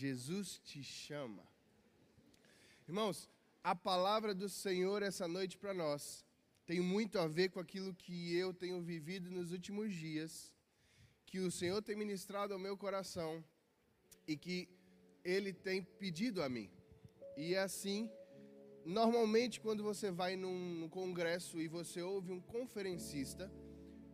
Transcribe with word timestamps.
Jesus 0.00 0.58
te 0.64 0.82
chama. 0.82 1.44
Irmãos, 2.88 3.28
a 3.62 3.74
palavra 3.74 4.34
do 4.34 4.48
Senhor 4.48 5.02
essa 5.02 5.28
noite 5.28 5.58
para 5.58 5.74
nós 5.74 6.24
tem 6.64 6.80
muito 6.80 7.18
a 7.18 7.26
ver 7.28 7.50
com 7.50 7.60
aquilo 7.60 7.92
que 7.94 8.34
eu 8.34 8.54
tenho 8.54 8.80
vivido 8.80 9.30
nos 9.30 9.52
últimos 9.52 9.94
dias, 9.94 10.54
que 11.26 11.38
o 11.38 11.50
Senhor 11.50 11.82
tem 11.82 11.94
ministrado 11.94 12.54
ao 12.54 12.58
meu 12.66 12.78
coração 12.78 13.44
e 14.26 14.38
que 14.38 14.70
Ele 15.22 15.52
tem 15.52 15.82
pedido 15.82 16.42
a 16.42 16.48
mim. 16.48 16.70
E 17.36 17.54
é 17.54 17.60
assim, 17.60 18.10
normalmente 18.86 19.60
quando 19.60 19.82
você 19.82 20.10
vai 20.10 20.34
num 20.34 20.88
congresso 20.88 21.60
e 21.60 21.68
você 21.68 22.00
ouve 22.00 22.32
um 22.32 22.40
conferencista, 22.40 23.52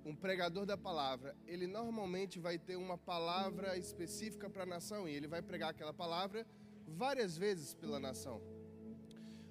um 0.07 0.14
pregador 0.14 0.64
da 0.64 0.77
palavra, 0.79 1.36
ele 1.48 1.66
normalmente 1.66 2.38
vai 2.38 2.56
ter 2.56 2.77
uma 2.77 2.96
palavra 2.96 3.77
específica 3.77 4.48
para 4.48 4.62
a 4.62 4.73
nação 4.75 5.09
e 5.09 5.12
ele 5.12 5.27
vai 5.27 5.43
pregar 5.43 5.70
aquela 5.70 5.93
palavra 5.93 6.47
várias 6.87 7.37
vezes 7.37 7.74
pela 7.74 7.98
nação. 7.98 8.41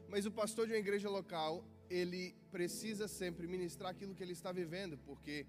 Mas 0.07 0.25
o 0.25 0.31
pastor 0.31 0.65
de 0.65 0.71
uma 0.71 0.79
igreja 0.79 1.09
local, 1.09 1.61
ele 1.89 2.33
precisa 2.53 3.05
sempre 3.05 3.45
ministrar 3.47 3.91
aquilo 3.91 4.15
que 4.15 4.23
ele 4.23 4.31
está 4.31 4.53
vivendo, 4.53 4.97
porque 4.99 5.45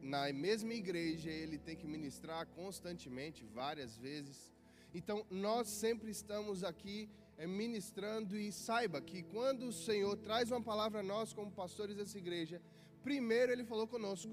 na 0.00 0.32
mesma 0.32 0.72
igreja 0.72 1.30
ele 1.30 1.58
tem 1.58 1.76
que 1.76 1.86
ministrar 1.86 2.46
constantemente, 2.46 3.44
várias 3.44 3.98
vezes. 3.98 4.50
Então, 4.94 5.26
nós 5.30 5.68
sempre 5.68 6.10
estamos 6.10 6.64
aqui 6.64 7.10
é, 7.36 7.46
ministrando 7.46 8.34
e 8.34 8.50
saiba 8.50 8.98
que 9.02 9.22
quando 9.24 9.66
o 9.66 9.72
Senhor 9.72 10.16
traz 10.16 10.50
uma 10.50 10.62
palavra 10.62 11.00
a 11.00 11.02
nós, 11.02 11.34
como 11.34 11.50
pastores 11.50 11.96
dessa 11.96 12.16
igreja, 12.16 12.62
primeiro 13.02 13.52
ele 13.52 13.64
falou 13.64 13.86
conosco. 13.86 14.30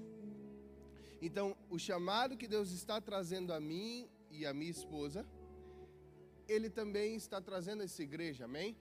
Então, 1.20 1.56
o 1.70 1.78
chamado 1.78 2.36
que 2.36 2.46
Deus 2.46 2.70
está 2.70 3.00
trazendo 3.00 3.52
a 3.52 3.60
mim 3.60 4.08
e 4.30 4.44
a 4.44 4.52
minha 4.52 4.70
esposa, 4.70 5.26
ele 6.48 6.68
também 6.68 7.16
está 7.16 7.40
trazendo 7.40 7.80
a 7.82 7.84
essa 7.84 8.02
igreja, 8.02 8.44
amém? 8.44 8.76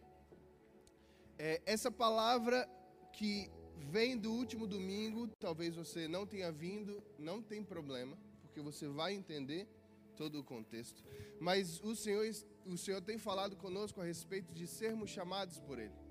É, 1.38 1.62
essa 1.66 1.92
palavra 1.92 2.70
que 3.14 3.50
vem 3.78 4.18
do 4.18 4.32
último 4.32 4.68
domingo, 4.68 5.28
talvez 5.40 5.76
você 5.76 6.08
não 6.08 6.26
tenha 6.26 6.52
vindo, 6.52 7.04
não 7.18 7.42
tem 7.42 7.64
problema, 7.64 8.18
porque 8.42 8.62
você 8.62 8.88
vai 8.88 9.14
entender 9.14 9.68
todo 10.16 10.40
o 10.40 10.44
contexto. 10.44 11.04
Mas 11.40 11.82
o 11.82 11.96
Senhor, 11.96 12.26
o 12.66 12.78
Senhor 12.78 13.02
tem 13.02 13.18
falado 13.18 13.56
conosco 13.56 14.02
a 14.02 14.06
respeito 14.06 14.54
de 14.54 14.68
sermos 14.68 15.10
chamados 15.10 15.60
por 15.60 15.80
Ele. 15.80 16.05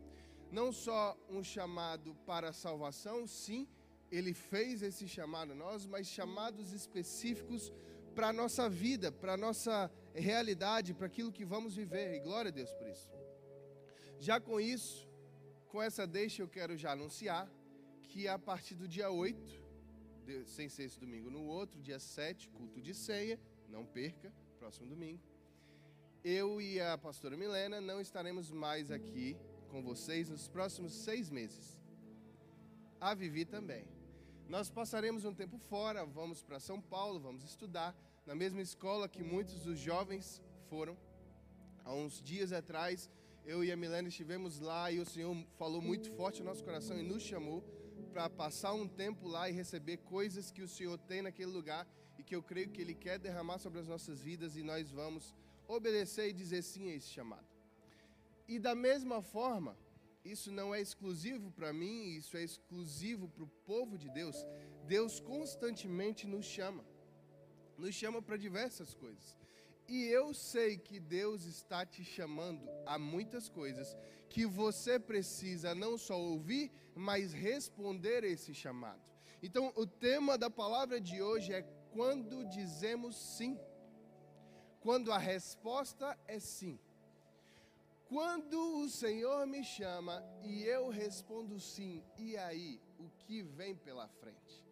Não 0.59 0.71
só 0.73 1.17
um 1.29 1.43
chamado 1.43 2.15
para 2.25 2.51
a 2.51 2.53
salvação, 2.53 3.27
sim, 3.27 3.67
Ele 4.17 4.33
fez 4.33 4.83
esse 4.83 5.09
chamado 5.09 5.51
a 5.51 5.55
nós, 5.55 5.85
mas 5.85 6.07
chamados 6.07 6.73
específicos 6.73 7.73
para 8.15 8.29
a 8.29 8.33
nossa 8.33 8.69
vida, 8.69 9.11
para 9.11 9.33
a 9.33 9.37
nossa 9.37 9.91
realidade, 10.15 10.95
para 10.95 11.09
aquilo 11.09 11.33
que 11.33 11.45
vamos 11.45 11.75
viver. 11.75 12.15
E 12.15 12.21
glória 12.21 12.51
a 12.51 12.53
Deus 12.53 12.73
por 12.73 12.87
isso. 12.87 13.11
Já 14.21 14.39
com 14.39 14.61
isso, 14.61 15.09
com 15.67 15.83
essa 15.83 16.07
deixa, 16.07 16.41
eu 16.41 16.49
quero 16.49 16.77
já 16.77 16.93
anunciar 16.93 17.51
que 18.05 18.29
a 18.29 18.39
partir 18.39 18.77
do 18.77 18.87
dia 18.87 19.11
8, 19.11 19.61
sem 20.47 20.69
ser 20.69 20.85
esse 20.85 21.01
domingo, 21.01 21.31
no 21.31 21.43
outro, 21.49 21.83
dia 21.83 21.99
7, 21.99 22.49
culto 22.51 22.81
de 22.81 22.95
ceia, 22.95 23.41
não 23.69 23.85
perca, 23.85 24.33
próximo 24.61 24.87
domingo, 24.87 25.21
eu 26.23 26.61
e 26.61 26.81
a 26.81 26.97
pastora 26.97 27.37
Milena 27.37 27.81
não 27.81 28.01
estaremos 28.01 28.53
mais 28.53 28.93
aqui 28.93 29.37
com 29.75 29.83
vocês 29.83 30.29
nos 30.29 30.47
próximos 30.47 30.93
seis 30.93 31.29
meses. 31.29 31.83
A 33.01 33.13
Vivi 33.13 33.45
também. 33.45 33.85
Nós 34.49 34.71
passaremos 34.71 35.25
um 35.25 35.35
tempo 35.35 35.59
fora, 35.59 36.07
vamos 36.07 36.45
para 36.45 36.61
São 36.61 36.81
Paulo, 36.81 37.19
vamos 37.19 37.43
estudar 37.43 37.93
na 38.25 38.37
mesma 38.37 38.63
escola 38.63 39.09
que 39.09 39.21
muitos 39.21 39.65
dos 39.65 39.77
jovens 39.77 40.41
foram. 40.69 40.97
Há 41.85 41.93
uns 41.93 42.23
dias 42.23 42.53
atrás, 42.53 43.11
eu 43.45 43.65
e 43.65 43.73
a 43.73 43.77
Milena 43.77 44.07
estivemos 44.07 44.61
lá 44.61 44.93
e 44.93 45.01
o 45.01 45.05
Senhor 45.05 45.37
falou 45.59 45.83
muito 45.83 46.09
forte 46.13 46.39
no 46.39 46.51
nosso 46.51 46.63
coração 46.63 46.97
e 46.97 47.03
nos 47.03 47.25
chamou 47.25 47.61
para 48.13 48.31
passar 48.31 48.75
um 48.75 48.87
tempo 48.87 49.27
lá 49.27 49.51
e 49.51 49.53
receber 49.53 49.97
coisas 49.97 50.53
que 50.53 50.63
o 50.63 50.69
Senhor 50.69 50.97
tem 50.99 51.21
naquele 51.21 51.51
lugar 51.51 51.85
e 52.17 52.23
que 52.23 52.37
eu 52.37 52.45
creio 52.45 52.71
que 52.71 52.81
Ele 52.81 52.95
quer 52.95 53.19
derramar 53.19 53.59
sobre 53.59 53.81
as 53.81 53.89
nossas 53.89 54.23
vidas 54.23 54.57
e 54.57 54.63
nós 54.63 54.89
vamos 54.93 55.35
obedecer 55.67 56.29
e 56.29 56.33
dizer 56.33 56.63
sim 56.63 56.93
a 56.93 56.95
esse 56.95 57.09
chamado. 57.09 57.54
E 58.47 58.59
da 58.59 58.75
mesma 58.75 59.23
forma, 59.23 59.77
isso 60.25 60.51
não 60.51 60.75
é 60.75 60.81
exclusivo 60.81 61.51
para 61.51 61.73
mim, 61.73 62.15
isso 62.15 62.37
é 62.37 62.43
exclusivo 62.43 63.29
para 63.29 63.45
o 63.45 63.53
povo 63.67 63.99
de 63.99 64.09
Deus. 64.11 64.37
Deus 64.87 65.21
constantemente 65.21 66.27
nos 66.27 66.45
chama, 66.45 66.85
nos 67.77 67.95
chama 67.95 68.23
para 68.23 68.37
diversas 68.37 68.95
coisas. 68.95 69.37
E 69.87 70.05
eu 70.05 70.33
sei 70.33 70.79
que 70.79 70.99
Deus 70.99 71.45
está 71.45 71.85
te 71.85 72.03
chamando 72.03 72.67
a 72.87 72.99
muitas 72.99 73.51
coisas 73.51 73.95
que 74.31 74.47
você 74.47 74.99
precisa 74.99 75.75
não 75.75 75.99
só 75.99 76.19
ouvir, 76.19 76.73
mas 76.95 77.33
responder 77.33 78.25
esse 78.25 78.55
chamado. 78.55 79.03
Então, 79.43 79.73
o 79.77 79.87
tema 79.87 80.39
da 80.39 80.49
palavra 80.49 80.99
de 80.99 81.21
hoje 81.21 81.53
é 81.53 81.63
quando 81.93 82.47
dizemos 82.47 83.15
sim. 83.15 83.59
Quando 84.81 85.13
a 85.13 85.19
resposta 85.19 86.19
é 86.27 86.39
sim. 86.39 86.79
Quando 88.09 88.81
o 88.81 88.89
Senhor 88.89 89.47
me 89.47 89.65
chama 89.65 90.23
e 90.43 90.63
eu 90.63 90.89
respondo 90.89 91.59
sim, 91.59 92.03
e 92.19 92.37
aí, 92.37 92.81
o 92.99 93.09
que 93.09 93.43
vem 93.43 93.75
pela 93.75 94.07
frente? 94.09 94.63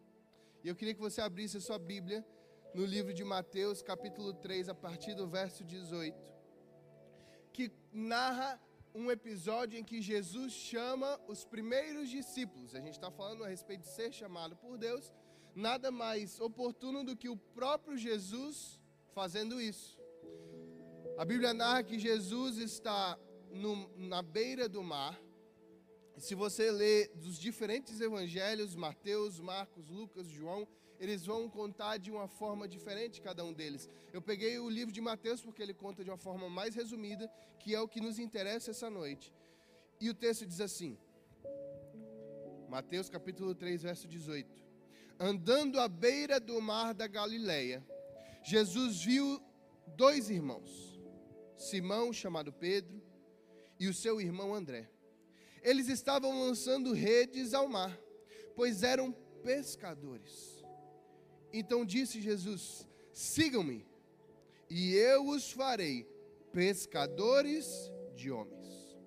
E 0.63 0.67
eu 0.67 0.75
queria 0.75 0.93
que 0.93 1.01
você 1.01 1.19
abrisse 1.19 1.57
a 1.57 1.61
sua 1.61 1.79
Bíblia 1.79 2.25
no 2.73 2.85
livro 2.85 3.13
de 3.13 3.23
Mateus, 3.23 3.81
capítulo 3.81 4.33
3, 4.33 4.69
a 4.69 4.75
partir 4.75 5.15
do 5.15 5.27
verso 5.27 5.63
18, 5.63 6.15
que 7.51 7.71
narra 7.91 8.61
um 8.93 9.09
episódio 9.09 9.79
em 9.79 9.83
que 9.83 10.01
Jesus 10.01 10.53
chama 10.53 11.19
os 11.27 11.43
primeiros 11.43 12.09
discípulos. 12.09 12.75
A 12.75 12.79
gente 12.79 12.93
está 12.93 13.09
falando 13.09 13.43
a 13.43 13.47
respeito 13.47 13.81
de 13.81 13.87
ser 13.87 14.11
chamado 14.11 14.55
por 14.55 14.77
Deus. 14.77 15.11
Nada 15.55 15.91
mais 15.91 16.39
oportuno 16.39 17.03
do 17.03 17.15
que 17.15 17.29
o 17.29 17.37
próprio 17.37 17.97
Jesus 17.97 18.79
fazendo 19.13 19.59
isso. 19.59 20.02
A 21.15 21.23
Bíblia 21.23 21.53
narra 21.53 21.83
que 21.83 21.99
Jesus 21.99 22.57
está 22.57 23.19
no, 23.51 23.87
na 23.97 24.23
beira 24.23 24.67
do 24.67 24.81
mar. 24.81 25.21
Se 26.17 26.33
você 26.33 26.71
ler 26.71 27.11
dos 27.15 27.37
diferentes 27.37 28.01
evangelhos, 28.01 28.75
Mateus, 28.75 29.39
Marcos, 29.39 29.89
Lucas, 29.89 30.27
João, 30.27 30.67
eles 30.99 31.25
vão 31.25 31.47
contar 31.47 31.97
de 31.97 32.09
uma 32.09 32.27
forma 32.27 32.67
diferente 32.67 33.21
cada 33.21 33.45
um 33.45 33.53
deles. 33.53 33.87
Eu 34.11 34.21
peguei 34.21 34.57
o 34.57 34.69
livro 34.69 34.91
de 34.91 35.01
Mateus 35.01 35.39
porque 35.39 35.61
ele 35.61 35.73
conta 35.73 36.03
de 36.03 36.09
uma 36.09 36.17
forma 36.17 36.49
mais 36.49 36.73
resumida, 36.73 37.31
que 37.59 37.75
é 37.75 37.79
o 37.79 37.87
que 37.87 38.01
nos 38.01 38.17
interessa 38.17 38.71
essa 38.71 38.89
noite. 38.89 39.31
E 40.01 40.09
o 40.09 40.15
texto 40.15 40.47
diz 40.47 40.61
assim: 40.61 40.97
Mateus 42.69 43.07
capítulo 43.07 43.53
3, 43.53 43.83
verso 43.83 44.07
18. 44.07 44.63
Andando 45.19 45.79
à 45.79 45.87
beira 45.87 46.39
do 46.39 46.59
mar 46.59 46.93
da 46.93 47.05
Galileia, 47.05 47.85
Jesus 48.43 49.03
viu 49.03 49.39
dois 49.95 50.29
irmãos, 50.29 50.92
Simão, 51.57 52.11
chamado 52.11 52.51
Pedro, 52.51 53.01
e 53.79 53.87
o 53.87 53.93
seu 53.93 54.19
irmão 54.21 54.53
André. 54.53 54.89
Eles 55.61 55.87
estavam 55.87 56.41
lançando 56.41 56.93
redes 56.93 57.53
ao 57.53 57.67
mar, 57.67 57.97
pois 58.55 58.83
eram 58.83 59.11
pescadores. 59.43 60.63
Então 61.51 61.85
disse 61.85 62.21
Jesus: 62.21 62.87
Sigam-me, 63.11 63.85
e 64.69 64.93
eu 64.95 65.27
os 65.27 65.51
farei 65.51 66.07
pescadores 66.51 67.91
de 68.15 68.31
homens. 68.31 68.97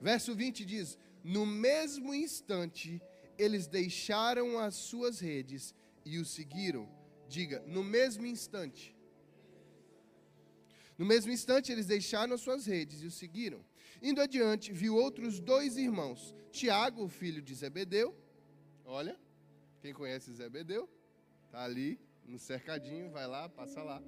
Verso 0.00 0.34
20 0.34 0.64
diz: 0.64 0.98
No 1.22 1.46
mesmo 1.46 2.14
instante, 2.14 3.00
eles 3.38 3.66
deixaram 3.66 4.58
as 4.58 4.74
suas 4.74 5.20
redes 5.20 5.74
e 6.04 6.18
o 6.18 6.24
seguiram. 6.24 6.88
Diga, 7.28 7.62
no 7.66 7.84
mesmo 7.84 8.26
instante. 8.26 8.96
No 10.98 11.06
mesmo 11.06 11.30
instante, 11.30 11.70
eles 11.70 11.86
deixaram 11.86 12.34
as 12.34 12.40
suas 12.40 12.66
redes 12.66 13.02
e 13.02 13.06
o 13.06 13.10
seguiram. 13.10 13.64
Indo 14.02 14.20
adiante, 14.20 14.72
viu 14.72 14.96
outros 14.96 15.38
dois 15.38 15.76
irmãos, 15.76 16.34
Tiago, 16.50 17.08
filho 17.08 17.40
de 17.40 17.54
Zebedeu. 17.54 18.14
Olha, 18.84 19.16
quem 19.80 19.94
conhece 19.94 20.32
Zebedeu? 20.32 20.88
Está 21.46 21.62
ali 21.62 22.00
no 22.24 22.38
cercadinho, 22.38 23.10
vai 23.10 23.26
lá, 23.28 23.48
passa 23.48 23.80
lá. 23.82 24.02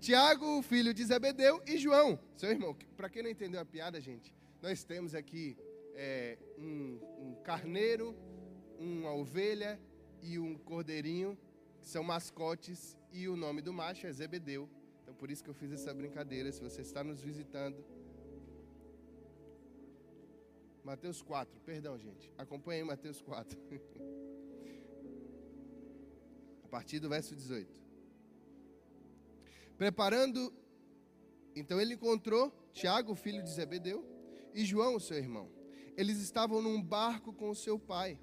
Tiago, 0.00 0.62
filho 0.62 0.94
de 0.94 1.04
Zebedeu, 1.04 1.60
e 1.66 1.76
João, 1.78 2.18
seu 2.36 2.50
irmão. 2.50 2.76
Para 2.96 3.08
quem 3.08 3.22
não 3.22 3.30
entendeu 3.30 3.60
a 3.60 3.64
piada, 3.64 4.00
gente, 4.00 4.32
nós 4.60 4.84
temos 4.84 5.14
aqui 5.14 5.56
é, 5.94 6.38
um, 6.58 7.00
um 7.18 7.34
carneiro, 7.42 8.16
uma 8.78 9.12
ovelha 9.12 9.80
e 10.22 10.38
um 10.38 10.56
cordeirinho, 10.56 11.36
que 11.80 11.88
são 11.88 12.04
mascotes, 12.04 12.96
e 13.12 13.28
o 13.28 13.36
nome 13.36 13.60
do 13.60 13.72
macho 13.72 14.06
é 14.06 14.12
Zebedeu. 14.12 14.68
Por 15.22 15.30
isso 15.30 15.44
que 15.44 15.50
eu 15.50 15.54
fiz 15.54 15.70
essa 15.70 15.94
brincadeira. 15.94 16.50
Se 16.50 16.60
você 16.60 16.80
está 16.80 17.04
nos 17.04 17.20
visitando, 17.20 17.84
Mateus 20.82 21.22
4, 21.22 21.60
perdão, 21.60 21.96
gente. 21.96 22.34
Acompanhe 22.36 22.82
Mateus 22.82 23.22
4. 23.22 23.56
partir 26.68 26.98
do 26.98 27.08
verso 27.08 27.36
18. 27.36 27.80
Preparando 29.78 30.52
Então 31.54 31.80
ele 31.80 31.94
encontrou 31.94 32.52
Tiago, 32.72 33.14
filho 33.14 33.44
de 33.44 33.50
Zebedeu, 33.52 34.04
e 34.52 34.64
João, 34.64 34.98
seu 34.98 35.18
irmão. 35.18 35.48
Eles 35.96 36.18
estavam 36.18 36.60
num 36.60 36.82
barco 36.82 37.32
com 37.32 37.54
seu 37.54 37.78
pai, 37.78 38.18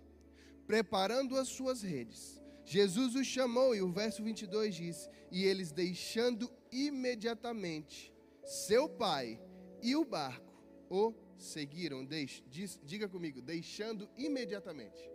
preparando 0.68 1.38
as 1.38 1.48
suas 1.48 1.82
redes. 1.82 2.39
Jesus 2.70 3.16
os 3.16 3.26
chamou, 3.26 3.76
e 3.76 3.82
o 3.82 3.92
verso 3.92 4.22
22 4.22 4.76
diz: 4.76 5.10
E 5.32 5.44
eles, 5.44 5.72
deixando 5.72 6.48
imediatamente 6.72 8.14
seu 8.44 8.88
pai 8.88 9.42
e 9.82 9.96
o 9.96 10.06
barco, 10.06 10.54
o 10.88 11.16
seguiram. 11.36 12.06
Deixe, 12.06 12.44
diz, 12.48 12.80
diga 12.84 13.10
comigo, 13.10 13.42
deixando 13.42 14.08
imediatamente. 14.16 15.10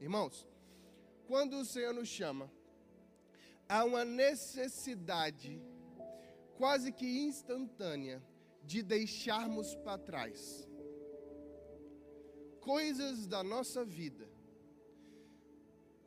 Irmãos, 0.00 0.46
quando 1.26 1.56
o 1.56 1.64
Senhor 1.64 1.92
nos 1.92 2.08
chama, 2.08 2.48
há 3.68 3.84
uma 3.84 4.04
necessidade 4.04 5.60
quase 6.56 6.92
que 6.92 7.24
instantânea 7.24 8.22
de 8.62 8.84
deixarmos 8.84 9.74
para 9.74 9.98
trás 9.98 10.68
coisas 12.60 13.26
da 13.26 13.42
nossa 13.42 13.84
vida, 13.84 14.31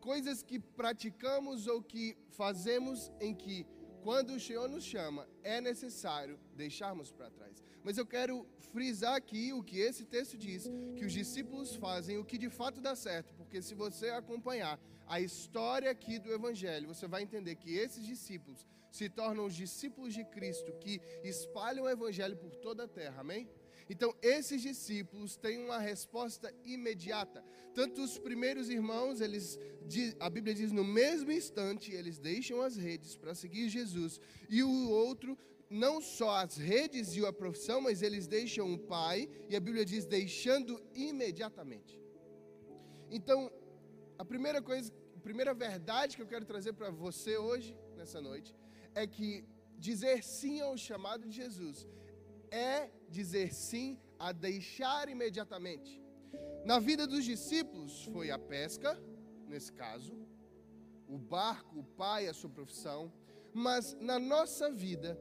coisas 0.09 0.43
que 0.49 0.57
praticamos 0.59 1.65
ou 1.65 1.81
que 1.81 2.05
fazemos 2.41 3.11
em 3.19 3.33
que, 3.33 3.65
quando 4.03 4.29
o 4.35 4.39
Senhor 4.39 4.67
nos 4.69 4.83
chama, 4.83 5.27
é 5.43 5.59
necessário 5.59 6.39
deixarmos 6.55 7.11
para 7.11 7.31
trás. 7.37 7.55
Mas 7.83 7.97
eu 7.97 8.05
quero 8.05 8.35
frisar 8.71 9.15
aqui 9.15 9.43
o 9.51 9.63
que 9.63 9.79
esse 9.79 10.03
texto 10.05 10.37
diz, 10.37 10.69
que 10.95 11.05
os 11.07 11.13
discípulos 11.21 11.75
fazem 11.85 12.19
o 12.19 12.25
que 12.29 12.37
de 12.37 12.51
fato 12.59 12.79
dá 12.87 12.95
certo, 12.95 13.33
porque 13.39 13.63
se 13.67 13.73
você 13.73 14.09
acompanhar 14.09 14.79
a 15.07 15.19
história 15.19 15.89
aqui 15.89 16.19
do 16.19 16.31
Evangelho, 16.31 16.87
você 16.93 17.07
vai 17.07 17.23
entender 17.23 17.55
que 17.55 17.71
esses 17.75 18.05
discípulos 18.05 18.65
se 18.91 19.09
tornam 19.09 19.45
os 19.49 19.55
discípulos 19.55 20.13
de 20.13 20.23
Cristo 20.23 20.71
que 20.83 21.01
espalham 21.23 21.85
o 21.85 21.89
Evangelho 21.89 22.37
por 22.37 22.53
toda 22.67 22.83
a 22.83 22.87
terra, 22.87 23.21
amém? 23.21 23.49
Então, 23.89 24.15
esses 24.21 24.61
discípulos 24.61 25.35
têm 25.35 25.63
uma 25.63 25.77
resposta 25.77 26.53
imediata. 26.63 27.43
Tanto 27.73 28.01
os 28.01 28.17
primeiros 28.17 28.69
irmãos, 28.69 29.21
eles, 29.21 29.59
a 30.19 30.29
Bíblia 30.29 30.55
diz, 30.55 30.71
no 30.71 30.83
mesmo 30.83 31.31
instante, 31.31 31.91
eles 31.91 32.17
deixam 32.17 32.61
as 32.61 32.75
redes 32.75 33.15
para 33.15 33.35
seguir 33.35 33.69
Jesus. 33.69 34.19
E 34.49 34.63
o 34.63 34.89
outro, 34.89 35.37
não 35.69 36.01
só 36.01 36.37
as 36.37 36.57
redes 36.57 37.15
e 37.15 37.23
a 37.25 37.31
profissão, 37.31 37.79
mas 37.79 38.01
eles 38.01 38.27
deixam 38.27 38.73
o 38.73 38.79
pai, 38.79 39.29
e 39.49 39.55
a 39.55 39.59
Bíblia 39.59 39.85
diz, 39.85 40.05
deixando 40.05 40.81
imediatamente. 40.95 41.99
Então, 43.11 43.51
a 44.17 44.25
primeira 44.25 44.61
coisa, 44.61 44.91
a 45.15 45.19
primeira 45.19 45.53
verdade 45.53 46.15
que 46.15 46.23
eu 46.23 46.27
quero 46.27 46.45
trazer 46.45 46.73
para 46.73 46.89
você 46.89 47.37
hoje, 47.37 47.77
nessa 47.95 48.19
noite, 48.19 48.55
é 48.95 49.05
que 49.05 49.45
dizer 49.77 50.23
sim 50.23 50.59
ao 50.61 50.75
chamado 50.75 51.27
de 51.27 51.35
Jesus 51.35 51.87
é 52.55 52.89
dizer 53.09 53.53
sim 53.53 53.99
a 54.17 54.31
deixar 54.31 55.09
imediatamente. 55.09 56.01
Na 56.63 56.79
vida 56.79 57.05
dos 57.05 57.23
discípulos 57.23 58.05
foi 58.05 58.31
a 58.31 58.39
pesca, 58.39 58.99
nesse 59.47 59.71
caso, 59.73 60.13
o 61.07 61.17
barco, 61.17 61.79
o 61.79 61.83
pai, 61.83 62.27
a 62.27 62.33
sua 62.33 62.49
profissão, 62.49 63.11
mas 63.53 63.95
na 63.99 64.17
nossa 64.17 64.71
vida 64.71 65.19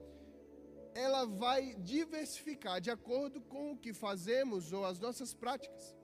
ela 0.95 1.25
vai 1.25 1.75
diversificar 1.75 2.81
de 2.81 2.91
acordo 2.91 3.41
com 3.41 3.73
o 3.73 3.77
que 3.77 3.93
fazemos 3.93 4.73
ou 4.73 4.85
as 4.85 5.01
nossas 5.01 5.35
práticas. 5.35 5.97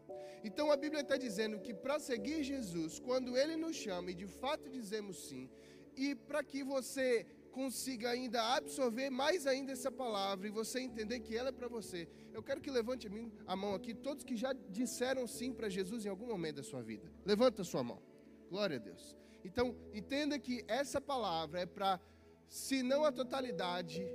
Então 0.43 0.71
a 0.71 0.77
Bíblia 0.77 1.03
está 1.03 1.17
dizendo 1.17 1.61
que 1.61 1.73
para 1.73 2.01
seguir 2.01 2.43
Jesus, 2.43 2.99
quando 2.99 3.37
Ele 3.37 3.57
nos 3.57 3.77
chama 3.77 4.11
e 4.11 4.15
de 4.15 4.27
fato 4.27 4.69
dizemos 4.69 5.29
sim, 5.29 5.49
e 5.97 6.15
para 6.15 6.43
que 6.43 6.63
você 6.65 7.27
consiga 7.51 8.11
ainda 8.11 8.41
absorver 8.57 9.11
mais 9.11 9.47
ainda 9.47 9.73
essa 9.73 9.91
palavra 9.91 10.47
e 10.47 10.51
você 10.51 10.81
entender 10.81 11.21
que 11.21 11.37
ela 11.37 11.51
é 11.51 11.53
para 11.53 11.69
você. 11.69 12.09
Eu 12.33 12.43
quero 12.43 12.61
que 12.61 12.71
levante 12.71 13.09
a, 13.47 13.57
mão 13.57 13.75
aqui 13.75 13.93
todos 13.93 14.25
que 14.25 14.37
já 14.37 14.53
disseram 14.53 15.27
sim 15.27 15.53
para 15.53 15.69
Jesus 15.69 16.05
em 16.05 16.09
algum 16.09 16.27
momento 16.27 16.57
da 16.57 16.63
sua 16.63 16.83
vida. 16.83 17.11
Levanta 17.25 17.63
a 17.63 17.65
sua 17.65 17.83
mão. 17.83 18.01
Glória 18.49 18.77
a 18.77 18.81
Deus. 18.81 19.17
Então, 19.45 19.77
entenda 19.93 20.39
que 20.39 20.65
essa 20.69 21.01
palavra 21.01 21.61
é 21.61 21.67
para, 21.67 22.01
se 22.49 22.83
não 22.83 23.05
a 23.05 23.13
totalidade, 23.13 24.07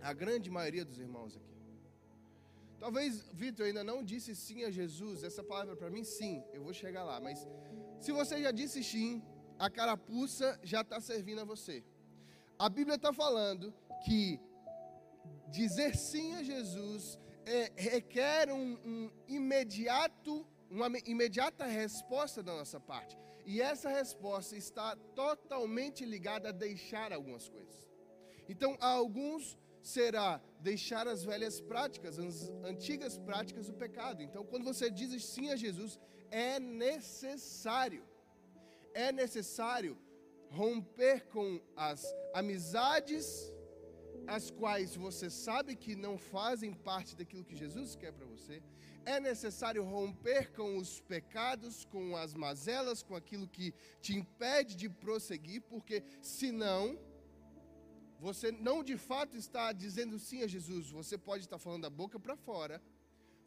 a 0.00 0.12
grande 0.12 0.50
maioria 0.50 0.84
dos 0.84 0.98
irmãos 0.98 1.36
aqui. 1.36 1.48
Talvez 2.78 3.28
Vitor 3.32 3.66
ainda 3.66 3.82
não 3.82 4.04
disse 4.04 4.34
sim 4.36 4.64
a 4.64 4.70
Jesus, 4.70 5.24
essa 5.24 5.42
palavra 5.42 5.74
para 5.74 5.90
mim 5.90 6.04
sim, 6.04 6.44
eu 6.52 6.62
vou 6.62 6.72
chegar 6.72 7.02
lá, 7.02 7.20
mas 7.20 7.46
se 7.98 8.12
você 8.12 8.40
já 8.40 8.52
disse 8.52 8.84
sim, 8.84 9.20
a 9.58 9.68
carapuça 9.68 10.58
já 10.62 10.82
está 10.82 11.00
servindo 11.00 11.40
a 11.40 11.44
você. 11.44 11.84
A 12.58 12.68
Bíblia 12.68 12.96
está 12.96 13.12
falando 13.12 13.74
que 14.04 14.40
dizer 15.48 15.96
sim 15.96 16.34
a 16.34 16.42
Jesus 16.42 17.18
é, 17.44 17.72
requer 17.76 18.52
um, 18.52 18.78
um 18.84 19.10
imediato, 19.26 20.46
uma 20.70 20.86
imediata 21.06 21.64
resposta 21.64 22.42
da 22.42 22.54
nossa 22.54 22.78
parte. 22.78 23.18
E 23.44 23.60
essa 23.60 23.88
resposta 23.88 24.56
está 24.56 24.94
totalmente 25.14 26.04
ligada 26.04 26.50
a 26.50 26.52
deixar 26.52 27.12
algumas 27.12 27.48
coisas. 27.48 27.88
Então, 28.48 28.76
a 28.80 28.88
alguns 28.88 29.58
será 29.82 30.40
deixar 30.60 31.08
as 31.08 31.24
velhas 31.24 31.60
práticas, 31.60 32.18
as 32.18 32.50
antigas 32.64 33.16
práticas 33.18 33.66
do 33.66 33.72
pecado. 33.72 34.22
Então, 34.22 34.44
quando 34.44 34.64
você 34.64 34.90
diz 34.90 35.24
sim 35.24 35.50
a 35.50 35.56
Jesus, 35.56 35.98
é 36.30 36.60
necessário 36.60 38.04
é 38.94 39.12
necessário 39.12 39.96
romper 40.50 41.26
com 41.26 41.60
as 41.76 42.04
amizades 42.34 43.52
as 44.26 44.50
quais 44.50 44.94
você 44.94 45.30
sabe 45.30 45.74
que 45.74 45.94
não 45.96 46.18
fazem 46.18 46.72
parte 46.72 47.16
daquilo 47.16 47.44
que 47.44 47.56
Jesus 47.56 47.96
quer 47.96 48.12
para 48.12 48.26
você. 48.26 48.62
É 49.06 49.18
necessário 49.18 49.82
romper 49.82 50.52
com 50.52 50.76
os 50.76 51.00
pecados, 51.00 51.86
com 51.86 52.14
as 52.14 52.34
mazelas, 52.34 53.02
com 53.02 53.16
aquilo 53.16 53.48
que 53.48 53.72
te 54.02 54.14
impede 54.14 54.76
de 54.76 54.88
prosseguir, 54.88 55.62
porque 55.62 56.02
senão 56.20 56.98
você 58.20 58.50
não 58.50 58.82
de 58.82 58.98
fato 58.98 59.36
está 59.36 59.72
dizendo 59.72 60.18
sim 60.18 60.42
a 60.42 60.46
Jesus, 60.46 60.90
você 60.90 61.16
pode 61.16 61.44
estar 61.44 61.58
falando 61.58 61.82
da 61.82 61.90
boca 61.90 62.18
para 62.18 62.36
fora, 62.36 62.82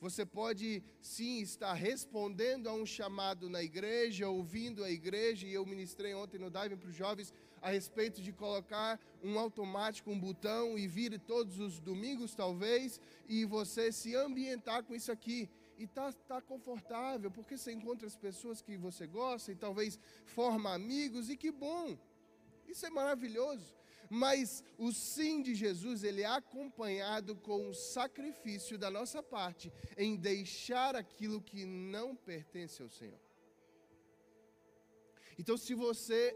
você 0.01 0.25
pode 0.25 0.83
sim 0.99 1.41
estar 1.41 1.73
respondendo 1.73 2.67
a 2.67 2.73
um 2.73 2.87
chamado 2.87 3.47
na 3.47 3.61
igreja, 3.61 4.27
ouvindo 4.27 4.83
a 4.83 4.89
igreja, 4.89 5.45
e 5.45 5.53
eu 5.53 5.63
ministrei 5.63 6.15
ontem 6.15 6.39
no 6.39 6.49
Dive 6.49 6.75
para 6.75 6.89
os 6.89 6.95
jovens 6.95 7.31
a 7.61 7.69
respeito 7.69 8.19
de 8.19 8.33
colocar 8.33 8.99
um 9.23 9.37
automático, 9.37 10.09
um 10.09 10.19
botão 10.19 10.75
e 10.75 10.87
vir 10.87 11.19
todos 11.19 11.59
os 11.59 11.79
domingos, 11.79 12.33
talvez, 12.33 12.99
e 13.29 13.45
você 13.45 13.91
se 13.91 14.15
ambientar 14.15 14.83
com 14.83 14.95
isso 14.95 15.11
aqui. 15.11 15.47
E 15.77 15.85
tá, 15.85 16.11
tá 16.27 16.41
confortável, 16.41 17.29
porque 17.29 17.55
você 17.55 17.71
encontra 17.71 18.07
as 18.07 18.15
pessoas 18.15 18.59
que 18.59 18.75
você 18.75 19.05
gosta 19.05 19.51
e 19.51 19.55
talvez 19.55 19.99
forma 20.25 20.73
amigos, 20.73 21.29
e 21.29 21.37
que 21.37 21.51
bom! 21.51 21.95
Isso 22.67 22.87
é 22.87 22.89
maravilhoso. 22.89 23.80
Mas 24.13 24.61
o 24.77 24.91
sim 24.91 25.41
de 25.41 25.55
Jesus, 25.55 26.03
ele 26.03 26.21
é 26.21 26.25
acompanhado 26.25 27.33
com 27.33 27.69
o 27.69 27.73
sacrifício 27.73 28.77
da 28.77 28.91
nossa 28.91 29.23
parte 29.23 29.71
em 29.97 30.17
deixar 30.17 30.97
aquilo 30.97 31.41
que 31.41 31.65
não 31.65 32.13
pertence 32.13 32.81
ao 32.81 32.89
Senhor. 32.89 33.21
Então, 35.39 35.55
se 35.55 35.73
você 35.73 36.35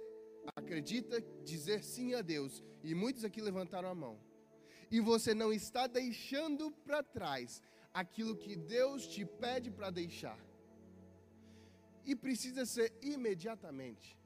acredita 0.56 1.20
dizer 1.44 1.84
sim 1.84 2.14
a 2.14 2.22
Deus, 2.22 2.64
e 2.82 2.96
muitos 2.96 3.26
aqui 3.26 3.42
levantaram 3.42 3.90
a 3.90 3.94
mão, 3.94 4.18
e 4.90 5.02
você 5.02 5.34
não 5.34 5.52
está 5.52 5.86
deixando 5.86 6.72
para 6.72 7.04
trás 7.04 7.62
aquilo 7.94 8.38
que 8.38 8.56
Deus 8.56 9.06
te 9.06 9.26
pede 9.26 9.70
para 9.70 9.90
deixar, 9.90 10.40
e 12.06 12.16
precisa 12.16 12.66
ser 12.66 12.94
imediatamente. 13.02 14.18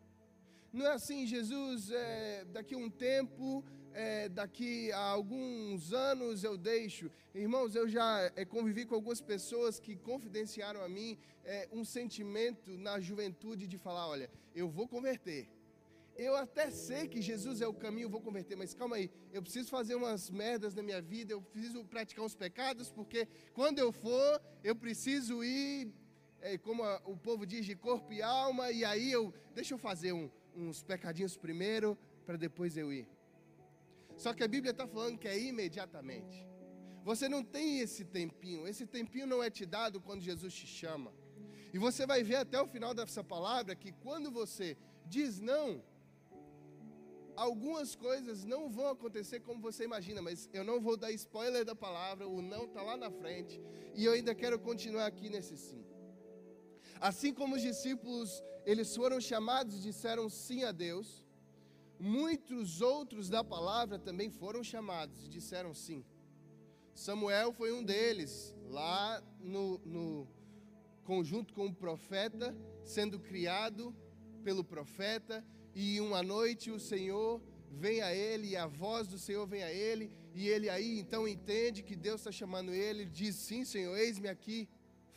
Não 0.71 0.85
é 0.85 0.91
assim, 0.91 1.25
Jesus, 1.25 1.89
é, 1.89 2.45
daqui 2.45 2.75
a 2.75 2.77
um 2.77 2.91
tempo, 2.91 3.65
é, 3.91 4.29
daqui 4.29 4.91
a 4.91 4.99
alguns 4.99 5.91
anos 5.91 6.43
eu 6.43 6.55
deixo. 6.55 7.09
Irmãos, 7.33 7.73
eu 7.73 7.87
já 7.89 8.31
é, 8.35 8.45
convivi 8.45 8.85
com 8.85 8.93
algumas 8.93 9.19
pessoas 9.19 9.79
que 9.79 9.95
confidenciaram 9.95 10.83
a 10.83 10.87
mim 10.87 11.17
é, 11.43 11.67
um 11.71 11.83
sentimento 11.83 12.77
na 12.77 12.99
juventude 12.99 13.65
de 13.65 13.79
falar: 13.79 14.07
olha, 14.07 14.29
eu 14.53 14.69
vou 14.69 14.87
converter. 14.87 15.49
Eu 16.15 16.35
até 16.35 16.69
sei 16.69 17.07
que 17.07 17.19
Jesus 17.19 17.61
é 17.61 17.67
o 17.67 17.73
caminho, 17.73 18.09
vou 18.09 18.21
converter, 18.21 18.55
mas 18.55 18.73
calma 18.73 18.97
aí, 18.97 19.09
eu 19.31 19.41
preciso 19.41 19.69
fazer 19.69 19.95
umas 19.95 20.29
merdas 20.29 20.75
na 20.75 20.83
minha 20.83 21.01
vida, 21.01 21.31
eu 21.31 21.41
preciso 21.41 21.83
praticar 21.85 22.25
uns 22.25 22.35
pecados, 22.35 22.91
porque 22.91 23.27
quando 23.53 23.79
eu 23.79 23.91
for, 23.91 24.41
eu 24.61 24.75
preciso 24.75 25.41
ir, 25.41 25.93
é, 26.41 26.57
como 26.57 26.83
a, 26.83 27.01
o 27.05 27.15
povo 27.15 27.45
diz, 27.45 27.65
de 27.65 27.73
corpo 27.73 28.11
e 28.11 28.21
alma, 28.21 28.69
e 28.69 28.83
aí 28.83 29.09
eu, 29.09 29.33
deixa 29.55 29.73
eu 29.73 29.77
fazer 29.77 30.11
um, 30.11 30.29
uns 30.55 30.83
pecadinhos 30.83 31.37
primeiro, 31.37 31.97
para 32.25 32.37
depois 32.37 32.77
eu 32.77 32.91
ir. 32.91 33.07
Só 34.17 34.33
que 34.33 34.43
a 34.43 34.47
Bíblia 34.47 34.71
está 34.71 34.87
falando 34.87 35.17
que 35.17 35.27
é 35.27 35.39
imediatamente. 35.39 36.47
Você 37.03 37.29
não 37.29 37.43
tem 37.43 37.79
esse 37.79 38.03
tempinho, 38.03 38.67
esse 38.67 38.85
tempinho 38.85 39.25
não 39.25 39.41
é 39.41 39.49
te 39.49 39.65
dado 39.65 40.01
quando 40.01 40.21
Jesus 40.21 40.53
te 40.53 40.67
chama. 40.67 41.13
E 41.73 41.77
você 41.77 42.05
vai 42.05 42.23
ver 42.23 42.35
até 42.35 42.61
o 42.61 42.67
final 42.67 42.93
dessa 42.93 43.23
palavra 43.23 43.75
que 43.75 43.91
quando 43.91 44.29
você 44.31 44.77
diz 45.05 45.39
não 45.39 45.81
algumas 47.39 47.95
coisas 47.95 48.43
não 48.43 48.69
vão 48.69 48.89
acontecer 48.89 49.39
como 49.39 49.61
você 49.61 49.85
imagina, 49.85 50.21
mas 50.21 50.49
eu 50.51 50.63
não 50.63 50.81
vou 50.81 50.97
dar 50.97 51.09
spoiler 51.13 51.63
da 51.63 51.73
palavra, 51.73 52.27
o 52.27 52.41
não 52.41 52.65
está 52.65 52.81
lá 52.81 52.97
na 52.97 53.09
frente, 53.09 53.61
e 53.95 54.03
eu 54.03 54.11
ainda 54.11 54.35
quero 54.35 54.59
continuar 54.59 55.05
aqui 55.05 55.29
nesse 55.29 55.55
sim. 55.55 55.85
Assim 56.99 57.33
como 57.33 57.55
os 57.55 57.61
discípulos, 57.61 58.43
eles 58.69 58.95
foram 58.95 59.19
chamados 59.19 59.77
e 59.77 59.81
disseram 59.81 60.29
sim 60.29 60.63
a 60.63 60.71
Deus, 60.71 61.25
muitos 61.99 62.81
outros 62.81 63.27
da 63.27 63.43
palavra 63.43 63.97
também 63.97 64.29
foram 64.29 64.63
chamados 64.63 65.23
e 65.25 65.27
disseram 65.27 65.73
sim. 65.73 66.05
Samuel 66.93 67.51
foi 67.51 67.71
um 67.73 67.83
deles, 67.83 68.55
lá 68.67 69.23
no, 69.39 69.79
no 69.79 70.27
conjunto 71.03 71.51
com 71.51 71.65
o 71.65 71.73
profeta, 71.73 72.55
sendo 72.83 73.19
criado 73.19 73.91
pelo 74.43 74.63
profeta, 74.63 75.43
e 75.73 75.99
uma 75.99 76.21
noite 76.21 76.69
o 76.69 76.79
Senhor 76.79 77.41
vem 77.71 78.01
a 78.03 78.13
ele, 78.13 78.49
e 78.49 78.55
a 78.55 78.67
voz 78.67 79.07
do 79.07 79.17
Senhor 79.17 79.47
vem 79.47 79.63
a 79.63 79.73
ele, 79.73 80.11
e 80.35 80.47
ele 80.47 80.69
aí 80.69 80.99
então 80.99 81.27
entende 81.27 81.81
que 81.81 81.95
Deus 81.95 82.21
está 82.21 82.31
chamando 82.31 82.71
ele, 82.71 83.03
diz: 83.03 83.35
Sim, 83.35 83.65
Senhor, 83.65 83.97
eis-me 83.97 84.29
aqui, 84.29 84.69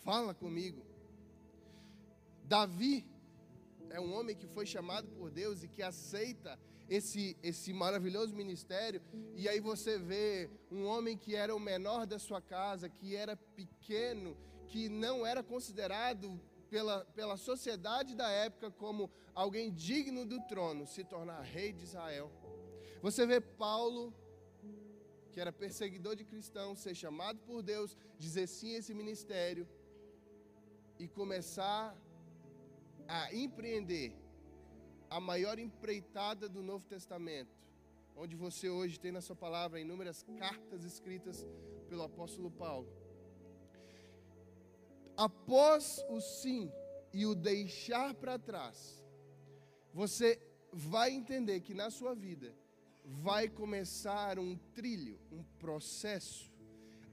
fala 0.03 0.33
comigo. 0.33 0.83
Davi 2.45 3.12
é 3.93 4.01
um 4.01 4.13
homem 4.15 4.35
que 4.35 4.47
foi 4.47 4.65
chamado 4.65 5.07
por 5.09 5.31
Deus 5.31 5.63
e 5.63 5.69
que 5.69 5.83
aceita 5.83 6.59
esse, 6.89 7.37
esse 7.43 7.73
maravilhoso 7.73 8.35
ministério. 8.35 9.03
E 9.37 9.49
aí 9.49 9.61
você 9.61 9.99
vê 9.99 10.51
um 10.71 10.85
homem 10.87 11.17
que 11.17 11.35
era 11.35 11.55
o 11.55 11.61
menor 11.61 12.07
da 12.07 12.19
sua 12.19 12.41
casa, 12.41 12.89
que 12.89 13.15
era 13.15 13.37
pequeno, 13.37 14.37
que 14.67 14.89
não 14.89 15.27
era 15.27 15.43
considerado 15.43 16.41
pela, 16.71 17.05
pela 17.15 17.37
sociedade 17.37 18.15
da 18.15 18.31
época 18.31 18.71
como 18.71 19.11
alguém 19.35 19.71
digno 19.71 20.25
do 20.25 20.41
trono, 20.41 20.87
se 20.87 21.05
tornar 21.05 21.43
rei 21.43 21.71
de 21.73 21.85
Israel. 21.85 22.31
Você 23.03 23.27
vê 23.27 23.41
Paulo, 23.41 24.15
que 25.33 25.41
era 25.41 25.53
perseguidor 25.53 26.17
de 26.17 26.25
cristãos, 26.25 26.79
ser 26.79 26.95
chamado 26.95 27.39
por 27.41 27.63
Deus, 27.63 27.97
dizer 28.19 28.47
sim 28.47 28.75
a 28.75 28.79
esse 28.79 28.95
ministério 28.95 29.69
e 30.99 31.07
começar 31.09 31.95
a 33.09 33.35
empreender 33.35 34.17
a 35.11 35.21
maior 35.21 35.59
empreitada 35.59 36.49
do 36.49 36.63
Novo 36.63 36.87
Testamento, 36.87 37.55
onde 38.17 38.35
você 38.35 38.69
hoje 38.69 38.99
tem 38.99 39.13
na 39.13 39.21
sua 39.21 39.37
palavra 39.37 39.81
inúmeras 39.81 40.23
cartas 40.39 40.85
escritas 40.85 41.47
pelo 41.89 42.03
apóstolo 42.03 42.51
Paulo. 42.51 42.89
Após 45.17 46.03
o 46.09 46.21
sim 46.21 46.73
e 47.13 47.27
o 47.27 47.35
deixar 47.35 48.15
para 48.15 48.39
trás, 48.39 49.05
você 49.93 50.41
vai 50.73 51.11
entender 51.11 51.61
que 51.61 51.75
na 51.75 51.91
sua 51.91 52.15
vida 52.15 52.57
vai 53.05 53.49
começar 53.49 54.39
um 54.39 54.57
trilho, 54.73 55.21
um 55.31 55.43
processo, 55.59 56.51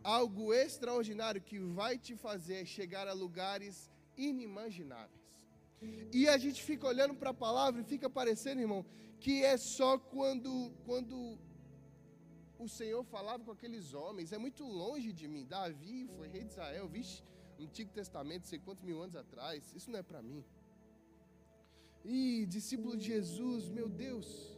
algo 0.02 0.54
extraordinário 0.54 1.42
que 1.42 1.60
vai 1.60 1.98
te 1.98 2.16
fazer 2.16 2.66
chegar 2.66 3.08
a 3.08 3.14
lugares 3.14 3.92
inimagináveis. 4.16 5.19
E 6.12 6.28
a 6.28 6.38
gente 6.38 6.62
fica 6.64 6.88
olhando 6.88 7.16
para 7.16 7.30
a 7.30 7.34
palavra 7.34 7.82
e 7.82 7.84
fica 7.84 8.10
parecendo, 8.10 8.62
irmão, 8.62 8.86
que 9.20 9.44
é 9.44 9.56
só 9.58 9.98
quando, 9.98 10.72
quando 10.86 11.38
o 12.58 12.68
Senhor 12.68 13.04
falava 13.06 13.44
com 13.44 13.52
aqueles 13.52 13.94
homens. 13.94 14.34
É 14.34 14.38
muito 14.38 14.64
longe 14.66 15.12
de 15.14 15.28
mim. 15.28 15.46
Davi 15.46 16.10
foi 16.16 16.28
rei 16.28 16.44
de 16.44 16.52
Israel, 16.52 16.88
vixe, 16.88 17.24
Antigo 17.60 17.92
Testamento, 17.92 18.48
sei 18.48 18.60
quantos 18.60 18.84
mil 18.84 19.02
anos 19.02 19.16
atrás. 19.16 19.74
Isso 19.74 19.90
não 19.92 20.00
é 20.00 20.04
para 20.04 20.22
mim. 20.22 20.44
E 22.04 22.46
discípulo 22.46 22.96
de 22.98 23.06
Jesus, 23.06 23.70
meu 23.70 23.90
Deus, 23.90 24.58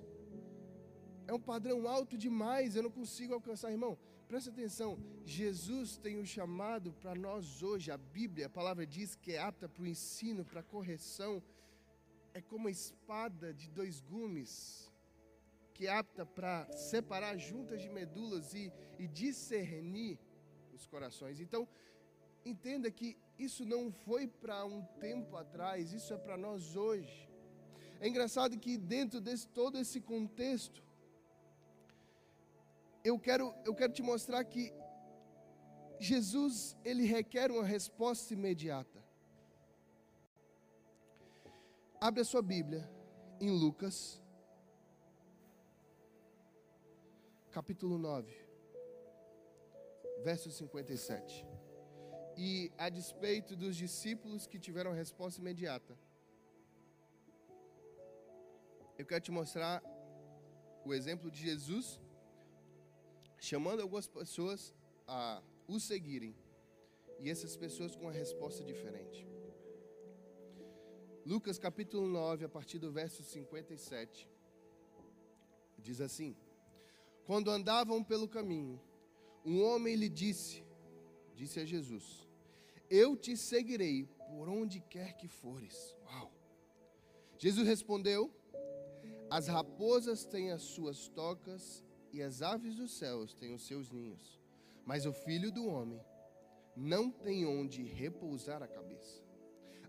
é 1.27 1.33
um 1.33 1.39
padrão 1.39 1.87
alto 1.87 2.17
demais, 2.17 2.75
eu 2.75 2.83
não 2.83 2.91
consigo 2.91 3.33
alcançar, 3.33 3.71
irmão. 3.71 3.97
Presta 4.31 4.49
atenção, 4.49 4.97
Jesus 5.25 5.97
tem 5.97 6.17
o 6.17 6.21
um 6.21 6.25
chamado 6.25 6.93
para 6.93 7.13
nós 7.13 7.61
hoje. 7.61 7.91
A 7.91 7.97
Bíblia, 7.97 8.45
a 8.45 8.49
palavra 8.49 8.87
diz 8.87 9.13
que 9.13 9.33
é 9.33 9.37
apta 9.37 9.67
para 9.67 9.83
o 9.83 9.85
ensino, 9.85 10.45
para 10.45 10.61
a 10.61 10.63
correção. 10.63 11.43
É 12.33 12.39
como 12.39 12.69
a 12.69 12.71
espada 12.71 13.53
de 13.53 13.69
dois 13.69 13.99
gumes, 13.99 14.89
que 15.73 15.85
é 15.85 15.91
apta 15.91 16.25
para 16.25 16.65
separar 16.71 17.35
juntas 17.35 17.81
de 17.81 17.89
medulas 17.89 18.53
e, 18.53 18.71
e 18.97 19.05
discernir 19.05 20.17
os 20.73 20.87
corações. 20.87 21.41
Então, 21.41 21.67
entenda 22.45 22.89
que 22.89 23.17
isso 23.37 23.65
não 23.65 23.91
foi 23.91 24.27
para 24.27 24.63
um 24.63 24.81
tempo 25.01 25.35
atrás, 25.35 25.91
isso 25.91 26.13
é 26.13 26.17
para 26.17 26.37
nós 26.37 26.77
hoje. 26.77 27.29
É 27.99 28.07
engraçado 28.07 28.57
que 28.57 28.77
dentro 28.77 29.19
de 29.19 29.45
todo 29.49 29.77
esse 29.77 29.99
contexto, 29.99 30.81
eu 33.03 33.17
quero, 33.19 33.53
eu 33.65 33.73
quero 33.73 33.93
te 33.93 34.01
mostrar 34.01 34.43
que 34.43 34.73
Jesus, 35.99 36.75
ele 36.83 37.03
requer 37.05 37.51
uma 37.51 37.63
resposta 37.63 38.33
imediata. 38.33 38.99
Abre 41.99 42.21
a 42.21 42.25
sua 42.25 42.41
Bíblia 42.41 42.89
em 43.39 43.51
Lucas, 43.51 44.21
capítulo 47.51 47.97
9, 47.97 48.35
verso 50.23 50.49
57. 50.49 51.45
E 52.37 52.71
a 52.77 52.89
despeito 52.89 53.55
dos 53.55 53.75
discípulos 53.75 54.47
que 54.47 54.59
tiveram 54.59 54.91
resposta 54.91 55.39
imediata, 55.39 55.95
eu 58.97 59.05
quero 59.05 59.21
te 59.21 59.31
mostrar 59.31 59.83
o 60.83 60.93
exemplo 60.93 61.29
de 61.29 61.39
Jesus 61.39 61.99
chamando 63.41 63.81
algumas 63.81 64.07
pessoas 64.07 64.71
a 65.07 65.41
o 65.67 65.79
seguirem. 65.79 66.35
E 67.19 67.29
essas 67.29 67.57
pessoas 67.57 67.95
com 67.95 68.03
uma 68.03 68.11
resposta 68.11 68.63
diferente. 68.63 69.27
Lucas 71.25 71.57
capítulo 71.57 72.07
9, 72.07 72.45
a 72.45 72.49
partir 72.49 72.79
do 72.79 72.91
verso 72.91 73.23
57, 73.23 74.27
diz 75.77 75.99
assim: 76.01 76.35
Quando 77.25 77.51
andavam 77.51 78.03
pelo 78.03 78.27
caminho, 78.27 78.79
um 79.43 79.63
homem 79.63 79.95
lhe 79.95 80.09
disse, 80.09 80.63
disse 81.35 81.59
a 81.59 81.65
Jesus: 81.65 82.27
Eu 82.89 83.15
te 83.15 83.35
seguirei 83.35 84.05
por 84.29 84.49
onde 84.49 84.79
quer 84.81 85.15
que 85.17 85.27
fores. 85.27 85.95
Uau! 86.05 86.31
Jesus 87.37 87.67
respondeu: 87.67 88.31
As 89.29 89.47
raposas 89.47 90.25
têm 90.25 90.51
as 90.51 90.61
suas 90.61 91.07
tocas 91.07 91.83
e 92.11 92.21
as 92.21 92.41
aves 92.41 92.75
dos 92.75 92.91
céus 92.91 93.33
têm 93.33 93.53
os 93.53 93.65
seus 93.65 93.89
ninhos, 93.89 94.39
mas 94.85 95.05
o 95.05 95.13
filho 95.13 95.51
do 95.51 95.65
homem 95.65 96.01
não 96.75 97.11
tem 97.11 97.45
onde 97.45 97.83
repousar 97.83 98.61
a 98.63 98.67
cabeça. 98.67 99.21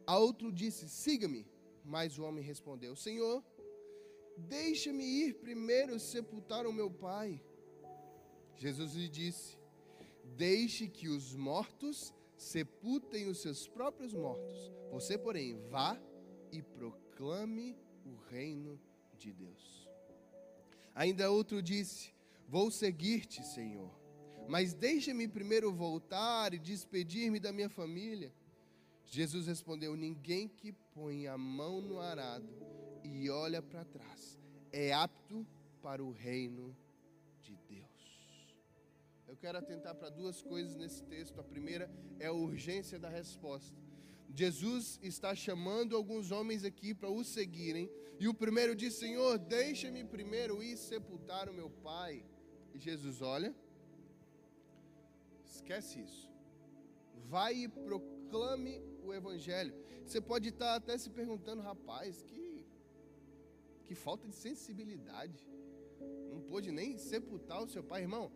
A 0.07 0.19
outro 0.19 0.53
disse: 0.53 0.89
Siga-me. 0.89 1.47
Mas 1.85 2.19
o 2.19 2.25
homem 2.25 2.45
respondeu: 2.45 2.95
Senhor, 2.95 3.45
deixa-me 4.37 5.05
ir 5.05 5.35
primeiro 5.35 5.99
sepultar 5.99 6.67
o 6.67 6.73
meu 6.73 6.91
pai. 6.91 7.43
Jesus 8.57 8.95
lhe 8.95 9.09
disse: 9.09 9.59
Deixe 10.37 10.89
que 10.89 11.09
os 11.09 11.35
mortos 11.35 12.15
sepultem 12.37 13.29
os 13.29 13.39
seus 13.39 13.67
próprios 13.67 14.15
mortos. 14.15 14.71
Você, 14.91 15.19
porém, 15.19 15.57
vá 15.69 16.01
e 16.51 16.63
proclame 16.63 17.77
o 18.05 18.15
reino 18.31 18.81
de 19.17 19.33
Deus. 19.33 19.82
Ainda 20.95 21.31
outro 21.31 21.63
disse: 21.63 22.13
Vou 22.49 22.71
seguir-te, 22.71 23.43
Senhor, 23.45 23.91
mas 24.49 24.75
deixa-me 24.75 25.27
primeiro 25.27 25.73
voltar 25.73 26.53
e 26.53 26.59
despedir-me 26.59 27.41
da 27.41 27.53
minha 27.53 27.69
família. 27.69 28.33
Jesus 29.07 29.47
respondeu: 29.47 29.97
Ninguém 29.97 30.49
que 30.49 30.73
põe 30.95 31.27
a 31.27 31.37
mão 31.39 31.81
no 31.81 32.01
arado 32.01 32.49
e 33.03 33.29
olha 33.31 33.63
para 33.63 33.85
trás 33.85 34.39
é 34.73 34.93
apto 34.93 35.47
para 35.83 36.03
o 36.03 36.11
reino 36.11 36.75
de 37.41 37.57
Deus. 37.69 37.93
Eu 39.29 39.37
quero 39.37 39.59
atentar 39.59 39.95
para 39.95 40.09
duas 40.09 40.41
coisas 40.41 40.75
nesse 40.77 41.03
texto. 41.05 41.39
A 41.39 41.45
primeira 41.45 41.91
é 42.19 42.27
a 42.27 42.33
urgência 42.33 42.99
da 42.99 43.09
resposta. 43.09 43.82
Jesus 44.35 44.99
está 45.03 45.35
chamando 45.35 45.95
alguns 45.95 46.31
homens 46.31 46.65
aqui 46.65 46.95
para 46.95 47.11
o 47.11 47.23
seguirem. 47.23 47.91
E 48.19 48.29
o 48.29 48.35
primeiro 48.35 48.75
diz: 48.75 48.95
Senhor, 48.95 49.39
deixa-me 49.39 50.05
primeiro 50.05 50.63
ir 50.63 50.77
sepultar 50.77 51.49
o 51.49 51.55
meu 51.55 51.69
pai. 51.69 52.25
E 52.75 52.79
Jesus 52.79 53.21
olha, 53.21 53.55
esquece 55.45 56.01
isso. 56.01 56.31
Vai 57.29 57.55
e 57.65 57.69
proclame 57.69 58.81
o 59.05 59.13
evangelho. 59.13 59.75
Você 60.05 60.21
pode 60.21 60.49
estar 60.49 60.75
até 60.75 60.97
se 60.97 61.11
perguntando, 61.11 61.63
rapaz, 61.63 62.23
que, 62.23 62.65
que 63.85 63.95
falta 63.95 64.27
de 64.27 64.35
sensibilidade. 64.35 65.47
Não 66.31 66.41
pôde 66.41 66.73
nem 66.73 66.97
sepultar 66.97 67.63
o 67.63 67.69
seu 67.69 67.85
pai, 67.85 68.03
irmão. 68.03 68.33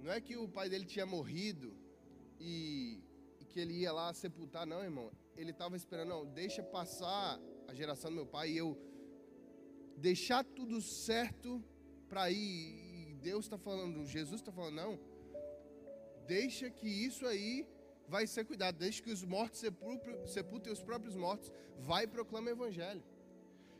Não 0.00 0.10
é 0.12 0.20
que 0.20 0.36
o 0.36 0.48
pai 0.48 0.68
dele 0.68 0.84
tinha 0.84 1.06
morrido 1.06 1.72
e, 2.40 3.00
que 3.56 3.62
ele 3.62 3.74
ia 3.74 3.92
lá 3.92 4.12
sepultar, 4.12 4.66
não, 4.66 4.82
irmão 4.84 5.10
ele 5.36 5.50
estava 5.50 5.76
esperando, 5.76 6.08
não, 6.08 6.26
deixa 6.26 6.62
passar 6.62 7.40
a 7.68 7.74
geração 7.74 8.10
do 8.10 8.16
meu 8.16 8.26
pai 8.26 8.50
e 8.50 8.56
eu 8.56 8.76
deixar 9.96 10.42
tudo 10.44 10.80
certo 10.80 11.62
para 12.08 12.30
ir. 12.30 13.10
E 13.10 13.14
Deus 13.14 13.44
está 13.44 13.58
falando, 13.58 14.06
Jesus 14.06 14.40
está 14.40 14.50
falando, 14.50 14.74
não. 14.74 15.00
Deixa 16.26 16.70
que 16.70 16.88
isso 16.88 17.26
aí 17.26 17.66
vai 18.08 18.26
ser 18.26 18.44
cuidado. 18.44 18.78
Deixa 18.78 19.02
que 19.02 19.10
os 19.10 19.22
mortos 19.22 19.60
sepultem 20.26 20.72
os 20.72 20.82
próprios 20.82 21.14
mortos. 21.14 21.52
Vai 21.78 22.04
e 22.04 22.08
proclama 22.08 22.48
o 22.48 22.52
evangelho. 22.52 23.04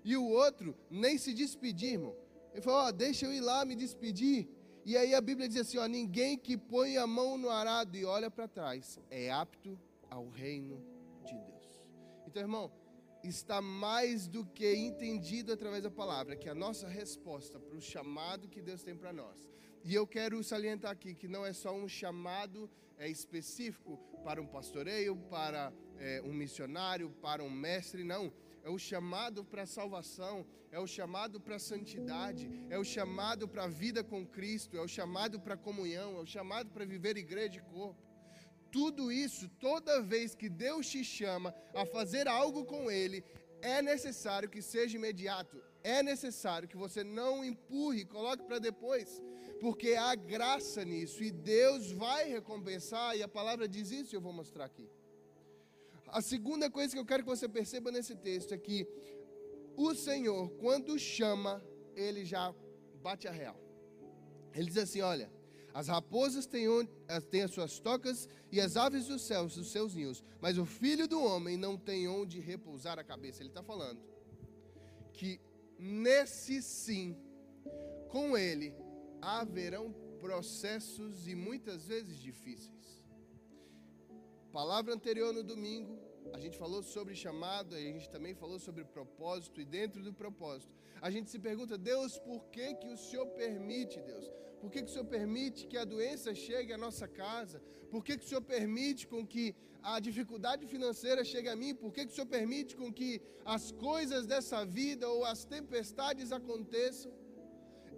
E 0.05 0.17
o 0.17 0.25
outro 0.25 0.77
nem 0.91 1.19
se 1.19 1.33
despedir, 1.33 1.95
irmão. 1.95 2.15
Ele 2.53 2.63
falou: 2.63 2.81
ó, 2.81 2.93
deixa 2.93 3.27
eu 3.27 3.33
ir 3.33 3.41
lá 3.41 3.65
me 3.65 3.75
despedir. 3.75 4.49
E 4.87 4.97
aí 4.97 5.17
a 5.17 5.21
Bíblia 5.21 5.49
diz 5.49 5.63
assim: 5.63 5.79
ó, 5.79 5.89
ninguém 5.89 6.39
que 6.39 6.57
põe 6.57 6.97
a 6.97 7.09
mão 7.09 7.37
no 7.37 7.51
arado 7.51 7.97
e 7.97 8.05
olha 8.05 8.31
para 8.31 8.47
trás 8.47 9.01
é 9.11 9.33
apto 9.33 9.77
ao 10.09 10.29
reino 10.29 10.81
de 11.25 11.37
Deus. 11.37 11.83
Então, 12.25 12.41
irmão, 12.41 12.71
está 13.25 13.61
mais 13.61 14.29
do 14.29 14.47
que 14.47 14.77
entendido 14.77 15.53
através 15.53 15.83
da 15.83 15.91
palavra, 15.91 16.37
que 16.37 16.49
a 16.49 16.55
nossa 16.55 16.87
resposta 16.87 17.59
para 17.59 17.77
o 17.77 17.81
chamado 17.81 18.49
que 18.49 18.63
Deus 18.63 18.85
tem 18.85 18.95
para 18.97 19.13
nós. 19.13 19.49
E 19.83 19.93
eu 19.93 20.07
quero 20.07 20.41
salientar 20.45 20.93
aqui 20.93 21.17
que 21.17 21.27
não 21.27 21.45
é 21.45 21.53
só 21.53 21.75
um 21.75 21.89
chamado 21.89 22.71
é, 22.97 23.09
específico 23.09 23.99
para 24.23 24.41
um 24.41 24.47
pastoreio, 24.47 25.17
para 25.29 25.73
é, 25.99 26.23
um 26.25 26.33
missionário, 26.33 27.11
para 27.21 27.43
um 27.43 27.51
mestre, 27.51 28.05
não. 28.05 28.33
É 28.67 28.71
o 28.77 28.81
chamado 28.81 29.45
para 29.45 29.63
a 29.63 29.73
salvação, 29.79 30.45
é 30.73 30.79
o 30.81 30.89
chamado 30.89 31.37
para 31.41 31.55
a 31.55 31.65
santidade, 31.71 32.45
é 32.69 32.77
o 32.77 32.83
chamado 32.83 33.47
para 33.47 33.63
a 33.63 33.69
vida 33.69 34.03
com 34.03 34.27
Cristo, 34.27 34.77
é 34.77 34.81
o 34.81 34.89
chamado 34.89 35.39
para 35.39 35.55
a 35.55 35.65
comunhão, 35.67 36.17
é 36.17 36.21
o 36.21 36.27
chamado 36.27 36.69
para 36.73 36.85
viver 36.85 37.17
igreja 37.17 37.59
e 37.61 37.67
corpo. 37.77 38.03
Tudo 38.73 39.13
isso, 39.13 39.49
toda 39.61 40.03
vez 40.03 40.35
que 40.35 40.49
Deus 40.49 40.89
te 40.89 41.05
chama 41.05 41.55
a 41.73 41.87
fazer 41.87 42.27
algo 42.27 42.65
com 42.65 42.91
Ele, 42.91 43.23
é 43.63 43.81
necessário 43.81 44.51
que 44.51 44.61
seja 44.61 44.97
imediato, 44.97 45.63
é 45.85 46.03
necessário 46.03 46.67
que 46.67 46.77
você 46.85 47.05
não 47.05 47.45
empurre, 47.45 48.05
coloque 48.05 48.43
para 48.43 48.59
depois, 48.59 49.23
porque 49.61 49.95
há 49.95 50.13
graça 50.17 50.85
nisso 50.85 51.23
e 51.23 51.31
Deus 51.31 51.93
vai 51.93 52.29
recompensar, 52.29 53.17
e 53.17 53.23
a 53.23 53.29
palavra 53.29 53.69
diz 53.69 53.93
isso, 53.93 54.17
eu 54.17 54.21
vou 54.21 54.33
mostrar 54.33 54.65
aqui. 54.65 54.91
A 56.07 56.23
segunda 56.23 56.71
coisa 56.71 56.93
que 56.95 56.99
eu 56.99 57.05
quero 57.05 57.23
que 57.23 57.29
você 57.29 57.49
perceba 57.49 57.91
nesse 57.91 58.15
texto 58.15 58.53
é 58.53 58.59
que 58.59 58.87
o 59.77 59.95
Senhor, 59.95 60.51
quando 60.53 60.99
chama, 60.99 61.63
ele 61.95 62.25
já 62.25 62.55
bate 63.03 63.29
a 63.29 63.31
real. 63.31 63.61
Ele 64.55 64.67
diz 64.67 64.79
assim: 64.79 65.01
Olha, 65.01 65.31
as 65.75 65.89
raposas 65.89 66.47
têm, 66.47 66.69
onde, 66.69 66.91
têm 67.31 67.43
as 67.43 67.51
suas 67.51 67.79
tocas 67.79 68.29
e 68.51 68.61
as 68.61 68.77
aves 68.77 69.07
dos 69.07 69.23
céus 69.23 69.57
os 69.57 69.71
seus 69.71 69.95
ninhos, 69.95 70.25
mas 70.41 70.57
o 70.57 70.65
filho 70.65 71.07
do 71.07 71.23
homem 71.23 71.57
não 71.57 71.77
tem 71.77 72.09
onde 72.09 72.41
repousar 72.41 72.99
a 72.99 73.05
cabeça. 73.05 73.43
Ele 73.43 73.51
está 73.51 73.63
falando 73.63 74.01
que 75.13 75.41
nesse 75.79 76.63
sim, 76.63 77.17
com 78.09 78.37
ele, 78.39 78.75
haverão 79.21 79.93
processos 80.19 81.27
e 81.29 81.35
muitas 81.35 81.87
vezes 81.87 82.19
difíceis. 82.19 82.76
Palavra 84.57 84.95
anterior 84.95 85.35
no 85.35 85.43
domingo, 85.43 85.95
a 86.33 86.39
gente 86.43 86.57
falou 86.57 86.83
sobre 86.83 87.15
chamado, 87.15 87.75
a 87.75 87.79
gente 87.79 88.09
também 88.09 88.35
falou 88.35 88.59
sobre 88.59 88.85
propósito, 88.85 89.61
e 89.61 89.67
dentro 89.67 90.03
do 90.03 90.15
propósito, 90.15 90.73
a 91.07 91.11
gente 91.11 91.29
se 91.29 91.39
pergunta, 91.39 91.77
Deus, 91.77 92.19
por 92.19 92.41
que, 92.55 92.69
que 92.77 92.89
o 92.89 92.97
Senhor 92.97 93.27
permite, 93.43 94.01
Deus? 94.01 94.31
Por 94.59 94.71
que, 94.71 94.83
que 94.83 94.89
o 94.91 94.95
Senhor 94.95 95.05
permite 95.05 95.67
que 95.67 95.77
a 95.77 95.85
doença 95.85 96.35
chegue 96.35 96.73
à 96.73 96.79
nossa 96.79 97.07
casa? 97.07 97.61
Por 97.91 98.03
que, 98.03 98.17
que 98.17 98.25
o 98.25 98.29
Senhor 98.31 98.41
permite 98.41 99.07
com 99.07 99.27
que 99.27 99.55
a 99.83 100.01
dificuldade 100.01 100.67
financeira 100.67 101.23
chegue 101.23 101.51
a 101.51 101.57
mim? 101.63 101.75
Por 101.75 101.93
que, 101.93 102.07
que 102.07 102.13
o 102.13 102.15
Senhor 102.15 102.31
permite 102.39 102.75
com 102.81 102.91
que 102.91 103.21
as 103.45 103.71
coisas 103.73 104.27
dessa 104.27 104.65
vida 104.65 105.07
ou 105.07 105.23
as 105.27 105.45
tempestades 105.45 106.33
aconteçam? 106.33 107.13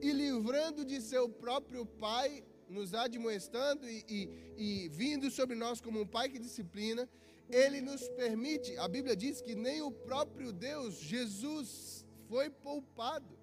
E 0.01 0.11
livrando 0.11 0.85
de 0.85 1.01
seu 1.01 1.29
próprio 1.29 1.87
Pai, 1.87 2.43
nos 2.69 2.95
admoestando 2.95 3.89
e, 3.89 4.05
e, 4.09 4.85
e 4.85 4.89
vindo 4.89 5.31
sobre 5.31 5.57
nós 5.57 5.81
como 5.81 6.01
um 6.01 6.07
Pai 6.07 6.29
que 6.29 6.39
disciplina, 6.39 7.09
Ele 7.49 7.81
nos 7.81 8.07
permite, 8.11 8.77
a 8.77 8.87
Bíblia 8.87 9.17
diz 9.17 9.41
que 9.41 9.55
nem 9.55 9.81
o 9.83 9.91
próprio 9.91 10.53
Deus, 10.53 10.99
Jesus, 11.01 12.05
foi 12.29 12.51
poupado. 12.51 13.39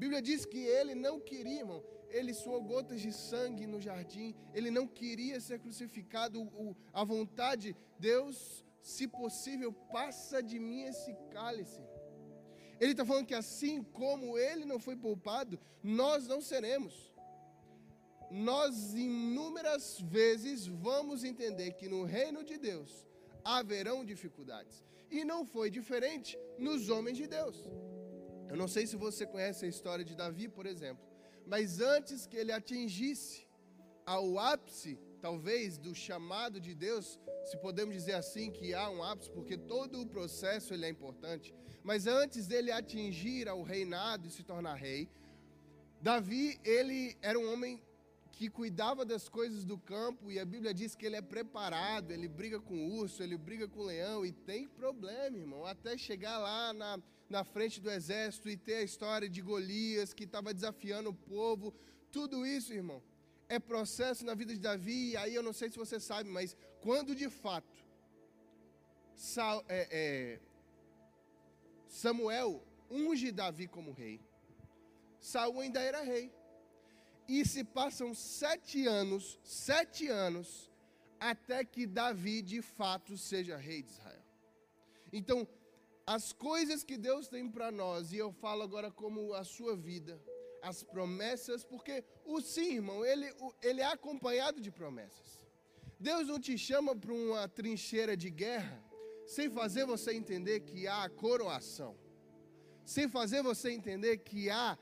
Bíblia 0.00 0.22
diz 0.22 0.46
que 0.46 0.58
ele 0.58 0.94
não 0.94 1.20
queria, 1.20 1.58
irmão, 1.58 1.84
ele 2.08 2.32
suou 2.32 2.62
gotas 2.62 3.02
de 3.02 3.12
sangue 3.12 3.66
no 3.66 3.78
jardim, 3.78 4.34
ele 4.54 4.70
não 4.70 4.86
queria 4.86 5.38
ser 5.38 5.58
crucificado, 5.58 6.40
o, 6.40 6.74
a 6.90 7.04
vontade, 7.04 7.76
Deus, 7.98 8.64
se 8.80 9.06
possível, 9.06 9.70
passa 9.92 10.42
de 10.42 10.58
mim 10.58 10.84
esse 10.84 11.12
cálice. 11.30 11.82
Ele 12.80 12.92
está 12.92 13.04
falando 13.04 13.26
que 13.26 13.34
assim 13.34 13.82
como 13.82 14.38
ele 14.38 14.64
não 14.64 14.80
foi 14.80 14.96
poupado, 14.96 15.60
nós 15.82 16.26
não 16.26 16.40
seremos. 16.40 17.09
Nós 18.30 18.94
inúmeras 18.94 20.00
vezes 20.00 20.66
vamos 20.66 21.24
entender 21.24 21.72
que 21.72 21.88
no 21.88 22.04
reino 22.04 22.44
de 22.44 22.56
Deus 22.56 23.06
haverão 23.44 24.04
dificuldades. 24.04 24.84
E 25.10 25.24
não 25.24 25.44
foi 25.44 25.70
diferente 25.70 26.38
nos 26.56 26.88
homens 26.88 27.16
de 27.16 27.26
Deus. 27.26 27.56
Eu 28.48 28.56
não 28.56 28.68
sei 28.68 28.86
se 28.86 28.96
você 28.96 29.26
conhece 29.26 29.64
a 29.64 29.68
história 29.68 30.04
de 30.04 30.14
Davi, 30.14 30.48
por 30.48 30.66
exemplo, 30.66 31.04
mas 31.46 31.80
antes 31.80 32.26
que 32.26 32.36
ele 32.36 32.52
atingisse 32.52 33.46
ao 34.06 34.38
ápice, 34.38 34.98
talvez, 35.20 35.76
do 35.78 35.94
chamado 35.94 36.60
de 36.60 36.74
Deus, 36.74 37.18
se 37.44 37.56
podemos 37.56 37.94
dizer 37.94 38.14
assim 38.14 38.50
que 38.50 38.74
há 38.74 38.88
um 38.90 39.02
ápice, 39.02 39.30
porque 39.30 39.56
todo 39.56 40.00
o 40.00 40.06
processo 40.06 40.72
ele 40.72 40.86
é 40.86 40.88
importante, 40.88 41.54
mas 41.82 42.06
antes 42.06 42.46
dele 42.46 42.70
atingir 42.70 43.48
ao 43.48 43.62
reinado 43.62 44.26
e 44.26 44.30
se 44.30 44.42
tornar 44.42 44.74
rei, 44.74 45.08
Davi, 46.00 46.58
ele 46.64 47.16
era 47.20 47.38
um 47.38 47.52
homem 47.52 47.82
que 48.40 48.48
cuidava 48.48 49.04
das 49.04 49.28
coisas 49.28 49.66
do 49.66 49.76
campo, 49.76 50.32
e 50.32 50.40
a 50.40 50.46
Bíblia 50.46 50.72
diz 50.72 50.94
que 50.94 51.04
ele 51.04 51.16
é 51.16 51.20
preparado, 51.20 52.10
ele 52.10 52.26
briga 52.26 52.58
com 52.58 52.74
o 52.74 52.94
urso, 52.94 53.22
ele 53.22 53.36
briga 53.36 53.68
com 53.68 53.80
o 53.80 53.84
leão, 53.84 54.24
e 54.24 54.32
tem 54.32 54.66
problema, 54.66 55.36
irmão, 55.36 55.66
até 55.66 55.98
chegar 55.98 56.38
lá 56.38 56.72
na, 56.72 56.98
na 57.28 57.44
frente 57.44 57.82
do 57.82 57.90
exército 57.90 58.48
e 58.48 58.56
ter 58.56 58.76
a 58.76 58.82
história 58.82 59.28
de 59.28 59.42
Golias 59.42 60.14
que 60.14 60.24
estava 60.24 60.54
desafiando 60.54 61.10
o 61.10 61.14
povo. 61.14 61.74
Tudo 62.10 62.46
isso, 62.46 62.72
irmão, 62.72 63.02
é 63.46 63.58
processo 63.58 64.24
na 64.24 64.34
vida 64.34 64.54
de 64.54 64.60
Davi. 64.60 65.10
E 65.10 65.16
aí 65.18 65.34
eu 65.34 65.42
não 65.42 65.52
sei 65.52 65.70
se 65.70 65.76
você 65.76 66.00
sabe, 66.00 66.30
mas 66.30 66.56
quando 66.80 67.14
de 67.14 67.28
fato 67.28 67.78
é, 69.68 69.86
é, 69.90 70.40
Samuel 71.86 72.64
unge 72.90 73.30
Davi 73.30 73.68
como 73.68 73.92
rei, 73.92 74.18
Saul 75.20 75.60
ainda 75.60 75.82
era 75.82 76.00
rei. 76.00 76.39
E 77.32 77.44
se 77.46 77.62
passam 77.62 78.12
sete 78.12 78.88
anos, 78.88 79.38
sete 79.44 80.08
anos, 80.08 80.68
até 81.20 81.64
que 81.64 81.86
Davi 81.86 82.42
de 82.42 82.60
fato 82.60 83.16
seja 83.16 83.56
rei 83.56 83.82
de 83.84 83.92
Israel. 83.92 84.24
Então, 85.12 85.46
as 86.04 86.32
coisas 86.32 86.82
que 86.82 86.96
Deus 86.96 87.28
tem 87.28 87.48
para 87.48 87.70
nós, 87.70 88.12
e 88.12 88.16
eu 88.16 88.32
falo 88.32 88.62
agora 88.64 88.90
como 88.90 89.32
a 89.32 89.44
sua 89.44 89.76
vida, 89.76 90.20
as 90.60 90.82
promessas, 90.82 91.62
porque 91.62 92.02
o 92.24 92.40
sim, 92.40 92.72
irmão, 92.74 93.04
ele, 93.04 93.32
ele 93.62 93.80
é 93.80 93.86
acompanhado 93.86 94.60
de 94.60 94.72
promessas. 94.72 95.38
Deus 96.00 96.26
não 96.26 96.40
te 96.40 96.58
chama 96.58 96.96
para 96.96 97.14
uma 97.14 97.46
trincheira 97.46 98.16
de 98.16 98.28
guerra 98.28 98.82
sem 99.24 99.48
fazer 99.48 99.86
você 99.86 100.12
entender 100.14 100.58
que 100.60 100.88
há 100.88 101.08
coroação, 101.08 101.96
sem 102.84 103.08
fazer 103.08 103.40
você 103.40 103.70
entender 103.70 104.18
que 104.18 104.50
há 104.50 104.76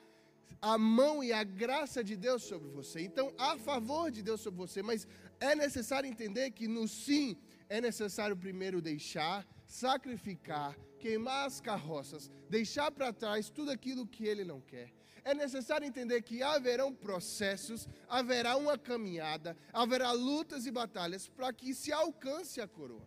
a 0.61 0.77
mão 0.77 1.23
e 1.23 1.33
a 1.33 1.45
graça 1.45 2.03
de 2.03 2.17
Deus 2.17 2.43
sobre 2.43 2.69
você. 2.69 3.01
Então, 3.01 3.33
há 3.39 3.57
favor 3.59 4.11
de 4.11 4.23
Deus 4.23 4.41
sobre 4.41 4.59
você, 4.59 4.83
mas 4.83 5.07
é 5.41 5.55
necessário 5.55 6.09
entender 6.09 6.51
que 6.51 6.67
no 6.67 6.89
sim 6.89 7.37
é 7.69 7.81
necessário 7.81 8.37
primeiro 8.37 8.81
deixar, 8.81 9.47
sacrificar, 9.67 10.77
queimar 10.99 11.47
as 11.47 11.61
carroças, 11.61 12.31
deixar 12.49 12.91
para 12.91 13.13
trás 13.13 13.51
tudo 13.51 13.71
aquilo 13.71 14.07
que 14.07 14.25
ele 14.25 14.45
não 14.45 14.61
quer. 14.61 14.93
É 15.25 15.35
necessário 15.35 15.87
entender 15.87 16.23
que 16.23 16.43
haverão 16.43 16.93
processos, 16.95 17.87
haverá 18.09 18.57
uma 18.57 18.79
caminhada, 18.79 19.57
haverá 19.73 20.11
lutas 20.13 20.65
e 20.65 20.71
batalhas 20.71 21.29
para 21.29 21.53
que 21.53 21.75
se 21.75 21.93
alcance 21.93 22.61
a 22.61 22.67
coroa. 22.67 23.07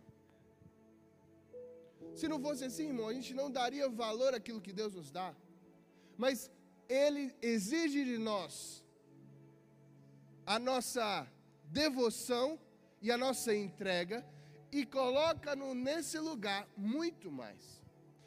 Se 2.14 2.28
não 2.28 2.40
fosse 2.40 2.64
assim, 2.64 2.88
irmão, 2.88 3.08
a 3.08 3.14
gente 3.14 3.34
não 3.34 3.50
daria 3.50 3.88
valor 3.88 4.34
àquilo 4.34 4.60
que 4.60 4.72
Deus 4.72 4.94
nos 4.94 5.10
dá. 5.10 5.34
Mas 6.16 6.50
Ele 6.88 7.34
exige 7.40 8.04
de 8.04 8.18
nós 8.18 8.84
a 10.44 10.58
nossa 10.58 11.26
devoção 11.64 12.58
e 13.00 13.10
a 13.10 13.16
nossa 13.16 13.54
entrega 13.54 14.26
e 14.70 14.84
coloca-no 14.84 15.74
nesse 15.74 16.18
lugar 16.18 16.68
muito 16.76 17.30
mais. 17.30 17.80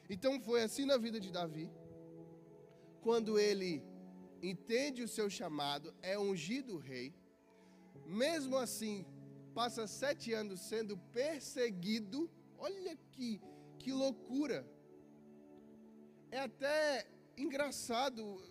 Então 0.09 0.39
foi 0.39 0.63
assim 0.63 0.85
na 0.85 0.97
vida 0.97 1.19
de 1.19 1.31
Davi. 1.31 1.69
Quando 3.01 3.37
ele 3.39 3.83
entende 4.41 5.03
o 5.03 5.07
seu 5.07 5.29
chamado, 5.29 5.93
é 6.01 6.17
ungido 6.17 6.77
rei. 6.77 7.13
Mesmo 8.05 8.57
assim, 8.57 9.05
passa 9.53 9.87
sete 9.87 10.33
anos 10.33 10.59
sendo 10.61 10.97
perseguido. 11.13 12.29
Olha 12.57 12.97
que, 13.11 13.41
que 13.79 13.91
loucura! 13.91 14.65
é 16.35 16.39
até 16.39 17.07
engraçado, 17.37 18.41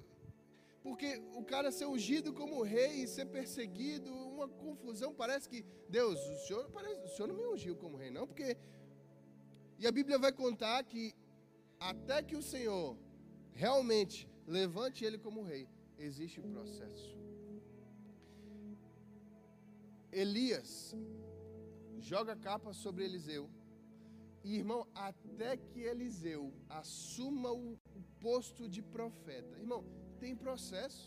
porque 0.83 1.23
o 1.35 1.45
cara 1.45 1.73
ser 1.73 1.87
ungido 1.87 2.33
como 2.33 2.63
rei 2.63 3.03
e 3.03 3.09
ser 3.09 3.27
perseguido, 3.27 4.11
uma 4.13 4.49
confusão, 4.49 5.15
parece 5.15 5.49
que 5.49 5.65
Deus, 5.89 6.21
o 6.21 6.47
senhor, 6.47 6.71
parece, 6.71 7.01
o 7.05 7.09
senhor 7.09 7.29
não 7.29 7.37
me 7.37 7.47
ungiu 7.47 7.77
como 7.77 7.97
rei, 7.97 8.11
não, 8.11 8.27
porque 8.27 8.57
e 9.79 9.87
a 9.87 9.93
Bíblia 9.93 10.19
vai 10.19 10.33
contar 10.33 10.83
que 10.85 11.15
até 11.81 12.23
que 12.23 12.37
o 12.37 12.43
Senhor 12.43 12.97
realmente 13.53 14.29
levante 14.47 15.05
ele 15.05 15.19
como 15.19 15.43
rei, 15.43 15.69
existe 15.99 16.41
processo. 16.41 17.19
Elias 20.13 20.95
joga 21.99 22.33
a 22.35 22.37
capa 22.37 22.73
sobre 22.73 23.05
Eliseu. 23.05 23.51
E, 24.45 24.57
irmão, 24.57 24.87
até 24.95 25.57
que 25.57 25.81
Eliseu 25.81 26.53
assuma 26.69 27.51
o 27.51 27.79
posto 28.27 28.63
de 28.75 28.83
profeta, 28.97 29.55
irmão, 29.65 29.83
tem 30.19 30.35
processo, 30.35 31.07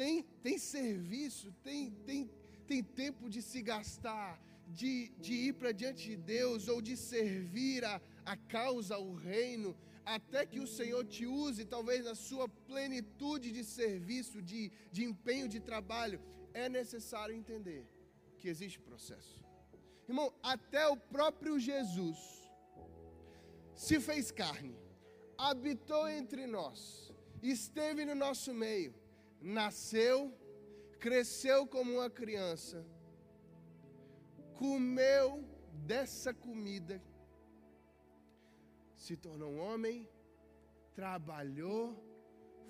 tem, 0.00 0.14
tem 0.46 0.56
serviço, 0.58 1.46
tem, 1.66 1.80
tem, 2.08 2.20
tem 2.70 2.80
tempo 3.02 3.30
de 3.34 3.40
se 3.50 3.60
gastar, 3.72 4.32
de, 4.80 5.08
de 5.24 5.34
ir 5.46 5.54
para 5.54 5.72
diante 5.72 6.02
de 6.10 6.16
Deus 6.16 6.68
ou 6.72 6.78
de 6.88 6.96
servir 6.96 7.84
a, 7.92 7.94
a 8.24 8.36
causa, 8.36 8.98
o 8.98 9.14
reino, 9.14 9.70
até 10.04 10.44
que 10.44 10.60
o 10.60 10.66
Senhor 10.66 11.02
te 11.14 11.24
use, 11.26 11.64
talvez 11.64 12.04
na 12.04 12.14
sua 12.14 12.46
plenitude 12.48 13.50
de 13.50 13.64
serviço, 13.64 14.42
de, 14.42 14.70
de 14.92 15.02
empenho 15.04 15.48
de 15.48 15.60
trabalho, 15.60 16.20
é 16.52 16.68
necessário 16.68 17.34
entender 17.34 17.82
que 18.38 18.48
existe 18.48 18.78
processo. 18.78 19.42
Irmão, 20.06 20.28
até 20.42 20.86
o 20.88 20.96
próprio 20.96 21.58
Jesus 21.58 22.18
se 23.74 23.98
fez 23.98 24.30
carne, 24.30 24.76
habitou 25.48 26.06
entre 26.08 26.46
nós, 26.46 27.10
esteve 27.42 28.04
no 28.04 28.14
nosso 28.14 28.52
meio, 28.52 28.94
nasceu, 29.40 30.32
cresceu 30.98 31.66
como 31.66 31.94
uma 31.94 32.10
criança, 32.10 32.86
comeu 34.54 35.42
dessa 35.86 36.34
comida, 36.34 37.02
se 38.94 39.16
tornou 39.16 39.50
um 39.50 39.60
homem, 39.60 40.06
trabalhou, 40.94 41.96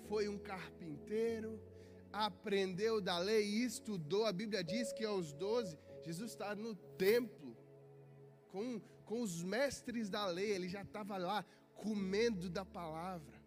foi 0.07 0.29
um 0.29 0.37
carpinteiro, 0.37 1.61
aprendeu 2.13 3.01
da 3.01 3.17
lei 3.17 3.45
e 3.45 3.65
estudou. 3.65 4.25
A 4.25 4.31
Bíblia 4.31 4.63
diz 4.63 4.93
que 4.93 5.03
aos 5.03 5.33
12 5.33 5.77
Jesus 6.01 6.31
está 6.31 6.55
no 6.55 6.73
templo 6.97 7.55
com, 8.47 8.79
com 9.05 9.21
os 9.21 9.43
mestres 9.43 10.09
da 10.09 10.25
lei, 10.25 10.51
ele 10.51 10.69
já 10.69 10.83
estava 10.83 11.17
lá 11.17 11.45
comendo 11.85 12.49
da 12.57 12.65
palavra. 12.79 13.37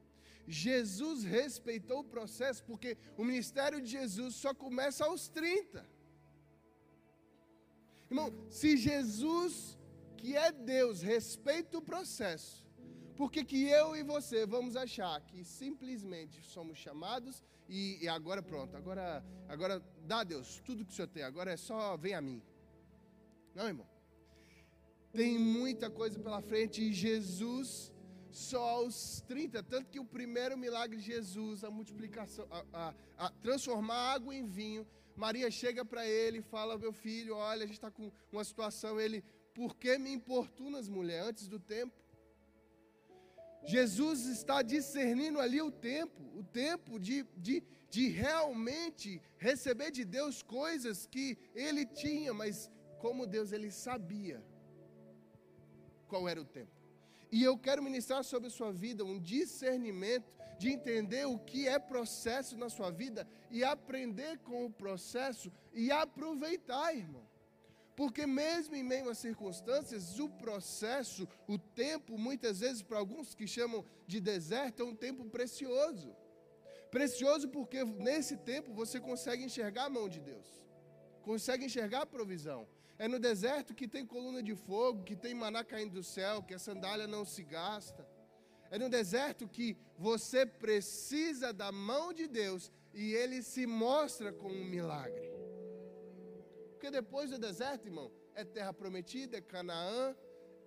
Jesus 0.46 1.24
respeitou 1.24 2.00
o 2.00 2.10
processo 2.16 2.62
porque 2.64 2.96
o 3.16 3.24
ministério 3.24 3.80
de 3.80 3.90
Jesus 3.98 4.34
só 4.34 4.52
começa 4.64 5.04
aos 5.04 5.28
30. 5.28 5.86
Irmão, 8.10 8.28
se 8.50 8.76
Jesus, 8.76 9.78
que 10.18 10.36
é 10.36 10.52
Deus, 10.52 11.00
respeita 11.00 11.78
o 11.78 11.82
processo, 11.82 12.64
por 13.16 13.30
que, 13.30 13.44
que 13.44 13.60
eu 13.68 13.96
e 13.96 14.02
você 14.02 14.44
vamos 14.44 14.76
achar 14.76 15.20
que 15.22 15.44
simplesmente 15.44 16.42
somos 16.42 16.76
chamados 16.76 17.42
e, 17.68 17.98
e, 18.02 18.08
agora 18.08 18.42
pronto, 18.42 18.76
agora, 18.76 19.24
agora 19.48 19.82
dá 20.06 20.22
Deus 20.22 20.60
tudo 20.66 20.84
que 20.84 20.92
o 20.92 20.94
Senhor 20.94 21.08
tem, 21.08 21.22
agora 21.22 21.52
é 21.52 21.56
só 21.56 21.96
vem 21.96 22.14
a 22.14 22.20
mim. 22.20 22.42
Não, 23.54 23.66
irmão. 23.66 23.88
Tem 25.12 25.38
muita 25.38 25.88
coisa 25.88 26.18
pela 26.18 26.42
frente 26.42 26.82
e 26.82 26.92
Jesus 26.92 27.93
só 28.34 28.62
aos 28.78 29.20
30, 29.28 29.62
tanto 29.62 29.88
que 29.88 30.00
o 30.00 30.04
primeiro 30.04 30.58
milagre 30.58 30.96
de 30.96 31.04
Jesus, 31.04 31.62
a 31.62 31.70
multiplicação, 31.70 32.46
a, 32.50 32.64
a, 32.72 32.94
a 33.26 33.30
transformar 33.30 34.14
água 34.14 34.34
em 34.34 34.44
vinho, 34.44 34.84
Maria 35.14 35.48
chega 35.52 35.84
para 35.84 36.04
ele 36.06 36.38
e 36.38 36.42
fala: 36.42 36.76
Meu 36.76 36.92
filho, 36.92 37.36
olha, 37.36 37.62
a 37.62 37.66
gente 37.66 37.76
está 37.76 37.92
com 37.92 38.10
uma 38.32 38.42
situação. 38.42 39.00
Ele, 39.00 39.22
por 39.54 39.76
que 39.76 39.96
me 39.98 40.12
importunas, 40.12 40.88
mulher, 40.88 41.22
antes 41.22 41.46
do 41.46 41.60
tempo? 41.60 41.94
Jesus 43.64 44.26
está 44.26 44.62
discernindo 44.62 45.40
ali 45.40 45.62
o 45.62 45.70
tempo, 45.70 46.20
o 46.36 46.42
tempo 46.42 46.98
de, 46.98 47.22
de, 47.36 47.62
de 47.88 48.08
realmente 48.08 49.22
receber 49.38 49.92
de 49.92 50.04
Deus 50.04 50.42
coisas 50.42 51.06
que 51.06 51.38
ele 51.54 51.86
tinha, 51.86 52.34
mas 52.34 52.68
como 52.98 53.26
Deus 53.26 53.52
ele 53.52 53.70
sabia 53.70 54.44
qual 56.08 56.28
era 56.28 56.40
o 56.40 56.44
tempo. 56.44 56.83
E 57.36 57.42
eu 57.42 57.58
quero 57.58 57.82
ministrar 57.82 58.22
sobre 58.22 58.46
a 58.46 58.56
sua 58.58 58.70
vida 58.70 59.04
um 59.04 59.18
discernimento 59.18 60.32
de 60.56 60.68
entender 60.70 61.24
o 61.26 61.36
que 61.36 61.66
é 61.66 61.80
processo 61.80 62.56
na 62.56 62.68
sua 62.68 62.90
vida 62.92 63.26
e 63.50 63.64
aprender 63.64 64.38
com 64.38 64.64
o 64.64 64.70
processo 64.70 65.50
e 65.72 65.90
aproveitar, 65.90 66.94
irmão. 66.94 67.26
Porque 67.96 68.24
mesmo 68.24 68.76
em 68.76 68.84
meio 68.84 69.10
às 69.10 69.18
circunstâncias, 69.18 70.20
o 70.20 70.28
processo, 70.28 71.26
o 71.48 71.58
tempo, 71.58 72.16
muitas 72.16 72.60
vezes 72.60 72.82
para 72.82 72.98
alguns 72.98 73.34
que 73.34 73.48
chamam 73.48 73.84
de 74.06 74.20
deserto, 74.20 74.82
é 74.82 74.84
um 74.84 74.94
tempo 74.94 75.24
precioso. 75.24 76.14
Precioso 76.88 77.48
porque 77.48 77.82
nesse 77.82 78.36
tempo 78.36 78.72
você 78.72 79.00
consegue 79.00 79.42
enxergar 79.42 79.86
a 79.86 79.90
mão 79.90 80.08
de 80.08 80.20
Deus. 80.20 80.46
Consegue 81.22 81.64
enxergar 81.64 82.02
a 82.02 82.06
provisão. 82.06 82.64
É 82.98 83.08
no 83.08 83.18
deserto 83.18 83.74
que 83.74 83.88
tem 83.88 84.06
coluna 84.06 84.42
de 84.42 84.54
fogo, 84.54 85.02
que 85.02 85.16
tem 85.16 85.34
maná 85.34 85.64
caindo 85.64 85.94
do 85.94 86.02
céu, 86.02 86.42
que 86.42 86.54
a 86.54 86.58
sandália 86.58 87.06
não 87.06 87.24
se 87.24 87.42
gasta. 87.42 88.06
É 88.70 88.78
no 88.78 88.88
deserto 88.88 89.48
que 89.48 89.76
você 89.98 90.46
precisa 90.46 91.52
da 91.52 91.70
mão 91.72 92.12
de 92.12 92.26
Deus 92.26 92.72
e 92.92 93.12
ele 93.12 93.42
se 93.42 93.66
mostra 93.66 94.32
como 94.32 94.54
um 94.54 94.64
milagre. 94.64 95.32
Porque 96.70 96.90
depois 96.90 97.30
do 97.30 97.38
deserto, 97.38 97.86
irmão, 97.86 98.12
é 98.34 98.44
terra 98.44 98.72
prometida, 98.72 99.38
é 99.38 99.40
Canaã, 99.40 100.14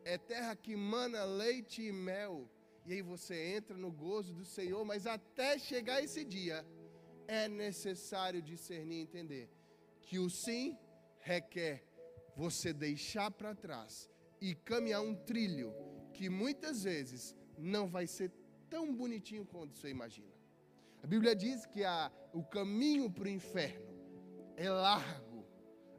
é 0.03 0.17
terra 0.17 0.55
que 0.55 0.75
mana 0.75 1.23
leite 1.23 1.81
e 1.81 1.91
mel. 1.91 2.49
E 2.85 2.93
aí 2.93 3.01
você 3.01 3.55
entra 3.55 3.75
no 3.75 3.91
gozo 3.91 4.33
do 4.33 4.45
Senhor, 4.45 4.83
mas 4.85 5.05
até 5.05 5.57
chegar 5.57 6.01
esse 6.01 6.23
dia, 6.23 6.65
é 7.27 7.47
necessário 7.49 8.41
discernir 8.41 8.99
e 8.99 9.01
entender 9.01 9.49
que 10.01 10.17
o 10.17 10.29
sim 10.29 10.77
requer 11.19 11.83
você 12.37 12.71
deixar 12.71 13.29
para 13.31 13.53
trás 13.53 14.09
e 14.39 14.55
caminhar 14.55 15.01
um 15.01 15.13
trilho 15.13 15.73
que 16.13 16.29
muitas 16.29 16.83
vezes 16.83 17.35
não 17.57 17.89
vai 17.89 18.07
ser 18.07 18.31
tão 18.69 18.95
bonitinho 18.95 19.45
quanto 19.45 19.77
você 19.77 19.89
imagina. 19.89 20.31
A 21.03 21.07
Bíblia 21.07 21.35
diz 21.35 21.65
que 21.65 21.83
a, 21.83 22.09
o 22.33 22.43
caminho 22.43 23.11
para 23.11 23.25
o 23.25 23.29
inferno 23.29 23.85
é 24.55 24.69
largo 24.69 25.27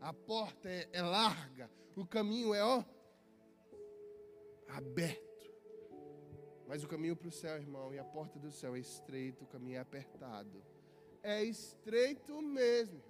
a 0.00 0.12
porta 0.12 0.68
é, 0.68 0.88
é 0.92 1.02
larga, 1.02 1.70
o 1.96 2.06
caminho 2.06 2.54
é 2.54 2.62
ó, 2.62 2.84
aberto. 4.68 5.26
Mas 6.66 6.84
o 6.84 6.88
caminho 6.88 7.16
para 7.16 7.28
o 7.28 7.32
céu, 7.32 7.56
irmão, 7.56 7.92
e 7.94 7.98
a 7.98 8.04
porta 8.04 8.38
do 8.38 8.50
céu 8.50 8.76
é 8.76 8.78
estreito, 8.78 9.44
o 9.44 9.46
caminho 9.46 9.76
é 9.76 9.80
apertado. 9.80 10.62
É 11.22 11.42
estreito 11.42 12.40
mesmo. 12.42 13.02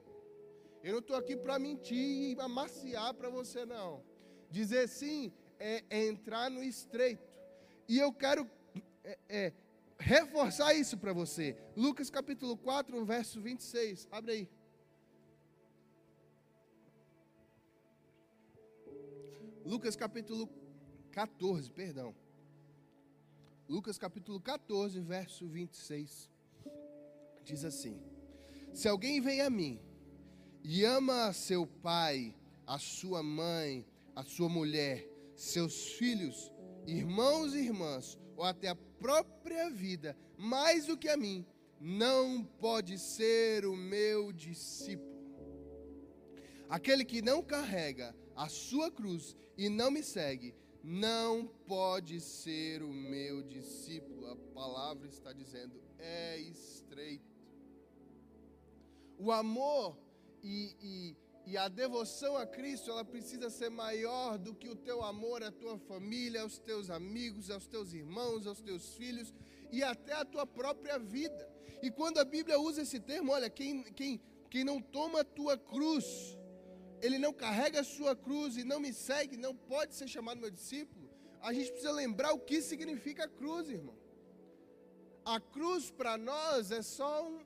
Eu 0.89 0.93
não 0.93 1.01
estou 1.01 1.17
aqui 1.17 1.37
para 1.37 1.59
mentir 1.59 1.99
e 1.99 2.41
amaciar 2.41 3.13
para 3.13 3.29
você, 3.29 3.67
não. 3.67 4.03
Dizer 4.51 4.89
sim 4.89 5.31
é, 5.59 5.85
é, 5.91 6.07
entrar 6.07 6.51
no 6.51 6.63
estreito. 6.63 7.31
E 7.87 7.99
eu 7.99 8.11
quero 8.11 8.51
é, 9.05 9.19
é 9.29 9.53
reforçar 9.99 10.73
isso 10.73 10.97
para 10.97 11.13
você. 11.13 11.59
Lucas 11.77 12.09
capítulo 12.09 12.57
4, 12.57 13.05
verso 13.05 13.39
26. 13.39 14.09
Abre 14.11 14.33
aí. 14.33 14.51
Lucas 19.67 19.95
capítulo 19.95 20.49
14, 21.11 21.71
perdão. 21.71 22.15
Lucas 23.69 23.99
capítulo 23.99 24.41
14, 24.41 24.99
verso 25.01 25.47
26. 25.47 26.31
Diz 27.45 27.63
assim: 27.63 28.03
Se 28.73 28.89
alguém 28.89 29.21
vem 29.21 29.43
a 29.43 29.51
mim 29.51 29.87
e 30.63 30.85
ama 30.85 31.33
seu 31.33 31.67
pai, 31.67 32.35
a 32.67 32.79
sua 32.79 33.23
mãe, 33.23 33.87
a 34.15 34.23
sua 34.23 34.49
mulher, 34.49 35.09
seus 35.35 35.93
filhos, 35.93 36.53
irmãos 36.87 37.55
e 37.55 37.59
irmãs, 37.59 38.19
ou 38.37 38.45
até 38.45 38.69
a 38.69 38.75
própria 38.75 39.71
vida, 39.71 40.17
mais 40.37 40.87
do 40.87 40.97
que 40.97 41.09
a 41.09 41.17
mim, 41.17 41.47
não 41.81 42.45
pode 42.45 42.99
ser 42.99 43.65
o 43.65 43.77
meu 43.77 44.33
discípulo. 44.33 45.09
Aquele 46.69 47.05
que 47.05 47.23
não 47.23 47.43
carrega 47.43 48.15
a 48.37 48.49
sua 48.49 48.91
cruz 48.91 49.37
e 49.57 49.69
não 49.69 49.91
me 49.91 50.03
segue, 50.03 50.55
não 50.83 51.47
pode 51.67 52.21
ser 52.21 52.83
o 52.83 52.93
meu 52.93 53.43
discípulo. 53.43 54.27
A 54.27 54.37
palavra 54.37 55.09
está 55.09 55.33
dizendo, 55.33 55.81
é 55.99 56.39
estreito. 56.39 57.37
O 59.19 59.33
amor 59.33 59.99
e, 60.43 60.77
e, 60.81 61.17
E 61.51 61.57
a 61.57 61.67
devoção 61.67 62.37
a 62.37 62.47
Cristo, 62.47 62.91
ela 62.91 63.03
precisa 63.03 63.49
ser 63.49 63.71
maior 63.71 64.37
do 64.37 64.55
que 64.55 64.69
o 64.69 64.77
teu 64.77 65.03
amor 65.03 65.43
à 65.43 65.51
tua 65.51 65.79
família, 65.79 66.43
aos 66.43 66.59
teus 66.59 66.91
amigos, 66.91 67.51
aos 67.51 67.67
teus 67.67 67.95
irmãos, 67.95 68.47
aos 68.47 68.61
teus 68.61 68.95
filhos 68.97 69.33
e 69.73 69.83
até 69.83 70.13
à 70.13 70.27
tua 70.27 70.47
própria 70.47 70.99
vida. 70.99 71.49
E 71.83 71.91
quando 71.91 72.19
a 72.19 72.25
Bíblia 72.25 72.61
usa 72.61 72.83
esse 72.83 73.01
termo, 73.01 73.33
olha, 73.33 73.49
quem, 73.49 73.83
quem, 73.95 74.21
quem 74.51 74.63
não 74.63 74.79
toma 74.79 75.21
a 75.21 75.25
tua 75.25 75.57
cruz, 75.57 76.05
ele 77.01 77.19
não 77.19 77.33
carrega 77.33 77.81
a 77.81 77.85
sua 77.85 78.15
cruz 78.15 78.59
e 78.59 78.65
não 78.65 78.79
me 78.79 78.93
segue, 78.93 79.39
não 79.39 79.55
pode 79.55 79.95
ser 79.95 80.07
chamado 80.07 80.41
meu 80.41 80.51
discípulo. 80.51 81.09
A 81.41 81.53
gente 81.55 81.71
precisa 81.71 81.93
lembrar 81.93 82.33
o 82.33 82.41
que 82.41 82.61
significa 82.61 83.25
a 83.25 83.29
cruz, 83.29 83.71
irmão. 83.71 83.97
A 85.25 85.41
cruz 85.41 85.91
para 85.91 86.19
nós 86.19 86.71
é 86.71 86.83
só 86.83 87.27
um, 87.27 87.39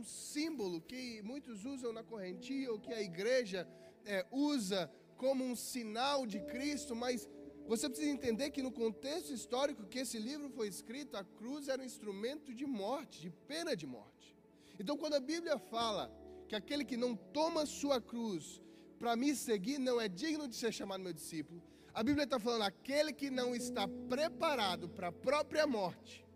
um 0.00 0.04
símbolo 0.04 0.80
que 0.80 1.20
muitos 1.22 1.64
usam 1.64 1.92
na 1.92 2.02
correntia, 2.02 2.72
ou 2.72 2.78
que 2.80 2.92
a 2.92 3.02
igreja 3.02 3.68
é, 4.04 4.26
usa 4.30 4.90
como 5.16 5.44
um 5.44 5.54
sinal 5.54 6.26
de 6.26 6.40
Cristo, 6.52 6.96
mas 6.96 7.28
você 7.66 7.88
precisa 7.88 8.10
entender 8.10 8.50
que 8.50 8.62
no 8.62 8.72
contexto 8.72 9.30
histórico 9.32 9.86
que 9.86 9.98
esse 9.98 10.18
livro 10.18 10.48
foi 10.50 10.68
escrito, 10.68 11.16
a 11.16 11.24
cruz 11.24 11.68
era 11.68 11.82
um 11.82 11.84
instrumento 11.84 12.54
de 12.54 12.66
morte, 12.66 13.20
de 13.20 13.30
pena 13.30 13.76
de 13.76 13.86
morte. 13.86 14.34
Então, 14.78 14.96
quando 14.96 15.14
a 15.14 15.20
Bíblia 15.20 15.58
fala 15.58 16.10
que 16.48 16.56
aquele 16.56 16.84
que 16.84 16.96
não 16.96 17.14
toma 17.14 17.66
sua 17.66 18.00
cruz 18.00 18.62
para 18.98 19.14
me 19.14 19.36
seguir 19.36 19.78
não 19.78 20.00
é 20.00 20.08
digno 20.08 20.48
de 20.48 20.56
ser 20.56 20.72
chamado 20.72 21.04
meu 21.04 21.12
discípulo, 21.12 21.62
a 21.92 22.02
Bíblia 22.02 22.24
está 22.24 22.40
falando 22.40 22.62
aquele 22.62 23.12
que 23.12 23.28
não 23.28 23.54
está 23.54 23.86
preparado 24.08 24.88
para 24.88 25.08
a 25.08 25.12
própria 25.12 25.66
morte, 25.66 26.26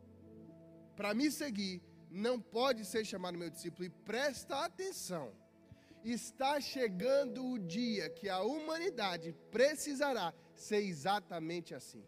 para 0.95 1.15
me 1.15 1.31
seguir, 1.31 1.81
não 2.15 2.41
pode 2.41 2.85
ser 2.85 3.05
chamado 3.05 3.37
meu 3.37 3.51
discípulo. 3.51 3.85
E 3.85 3.91
presta 3.91 4.65
atenção: 4.65 5.33
está 6.05 6.61
chegando 6.61 7.45
o 7.45 7.59
dia 7.59 8.09
que 8.09 8.29
a 8.29 8.41
humanidade 8.41 9.35
precisará 9.51 10.33
ser 10.55 10.83
exatamente 10.83 11.75
assim. 11.75 12.05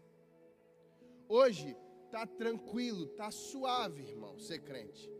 Hoje 1.27 1.75
está 2.05 2.25
tranquilo, 2.25 3.03
está 3.03 3.29
suave, 3.29 4.01
irmão, 4.03 4.39
ser 4.39 4.59
crente. 4.59 5.11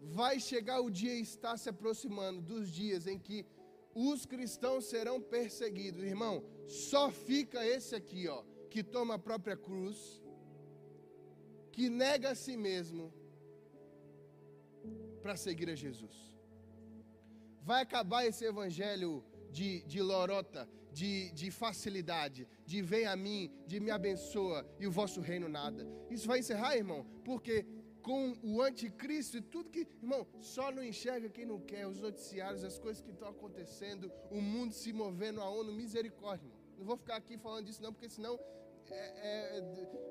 Vai 0.00 0.40
chegar 0.40 0.80
o 0.80 0.90
dia 0.90 1.14
e 1.14 1.20
está 1.20 1.56
se 1.56 1.68
aproximando 1.68 2.40
dos 2.40 2.70
dias 2.70 3.06
em 3.06 3.18
que 3.18 3.44
os 3.94 4.24
cristãos 4.24 4.86
serão 4.86 5.20
perseguidos. 5.20 6.02
Irmão, 6.02 6.42
só 6.66 7.10
fica 7.10 7.64
esse 7.64 7.94
aqui, 7.94 8.26
ó, 8.26 8.42
que 8.70 8.82
toma 8.82 9.14
a 9.14 9.18
própria 9.18 9.56
cruz 9.56 10.21
que 11.72 11.88
nega 11.88 12.30
a 12.30 12.34
si 12.34 12.56
mesmo 12.56 13.12
para 15.22 15.36
seguir 15.36 15.68
a 15.70 15.74
Jesus. 15.74 16.16
Vai 17.62 17.82
acabar 17.82 18.26
esse 18.26 18.44
evangelho 18.44 19.24
de, 19.50 19.82
de 19.82 20.00
lorota, 20.02 20.68
de, 20.92 21.30
de 21.32 21.50
facilidade, 21.50 22.48
de 22.66 22.82
vem 22.82 23.06
a 23.06 23.16
mim, 23.16 23.50
de 23.66 23.78
me 23.80 23.90
abençoa 23.90 24.66
e 24.78 24.86
o 24.86 24.90
vosso 24.90 25.20
reino 25.20 25.48
nada. 25.48 25.86
Isso 26.10 26.26
vai 26.26 26.40
encerrar, 26.40 26.76
irmão, 26.76 27.06
porque 27.24 27.64
com 28.02 28.36
o 28.42 28.60
anticristo 28.60 29.36
e 29.38 29.40
tudo 29.40 29.70
que, 29.70 29.86
irmão, 30.02 30.26
só 30.40 30.72
não 30.72 30.82
enxerga 30.82 31.28
quem 31.30 31.46
não 31.46 31.60
quer, 31.60 31.86
os 31.86 32.00
noticiários, 32.00 32.64
as 32.64 32.78
coisas 32.78 33.00
que 33.00 33.10
estão 33.10 33.28
acontecendo, 33.28 34.12
o 34.30 34.40
mundo 34.40 34.74
se 34.74 34.92
movendo, 34.92 35.40
a 35.40 35.48
ONU, 35.48 35.72
misericórdia, 35.72 36.46
irmão. 36.46 36.60
Não 36.76 36.84
vou 36.84 36.96
ficar 36.96 37.16
aqui 37.16 37.38
falando 37.38 37.66
disso 37.66 37.80
não, 37.80 37.92
porque 37.92 38.08
senão 38.08 38.38
é, 38.90 39.58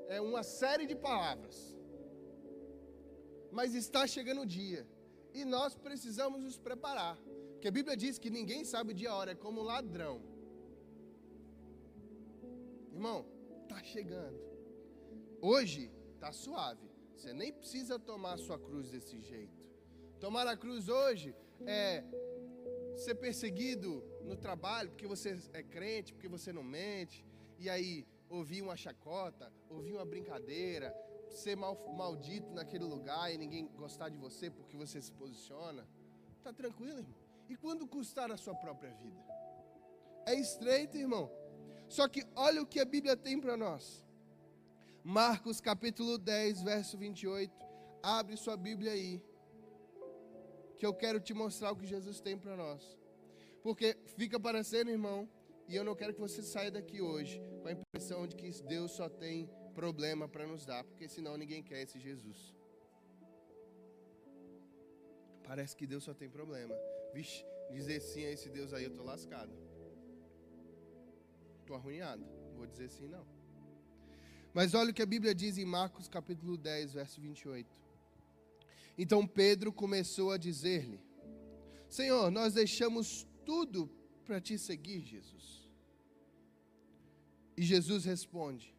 é, 0.09 0.15
é 0.17 0.21
uma 0.21 0.43
série 0.43 0.85
de 0.85 0.95
palavras. 0.95 1.75
Mas 3.51 3.75
está 3.75 4.07
chegando 4.07 4.41
o 4.41 4.45
dia. 4.45 4.87
E 5.33 5.45
nós 5.45 5.75
precisamos 5.75 6.41
nos 6.41 6.57
preparar. 6.57 7.17
Porque 7.53 7.67
a 7.67 7.71
Bíblia 7.71 7.95
diz 7.95 8.17
que 8.17 8.29
ninguém 8.29 8.63
sabe 8.63 8.91
o 8.91 8.93
dia 8.93 9.09
e 9.09 9.11
a 9.11 9.15
hora, 9.15 9.31
é 9.31 9.35
como 9.35 9.61
um 9.61 9.63
ladrão. 9.63 10.21
Irmão, 12.91 13.25
está 13.63 13.83
chegando. 13.83 14.39
Hoje 15.41 15.91
está 16.13 16.31
suave. 16.31 16.89
Você 17.15 17.33
nem 17.33 17.53
precisa 17.53 17.99
tomar 17.99 18.33
a 18.33 18.37
sua 18.37 18.59
cruz 18.59 18.89
desse 18.89 19.19
jeito. 19.19 19.61
Tomar 20.19 20.47
a 20.47 20.57
cruz 20.57 20.89
hoje 20.89 21.35
é 21.65 22.03
ser 22.95 23.15
perseguido 23.15 24.03
no 24.23 24.35
trabalho 24.35 24.89
porque 24.89 25.07
você 25.07 25.39
é 25.53 25.63
crente, 25.63 26.13
porque 26.13 26.27
você 26.27 26.51
não 26.51 26.63
mente. 26.63 27.25
E 27.57 27.69
aí 27.69 28.07
ouvir 28.31 28.61
uma 28.61 28.77
chacota, 28.77 29.51
ouvir 29.69 29.93
uma 29.93 30.05
brincadeira, 30.05 30.95
ser 31.29 31.55
mal, 31.55 31.77
maldito 31.93 32.49
naquele 32.51 32.85
lugar 32.85 33.31
e 33.31 33.37
ninguém 33.37 33.67
gostar 33.75 34.09
de 34.09 34.17
você 34.17 34.49
porque 34.49 34.77
você 34.77 35.01
se 35.01 35.11
posiciona. 35.11 35.85
Tá 36.41 36.53
tranquilo, 36.53 36.99
irmão. 36.99 37.21
E 37.49 37.55
quando 37.55 37.85
custar 37.85 38.31
a 38.31 38.37
sua 38.37 38.55
própria 38.55 38.91
vida? 38.93 39.21
É 40.25 40.33
estreito, 40.33 40.97
irmão. 40.97 41.29
Só 41.89 42.07
que 42.07 42.25
olha 42.35 42.61
o 42.61 42.65
que 42.65 42.79
a 42.79 42.85
Bíblia 42.85 43.17
tem 43.17 43.39
para 43.39 43.57
nós. 43.57 44.05
Marcos 45.03 45.59
capítulo 45.59 46.17
10, 46.17 46.61
verso 46.61 46.97
28. 46.97 47.53
Abre 48.01 48.37
sua 48.37 48.55
Bíblia 48.55 48.93
aí. 48.93 49.21
Que 50.77 50.85
eu 50.85 50.93
quero 50.93 51.19
te 51.19 51.33
mostrar 51.33 51.71
o 51.71 51.75
que 51.75 51.85
Jesus 51.85 52.21
tem 52.21 52.37
para 52.37 52.55
nós. 52.55 52.97
Porque 53.61 53.97
fica 54.15 54.39
parecendo, 54.39 54.89
irmão, 54.89 55.29
e 55.71 55.75
eu 55.77 55.85
não 55.85 55.95
quero 55.95 56.13
que 56.13 56.19
você 56.19 56.43
saia 56.43 56.69
daqui 56.69 56.99
hoje 57.01 57.41
com 57.61 57.67
a 57.69 57.71
impressão 57.71 58.27
de 58.27 58.35
que 58.35 58.51
Deus 58.63 58.91
só 58.91 59.07
tem 59.07 59.49
problema 59.73 60.27
para 60.27 60.45
nos 60.45 60.65
dar, 60.65 60.83
porque 60.83 61.07
senão 61.07 61.37
ninguém 61.37 61.63
quer 61.63 61.81
esse 61.83 61.97
Jesus. 61.97 62.53
Parece 65.45 65.73
que 65.73 65.87
Deus 65.87 66.03
só 66.03 66.13
tem 66.13 66.29
problema. 66.29 66.75
Vixe, 67.13 67.45
dizer 67.71 68.01
sim 68.01 68.25
a 68.25 68.31
esse 68.31 68.49
Deus 68.49 68.73
aí, 68.73 68.83
eu 68.83 68.93
tô 68.93 69.01
lascado. 69.01 69.53
Tô 71.65 71.73
arruinado. 71.73 72.25
Vou 72.57 72.67
dizer 72.67 72.89
sim, 72.89 73.07
não. 73.07 73.25
Mas 74.53 74.73
olha 74.73 74.91
o 74.91 74.93
que 74.93 75.01
a 75.01 75.05
Bíblia 75.05 75.33
diz 75.33 75.57
em 75.57 75.63
Marcos 75.63 76.09
capítulo 76.09 76.57
10, 76.57 76.95
verso 76.95 77.21
28. 77.21 77.69
Então 78.97 79.25
Pedro 79.25 79.71
começou 79.71 80.31
a 80.31 80.37
dizer-lhe: 80.37 80.99
Senhor, 81.87 82.29
nós 82.29 82.55
deixamos 82.55 83.25
tudo 83.45 83.89
para 84.25 84.41
te 84.41 84.57
seguir, 84.57 84.99
Jesus. 84.99 85.60
E 87.55 87.63
Jesus 87.63 88.05
responde: 88.05 88.75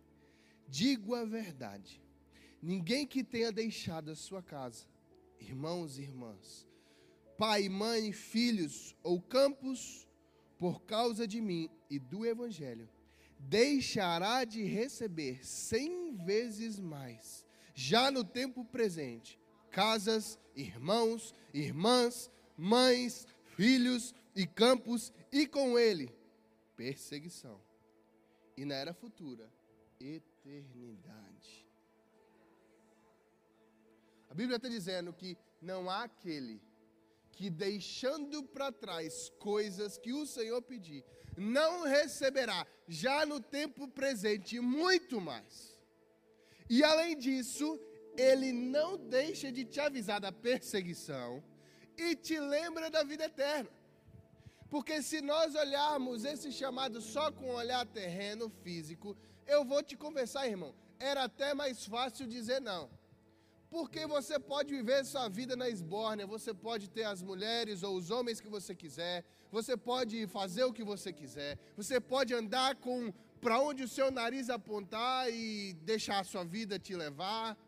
Digo 0.69 1.15
a 1.15 1.25
verdade. 1.25 2.01
Ninguém 2.63 3.07
que 3.07 3.25
tenha 3.25 3.51
deixado 3.51 4.11
a 4.11 4.15
sua 4.15 4.41
casa, 4.41 4.87
irmãos 5.41 5.99
e 5.99 6.03
irmãs, 6.03 6.67
pai, 7.37 7.69
mãe, 7.69 8.13
filhos 8.13 8.95
ou 9.03 9.21
campos, 9.21 10.07
por 10.59 10.83
causa 10.85 11.27
de 11.27 11.41
mim 11.41 11.69
e 11.91 11.99
do 11.99 12.25
Evangelho, 12.25 12.89
deixará 13.37 14.45
de 14.45 14.63
receber 14.63 15.45
cem 15.45 16.15
vezes 16.25 16.79
mais, 16.79 17.45
já 17.75 18.13
no 18.13 18.23
tempo 18.23 18.65
presente, 18.65 19.41
casas, 19.69 20.39
irmãos, 20.55 21.35
irmãs, 21.53 22.31
mães, 22.57 23.27
filhos 23.57 24.15
e 24.37 24.47
campos, 24.47 25.13
e 25.33 25.49
com 25.49 25.77
ele, 25.77 26.15
perseguição 26.77 27.61
e 28.57 28.65
na 28.65 28.75
era 28.75 28.93
futura, 28.93 29.49
eternidade. 30.01 31.67
A 34.29 34.35
Bíblia 34.35 34.57
está 34.57 34.69
dizendo 34.69 35.12
que 35.12 35.37
não 35.61 35.91
há 35.91 36.05
aquele 36.05 36.61
que 37.33 37.49
deixando 37.51 38.43
para 38.43 38.71
trás 38.71 39.31
coisas 39.38 39.99
que 39.99 40.12
o 40.12 40.27
Senhor 40.27 40.61
pedir, 40.62 41.05
não 41.37 41.83
receberá 41.83 42.67
já 42.87 43.25
no 43.25 43.41
tempo 43.41 43.88
presente 43.88 44.61
muito 44.61 45.21
mais. 45.21 45.77
E 46.69 46.85
além 46.85 47.17
disso, 47.17 47.81
ele 48.17 48.53
não 48.53 48.97
deixa 48.97 49.51
de 49.51 49.65
te 49.65 49.81
avisar 49.81 50.21
da 50.21 50.31
perseguição 50.31 51.43
e 51.97 52.15
te 52.15 52.38
lembra 52.38 52.91
da 52.91 53.03
vida 53.03 53.25
eterna. 53.25 53.71
Porque 54.73 55.03
se 55.03 55.21
nós 55.21 55.55
olharmos 55.55 56.25
esse 56.25 56.51
chamado 56.51 56.99
só 57.03 57.31
com 57.31 57.45
um 57.51 57.57
olhar 57.63 57.85
terreno, 57.85 58.49
físico, 58.63 59.15
eu 59.47 59.67
vou 59.67 59.83
te 59.83 59.95
conversar, 60.05 60.49
irmão, 60.49 60.75
era 60.99 61.25
até 61.25 61.53
mais 61.53 61.85
fácil 61.85 62.27
dizer 62.27 62.59
não. 62.59 62.89
Porque 63.69 64.07
você 64.07 64.39
pode 64.39 64.75
viver 64.75 65.05
sua 65.05 65.29
vida 65.29 65.55
na 65.55 65.69
esbórnia, 65.69 66.27
você 66.27 66.55
pode 66.55 66.89
ter 66.89 67.05
as 67.05 67.21
mulheres 67.23 67.83
ou 67.83 67.95
os 67.95 68.11
homens 68.11 68.41
que 68.41 68.49
você 68.49 68.75
quiser, 68.75 69.27
você 69.51 69.77
pode 69.77 70.27
fazer 70.29 70.65
o 70.65 70.73
que 70.73 70.83
você 70.83 71.13
quiser, 71.13 71.59
você 71.77 72.01
pode 72.01 72.33
andar 72.33 72.77
com 72.77 73.13
para 73.43 73.61
onde 73.61 73.83
o 73.83 73.89
seu 73.97 74.11
nariz 74.11 74.49
apontar 74.49 75.31
e 75.31 75.75
deixar 75.83 76.21
a 76.21 76.25
sua 76.25 76.45
vida 76.45 76.79
te 76.79 76.95
levar. 76.95 77.59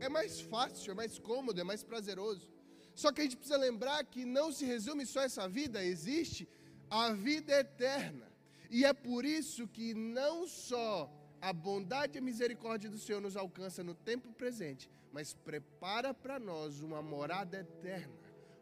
É 0.00 0.08
mais 0.10 0.38
fácil, 0.38 0.92
é 0.92 0.94
mais 0.94 1.18
cômodo, 1.18 1.58
é 1.58 1.64
mais 1.64 1.82
prazeroso. 1.82 2.46
Só 2.94 3.10
que 3.10 3.20
a 3.20 3.24
gente 3.24 3.36
precisa 3.36 3.56
lembrar 3.56 4.04
que 4.04 4.24
não 4.24 4.52
se 4.52 4.64
resume 4.64 5.06
só 5.06 5.22
essa 5.22 5.48
vida, 5.48 5.84
existe 5.84 6.48
a 6.90 7.12
vida 7.12 7.52
eterna. 7.52 8.30
E 8.70 8.84
é 8.84 8.92
por 8.92 9.24
isso 9.24 9.66
que 9.66 9.94
não 9.94 10.46
só 10.46 11.10
a 11.40 11.52
bondade 11.52 12.16
e 12.16 12.18
a 12.18 12.22
misericórdia 12.22 12.88
do 12.88 12.98
Senhor 12.98 13.20
nos 13.20 13.36
alcança 13.36 13.82
no 13.82 13.94
tempo 13.94 14.32
presente, 14.32 14.90
mas 15.12 15.34
prepara 15.34 16.14
para 16.14 16.38
nós 16.38 16.80
uma 16.80 17.02
morada 17.02 17.58
eterna, 17.58 18.14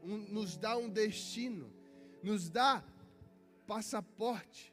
um, 0.02 0.16
nos 0.16 0.56
dá 0.56 0.76
um 0.76 0.88
destino, 0.88 1.72
nos 2.22 2.48
dá 2.48 2.82
passaporte 3.66 4.72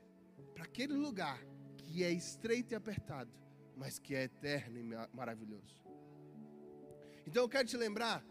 para 0.54 0.63
aquele 0.63 0.93
lugar 0.93 1.39
que 1.78 2.04
é 2.04 2.12
estreito 2.12 2.74
e 2.74 2.76
apertado, 2.76 3.32
mas 3.76 4.00
que 4.00 4.15
é 4.15 4.24
eterno 4.24 4.80
e 4.80 5.15
maravilhoso. 5.15 5.84
Então 7.28 7.43
eu 7.43 7.50
quero 7.50 7.67
te 7.67 7.78
lembrar 7.78 8.26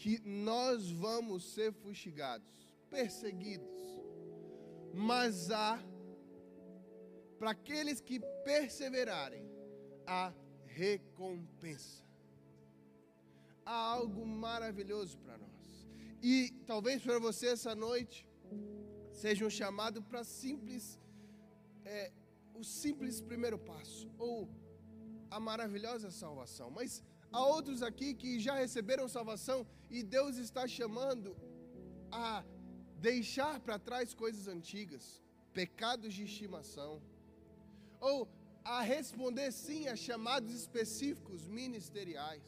que 0.00 0.18
nós 0.26 0.90
vamos 0.90 1.44
ser 1.52 1.70
fustigados, 1.74 2.48
perseguidos, 2.88 3.78
mas 4.94 5.50
há, 5.50 5.78
para 7.38 7.50
aqueles 7.50 8.00
que 8.00 8.18
perseverarem, 8.42 9.44
a 10.06 10.32
recompensa. 10.64 12.02
Há 13.64 13.74
algo 13.74 14.26
maravilhoso 14.26 15.18
para 15.18 15.36
nós. 15.36 15.86
E 16.22 16.50
talvez 16.66 17.02
para 17.02 17.18
você 17.18 17.48
essa 17.48 17.74
noite 17.74 18.26
seja 19.12 19.44
um 19.44 19.50
chamado 19.50 20.02
para 20.02 20.24
simples, 20.24 20.98
é, 21.84 22.10
o 22.54 22.64
simples 22.64 23.20
primeiro 23.20 23.58
passo, 23.58 24.10
ou 24.18 24.48
a 25.30 25.38
maravilhosa 25.38 26.10
salvação. 26.10 26.70
Mas 26.70 27.04
Há 27.32 27.44
outros 27.46 27.82
aqui 27.82 28.14
que 28.14 28.40
já 28.40 28.54
receberam 28.54 29.08
salvação 29.08 29.66
e 29.88 30.02
Deus 30.02 30.36
está 30.36 30.66
chamando 30.66 31.36
a 32.10 32.44
deixar 32.96 33.60
para 33.60 33.78
trás 33.78 34.12
coisas 34.12 34.48
antigas, 34.48 35.22
pecados 35.52 36.12
de 36.12 36.24
estimação, 36.24 37.00
ou 38.00 38.28
a 38.64 38.82
responder 38.82 39.52
sim 39.52 39.86
a 39.88 39.96
chamados 39.96 40.52
específicos 40.54 41.46
ministeriais. 41.46 42.42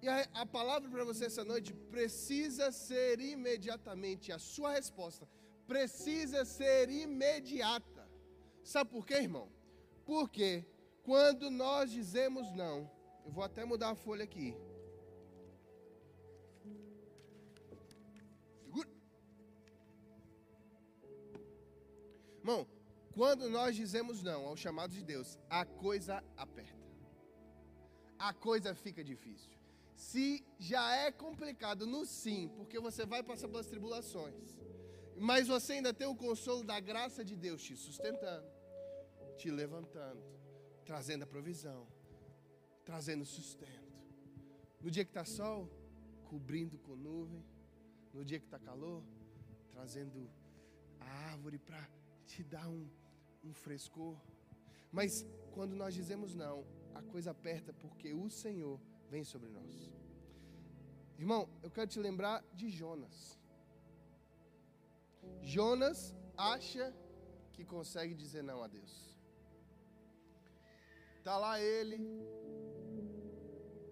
E 0.00 0.08
a, 0.08 0.28
a 0.34 0.46
palavra 0.46 0.88
para 0.88 1.04
você 1.04 1.24
essa 1.24 1.44
noite 1.44 1.72
precisa 1.72 2.70
ser 2.70 3.20
imediatamente, 3.20 4.30
a 4.30 4.38
sua 4.38 4.72
resposta 4.72 5.26
precisa 5.66 6.44
ser 6.46 6.88
imediata. 6.88 8.08
Sabe 8.64 8.90
por 8.90 9.06
quê, 9.06 9.14
irmão? 9.14 9.48
Porque 10.06 10.64
quando 11.02 11.50
nós 11.50 11.90
dizemos 11.90 12.50
não, 12.52 12.90
eu 13.28 13.32
vou 13.32 13.44
até 13.44 13.62
mudar 13.62 13.90
a 13.90 13.94
folha 13.94 14.24
aqui. 14.24 14.56
Segura. 18.62 18.88
Irmão, 22.38 22.66
quando 23.12 23.50
nós 23.50 23.76
dizemos 23.76 24.22
não 24.22 24.46
ao 24.46 24.56
chamado 24.56 24.94
de 24.94 25.02
Deus, 25.02 25.38
a 25.50 25.66
coisa 25.66 26.24
aperta. 26.38 26.88
A 28.18 28.32
coisa 28.32 28.74
fica 28.74 29.04
difícil. 29.04 29.52
Se 29.94 30.42
já 30.58 30.96
é 30.96 31.12
complicado 31.12 31.86
no 31.86 32.06
sim, 32.06 32.48
porque 32.56 32.80
você 32.80 33.04
vai 33.04 33.22
passar 33.22 33.48
pelas 33.48 33.66
tribulações, 33.66 34.56
mas 35.18 35.48
você 35.48 35.74
ainda 35.74 35.92
tem 35.92 36.06
o 36.06 36.16
consolo 36.16 36.64
da 36.64 36.80
graça 36.80 37.22
de 37.22 37.36
Deus 37.36 37.62
te 37.62 37.76
sustentando, 37.76 38.48
te 39.36 39.50
levantando, 39.50 40.24
trazendo 40.86 41.24
a 41.24 41.26
provisão 41.26 41.97
trazendo 42.88 43.24
sustento. 43.36 43.92
No 44.80 44.90
dia 44.90 45.04
que 45.04 45.10
está 45.10 45.22
sol, 45.22 45.68
cobrindo 46.30 46.78
com 46.78 46.96
nuvem. 46.96 47.44
No 48.14 48.24
dia 48.24 48.38
que 48.40 48.46
está 48.46 48.58
calor, 48.58 49.04
trazendo 49.70 50.20
a 50.98 51.08
árvore 51.32 51.58
para 51.58 51.82
te 52.24 52.42
dar 52.42 52.66
um, 52.66 52.88
um 53.44 53.52
frescor. 53.52 54.16
Mas 54.90 55.26
quando 55.52 55.74
nós 55.76 55.92
dizemos 55.92 56.34
não, 56.34 56.64
a 56.94 57.02
coisa 57.02 57.30
aperta 57.32 57.74
porque 57.74 58.14
o 58.14 58.30
Senhor 58.30 58.80
vem 59.10 59.22
sobre 59.22 59.50
nós. 59.50 59.92
Irmão, 61.18 61.46
eu 61.62 61.70
quero 61.70 61.90
te 61.94 62.00
lembrar 62.00 62.42
de 62.54 62.70
Jonas. 62.70 63.38
Jonas 65.42 66.16
acha 66.38 66.86
que 67.52 67.66
consegue 67.66 68.14
dizer 68.14 68.42
não 68.42 68.62
a 68.62 68.66
Deus. 68.66 68.94
Está 71.18 71.36
lá 71.36 71.60
ele, 71.60 71.98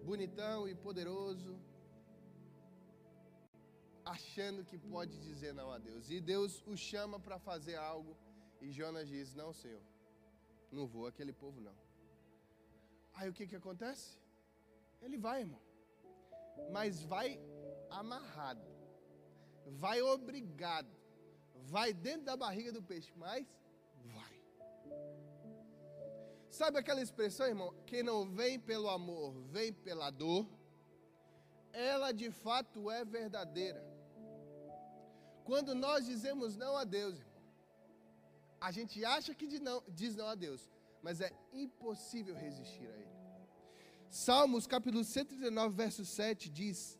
bonitão 0.09 0.59
e 0.69 0.73
poderoso, 0.87 1.53
achando 4.15 4.63
que 4.69 4.77
pode 4.93 5.15
dizer 5.27 5.51
não 5.59 5.69
a 5.77 5.79
Deus. 5.87 6.09
E 6.09 6.21
Deus 6.33 6.53
o 6.71 6.75
chama 6.89 7.17
para 7.25 7.37
fazer 7.49 7.75
algo, 7.75 8.13
e 8.61 8.71
Jonas 8.77 9.07
diz: 9.13 9.33
Não, 9.41 9.51
Senhor, 9.61 9.83
não 10.71 10.85
vou, 10.93 11.05
aquele 11.07 11.33
povo 11.43 11.59
não. 11.67 11.75
Aí 13.17 13.27
o 13.29 13.35
que, 13.37 13.45
que 13.51 13.59
acontece? 13.61 14.07
Ele 15.01 15.17
vai, 15.27 15.37
irmão, 15.41 15.61
mas 16.71 17.03
vai 17.13 17.29
amarrado, 17.89 18.67
vai 19.83 19.99
obrigado, 20.01 20.93
vai 21.75 21.89
dentro 22.07 22.25
da 22.31 22.37
barriga 22.45 22.71
do 22.71 22.83
peixe, 22.91 23.11
mas. 23.25 23.45
Sabe 26.49 26.79
aquela 26.79 27.01
expressão, 27.01 27.47
irmão? 27.47 27.73
Quem 27.85 28.03
não 28.03 28.29
vem 28.29 28.59
pelo 28.59 28.89
amor, 28.89 29.33
vem 29.51 29.71
pela 29.73 30.09
dor. 30.09 30.47
Ela 31.71 32.11
de 32.11 32.31
fato 32.31 32.89
é 32.89 33.03
verdadeira. 33.05 33.83
Quando 35.43 35.75
nós 35.75 36.05
dizemos 36.05 36.57
não 36.57 36.75
a 36.75 36.83
Deus, 36.83 37.19
irmão, 37.19 37.43
a 38.59 38.71
gente 38.71 39.03
acha 39.05 39.33
que 39.33 39.59
não, 39.59 39.83
diz 39.87 40.15
não 40.15 40.27
a 40.27 40.35
Deus, 40.35 40.69
mas 41.01 41.21
é 41.21 41.31
impossível 41.53 42.35
resistir 42.35 42.87
a 42.87 42.95
Ele. 42.97 43.17
Salmos 44.09 44.65
capítulo 44.65 45.03
139, 45.03 45.75
verso 45.75 46.05
7 46.05 46.49
diz: 46.49 46.97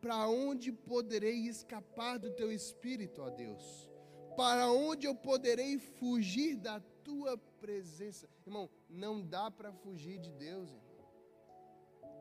Para 0.00 0.28
onde 0.28 0.72
poderei 0.72 1.46
escapar 1.46 2.18
do 2.18 2.30
teu 2.32 2.50
espírito, 2.50 3.22
ó 3.22 3.30
Deus? 3.30 3.88
Para 4.36 4.70
onde 4.72 5.06
eu 5.06 5.14
poderei 5.14 5.78
fugir 5.78 6.56
da 6.56 6.80
tua 7.04 7.38
presença. 7.60 8.28
Irmão, 8.46 8.68
não 8.88 9.20
dá 9.20 9.50
para 9.50 9.72
fugir 9.72 10.18
de 10.18 10.32
Deus, 10.32 10.68
irmão. 10.70 10.90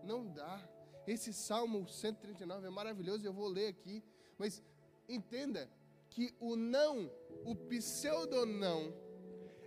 Não 0.03 0.27
dá. 0.27 0.67
Esse 1.07 1.33
Salmo 1.33 1.87
139 1.87 2.67
é 2.67 2.69
maravilhoso, 2.69 3.25
eu 3.25 3.33
vou 3.33 3.47
ler 3.47 3.67
aqui. 3.67 4.03
Mas 4.37 4.61
entenda 5.07 5.69
que 6.09 6.33
o 6.39 6.55
não, 6.55 7.11
o 7.45 7.55
pseudo 7.55 8.45
não, 8.45 8.93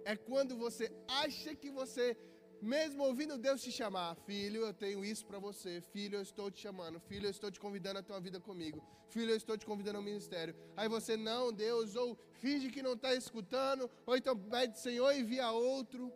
é 0.05 0.17
quando 0.17 0.57
você 0.57 0.93
acha 1.09 1.55
que 1.55 1.71
você 1.71 2.17
mesmo 2.63 3.03
ouvindo 3.03 3.37
Deus 3.37 3.61
te 3.61 3.73
chamar, 3.73 4.15
filho, 4.15 4.61
eu 4.63 4.73
tenho 4.73 5.05
isso 5.05 5.27
para 5.27 5.39
você, 5.41 5.81
filho, 5.81 6.17
eu 6.19 6.23
estou 6.23 6.49
te 6.49 6.61
chamando, 6.61 7.01
filho, 7.01 7.27
eu 7.27 7.31
estou 7.31 7.51
te 7.51 7.59
convidando 7.59 7.99
a 7.99 8.03
tua 8.03 8.21
vida 8.21 8.39
comigo, 8.39 8.81
filho, 9.09 9.33
eu 9.33 9.37
estou 9.37 9.59
te 9.59 9.67
convidando 9.67 9.99
ao 9.99 10.05
ministério. 10.05 10.55
Aí 10.77 10.89
você, 10.89 11.17
não, 11.17 11.53
Deus, 11.53 11.97
ou 11.97 12.17
finge 12.35 12.71
que 12.71 12.81
não 12.81 12.93
está 12.93 13.13
escutando, 13.15 13.91
ou 14.07 14.17
então 14.17 14.39
pede, 14.39 14.79
Senhor, 14.79 15.13
envia 15.13 15.51
outro. 15.51 16.13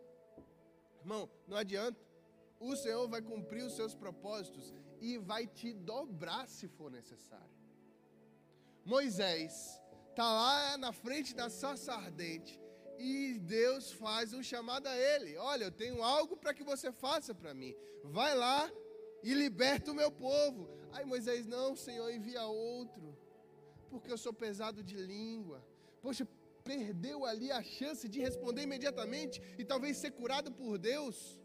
Irmão, 1.01 1.29
não 1.45 1.57
adianta. 1.57 1.99
O 2.59 2.75
Senhor 2.77 3.07
vai 3.09 3.21
cumprir 3.21 3.63
os 3.63 3.75
seus 3.75 3.93
propósitos 3.93 4.73
e 5.01 5.17
vai 5.17 5.45
te 5.45 5.73
dobrar 5.73 6.47
se 6.47 6.67
for 6.67 6.89
necessário. 6.89 7.57
Moisés 8.85 9.81
está 10.09 10.23
lá 10.23 10.77
na 10.77 10.93
frente 10.93 11.35
da 11.35 11.49
sarça 11.49 11.93
ardente 11.93 12.57
e 12.97 13.39
Deus 13.39 13.91
faz 13.91 14.33
um 14.33 14.43
chamado 14.43 14.87
a 14.87 14.97
ele: 14.97 15.37
Olha, 15.37 15.65
eu 15.65 15.71
tenho 15.71 16.03
algo 16.03 16.35
para 16.35 16.53
que 16.53 16.63
você 16.63 16.91
faça 16.91 17.33
para 17.33 17.53
mim. 17.53 17.75
Vai 18.03 18.35
lá 18.35 18.71
e 19.23 19.33
liberta 19.33 19.91
o 19.91 19.95
meu 19.95 20.11
povo. 20.11 20.69
Aí 20.91 21.05
Moisés: 21.05 21.45
Não, 21.45 21.75
Senhor, 21.75 22.09
envia 22.11 22.45
outro, 22.45 23.17
porque 23.89 24.11
eu 24.11 24.17
sou 24.17 24.33
pesado 24.33 24.83
de 24.83 24.95
língua. 24.95 25.65
Poxa, 26.01 26.27
perdeu 26.63 27.25
ali 27.25 27.51
a 27.51 27.63
chance 27.63 28.07
de 28.09 28.19
responder 28.19 28.63
imediatamente 28.63 29.41
e 29.57 29.63
talvez 29.63 29.97
ser 29.97 30.11
curado 30.11 30.51
por 30.51 30.77
Deus. 30.77 31.39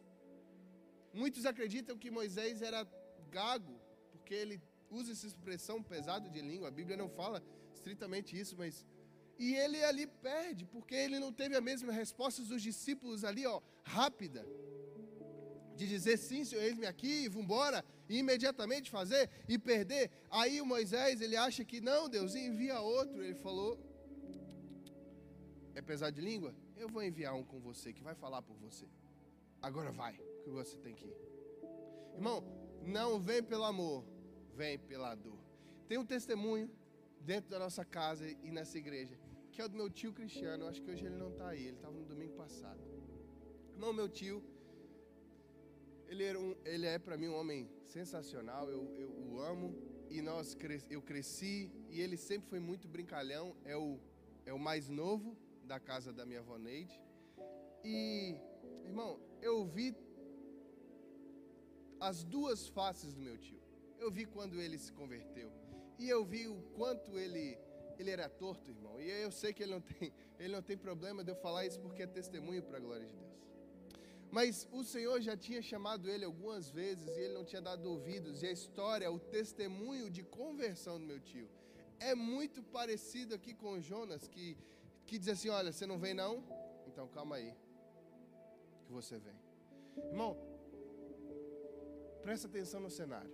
Muitos 1.12 1.44
acreditam 1.44 1.98
que 1.98 2.10
Moisés 2.10 2.62
era 2.62 2.86
gago, 3.30 3.78
porque 4.10 4.34
ele 4.34 4.60
usa 4.90 5.12
essa 5.12 5.26
expressão 5.26 5.82
pesado 5.82 6.28
de 6.30 6.40
língua. 6.40 6.68
A 6.68 6.70
Bíblia 6.70 6.96
não 6.96 7.08
fala 7.08 7.42
estritamente 7.74 8.38
isso, 8.38 8.56
mas 8.56 8.84
e 9.38 9.54
ele 9.54 9.82
ali 9.82 10.06
perde, 10.06 10.64
porque 10.66 10.94
ele 10.94 11.18
não 11.18 11.32
teve 11.32 11.56
a 11.56 11.60
mesma 11.60 11.92
resposta 11.92 12.42
dos 12.42 12.62
discípulos 12.62 13.24
ali, 13.24 13.46
ó, 13.46 13.60
rápida. 13.82 14.46
De 15.76 15.88
dizer 15.88 16.16
sim, 16.18 16.44
Senhor, 16.44 16.62
eis-me 16.62 16.86
aqui, 16.86 17.28
vamos 17.28 17.44
embora, 17.44 17.84
e 18.08 18.18
imediatamente 18.18 18.90
fazer 18.90 19.30
e 19.48 19.58
perder. 19.58 20.10
Aí 20.30 20.60
o 20.60 20.66
Moisés, 20.66 21.20
ele 21.20 21.36
acha 21.36 21.64
que 21.64 21.80
não, 21.80 22.08
Deus, 22.08 22.34
envia 22.34 22.80
outro. 22.80 23.22
Ele 23.22 23.34
falou: 23.34 23.78
É 25.74 25.80
pesado 25.80 26.14
de 26.14 26.20
língua? 26.20 26.54
Eu 26.76 26.88
vou 26.88 27.02
enviar 27.02 27.34
um 27.34 27.44
com 27.44 27.58
você 27.58 27.92
que 27.92 28.02
vai 28.02 28.14
falar 28.14 28.42
por 28.42 28.56
você. 28.56 28.86
Agora 29.60 29.90
vai, 29.92 30.18
que 30.42 30.50
você 30.50 30.76
tem 30.76 30.94
que 30.94 31.06
ir. 31.06 31.16
Irmão, 32.14 32.44
não 32.82 33.18
vem 33.18 33.42
pelo 33.42 33.64
amor, 33.64 34.04
vem 34.54 34.78
pela 34.78 35.14
dor. 35.14 35.38
Tem 35.88 35.98
um 35.98 36.04
testemunho 36.04 36.70
dentro 37.24 37.50
da 37.50 37.58
nossa 37.58 37.84
casa 37.84 38.28
e 38.28 38.50
nessa 38.50 38.78
igreja, 38.78 39.18
que 39.50 39.60
é 39.60 39.64
o 39.64 39.68
do 39.68 39.76
meu 39.76 39.88
tio 39.90 40.12
Cristiano. 40.12 40.64
Eu 40.64 40.68
acho 40.68 40.82
que 40.82 40.90
hoje 40.90 41.04
ele 41.06 41.16
não 41.16 41.30
está 41.30 41.48
aí, 41.48 41.66
ele 41.66 41.76
estava 41.76 41.96
no 41.96 42.04
domingo 42.04 42.34
passado. 42.34 42.80
Irmão, 43.74 43.92
meu 43.92 44.08
tio, 44.08 44.42
ele, 46.08 46.24
era 46.24 46.38
um, 46.38 46.54
ele 46.64 46.86
é 46.86 46.98
para 46.98 47.16
mim 47.16 47.28
um 47.28 47.36
homem 47.36 47.68
sensacional, 47.84 48.68
eu, 48.70 48.94
eu 48.96 49.10
o 49.10 49.40
amo 49.40 49.74
e 50.10 50.20
nós 50.20 50.56
eu 50.90 51.00
cresci 51.00 51.70
e 51.88 52.00
ele 52.00 52.16
sempre 52.16 52.48
foi 52.48 52.60
muito 52.60 52.86
brincalhão, 52.86 53.56
é 53.64 53.76
o 53.76 53.98
é 54.44 54.52
o 54.52 54.58
mais 54.58 54.88
novo 54.88 55.36
da 55.64 55.78
casa 55.78 56.12
da 56.12 56.26
minha 56.26 56.40
avó 56.40 56.58
Neide. 56.58 57.00
E 57.84 58.36
irmão, 58.84 59.20
eu 59.40 59.64
vi 59.64 59.94
as 62.00 62.24
duas 62.24 62.68
faces 62.68 63.14
do 63.14 63.20
meu 63.20 63.38
tio. 63.38 63.60
Eu 63.98 64.10
vi 64.10 64.26
quando 64.26 64.60
ele 64.60 64.76
se 64.78 64.92
converteu 64.92 65.61
e 66.02 66.08
eu 66.08 66.24
vi 66.24 66.48
o 66.48 66.60
quanto 66.78 67.18
ele 67.18 67.58
ele 67.98 68.10
era 68.10 68.28
torto, 68.28 68.68
irmão. 68.70 69.00
E 69.00 69.08
eu 69.08 69.30
sei 69.30 69.52
que 69.52 69.62
ele 69.62 69.72
não 69.72 69.80
tem 69.80 70.12
ele 70.40 70.52
não 70.56 70.62
tem 70.62 70.76
problema 70.76 71.22
de 71.22 71.30
eu 71.30 71.36
falar 71.36 71.64
isso 71.66 71.78
porque 71.80 72.02
é 72.02 72.06
testemunho 72.06 72.62
para 72.62 72.78
a 72.78 72.80
glória 72.80 73.06
de 73.06 73.16
Deus. 73.16 73.32
Mas 74.36 74.66
o 74.72 74.82
Senhor 74.82 75.20
já 75.20 75.36
tinha 75.36 75.60
chamado 75.60 76.10
ele 76.10 76.24
algumas 76.24 76.70
vezes 76.70 77.06
e 77.16 77.20
ele 77.24 77.34
não 77.34 77.44
tinha 77.44 77.60
dado 77.60 77.84
ouvidos. 77.84 78.42
E 78.42 78.46
a 78.46 78.50
história, 78.50 79.12
o 79.12 79.18
testemunho 79.18 80.10
de 80.10 80.22
conversão 80.22 80.98
do 80.98 81.06
meu 81.06 81.20
tio, 81.20 81.48
é 82.00 82.14
muito 82.14 82.62
parecido 82.62 83.34
aqui 83.34 83.52
com 83.54 83.78
Jonas, 83.78 84.26
que, 84.26 84.56
que 85.06 85.18
diz 85.18 85.28
assim: 85.28 85.50
Olha, 85.50 85.70
você 85.70 85.86
não 85.86 85.98
vem 85.98 86.14
não? 86.14 86.42
Então 86.86 87.06
calma 87.06 87.36
aí, 87.36 87.54
que 88.86 88.92
você 88.92 89.18
vem. 89.18 89.38
Irmão, 90.06 90.36
presta 92.22 92.48
atenção 92.48 92.80
no 92.80 92.90
cenário. 92.90 93.32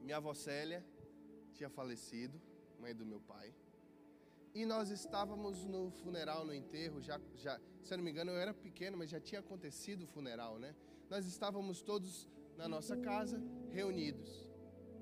Minha 0.00 0.18
avó 0.18 0.32
Célia 0.32 0.82
tinha 1.58 1.68
falecido, 1.68 2.40
mãe 2.78 2.94
do 2.94 3.04
meu 3.04 3.20
pai. 3.20 3.52
E 4.54 4.64
nós 4.64 4.90
estávamos 4.90 5.64
no 5.64 5.90
funeral, 5.90 6.44
no 6.44 6.54
enterro, 6.54 7.00
já, 7.00 7.20
já, 7.34 7.60
se 7.82 7.92
eu 7.92 7.98
não 7.98 8.04
me 8.04 8.12
engano, 8.12 8.30
eu 8.30 8.38
era 8.38 8.54
pequeno, 8.54 8.96
mas 8.96 9.10
já 9.10 9.20
tinha 9.20 9.40
acontecido 9.40 10.02
o 10.04 10.06
funeral, 10.06 10.58
né? 10.58 10.74
Nós 11.10 11.26
estávamos 11.26 11.82
todos 11.82 12.28
na 12.56 12.68
nossa 12.68 12.96
casa, 12.96 13.42
reunidos. 13.70 14.48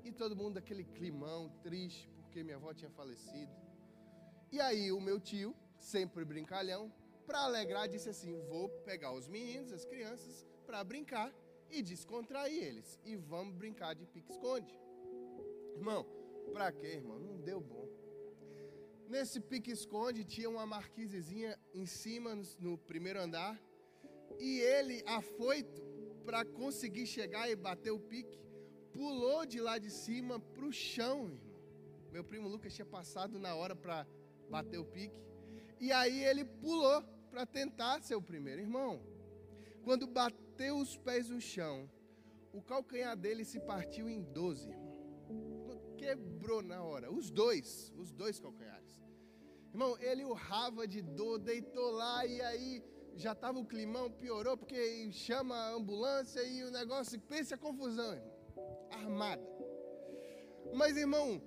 E 0.03 0.11
todo 0.11 0.35
mundo 0.35 0.55
daquele 0.55 0.83
climão 0.83 1.49
triste, 1.61 2.09
porque 2.15 2.43
minha 2.43 2.57
avó 2.57 2.73
tinha 2.73 2.89
falecido. 2.89 3.53
E 4.51 4.59
aí 4.59 4.91
o 4.91 4.99
meu 4.99 5.19
tio, 5.19 5.55
sempre 5.79 6.25
brincalhão, 6.25 6.91
para 7.25 7.39
alegrar, 7.41 7.87
disse 7.87 8.09
assim: 8.09 8.33
"Vou 8.47 8.69
pegar 8.83 9.11
os 9.11 9.27
meninos, 9.27 9.71
as 9.71 9.85
crianças, 9.85 10.45
para 10.65 10.83
brincar 10.83 11.31
e 11.69 11.83
descontrair 11.83 12.63
eles 12.63 12.99
e 13.03 13.15
vamos 13.15 13.53
brincar 13.53 13.93
de 13.93 14.05
pique-esconde". 14.07 14.73
Irmão, 15.75 16.05
para 16.47 16.71
quê, 16.71 16.87
irmão? 16.87 17.19
Não 17.19 17.37
deu 17.39 17.59
bom. 17.59 17.87
Nesse 19.07 19.39
pique-esconde 19.39 20.25
tinha 20.25 20.49
uma 20.49 20.65
marquisezinha 20.65 21.57
em 21.73 21.85
cima, 21.85 22.37
no, 22.59 22.77
primeiro 22.77 23.21
andar. 23.21 23.59
E 24.37 24.59
ele, 24.59 25.01
afoito, 25.05 25.81
para 26.25 26.43
conseguir 26.43 27.05
chegar 27.05 27.49
e 27.49 27.55
bater 27.55 27.91
o 27.91 27.99
pique, 27.99 28.37
pulou 28.91 29.45
de 29.45 29.61
lá 29.61 29.77
de 29.77 29.89
cima 29.89 30.39
para 30.39 30.65
o 30.65 30.73
chão, 30.73 31.29
irmão. 31.29 31.47
Meu 32.11 32.23
primo 32.23 32.49
Lucas 32.49 32.73
tinha 32.73 32.85
passado 32.85 33.39
na 33.39 33.55
hora 33.55 33.75
para 33.75 34.05
bater 34.49 34.77
o 34.77 34.85
pique. 34.85 35.15
E 35.79 35.91
aí 35.91 36.23
ele 36.23 36.43
pulou 36.43 37.01
para 37.29 37.45
tentar 37.45 38.01
ser 38.01 38.15
o 38.15 38.21
primeiro. 38.21 38.61
Irmão, 38.61 39.01
quando 39.83 40.05
bateu 40.05 40.77
os 40.77 40.97
pés 40.97 41.29
no 41.29 41.39
chão, 41.39 41.89
o 42.51 42.61
calcanhar 42.61 43.15
dele 43.15 43.45
se 43.45 43.59
partiu 43.59 44.09
em 44.09 44.21
12, 44.21 44.69
irmão. 44.69 44.86
Quebrou 45.97 46.61
na 46.61 46.83
hora. 46.83 47.11
Os 47.11 47.29
dois, 47.29 47.91
os 47.97 48.11
dois 48.11 48.39
calcanhares. 48.39 49.01
Irmão, 49.71 49.97
ele 49.99 50.23
urrava 50.23 50.87
de 50.87 51.01
dor, 51.01 51.39
deitou 51.39 51.91
lá 51.91 52.25
e 52.25 52.41
aí 52.41 52.83
já 53.15 53.31
estava 53.31 53.59
o 53.59 53.65
climão, 53.65 54.11
piorou, 54.11 54.55
porque 54.55 55.11
chama 55.11 55.55
a 55.55 55.71
ambulância 55.71 56.41
e 56.43 56.63
o 56.63 56.71
negócio, 56.71 57.19
pense 57.21 57.53
a 57.53 57.57
confusão, 57.57 58.13
irmão. 58.13 58.37
Armada. 58.91 59.43
Mas, 60.73 60.95
irmão, 60.97 61.41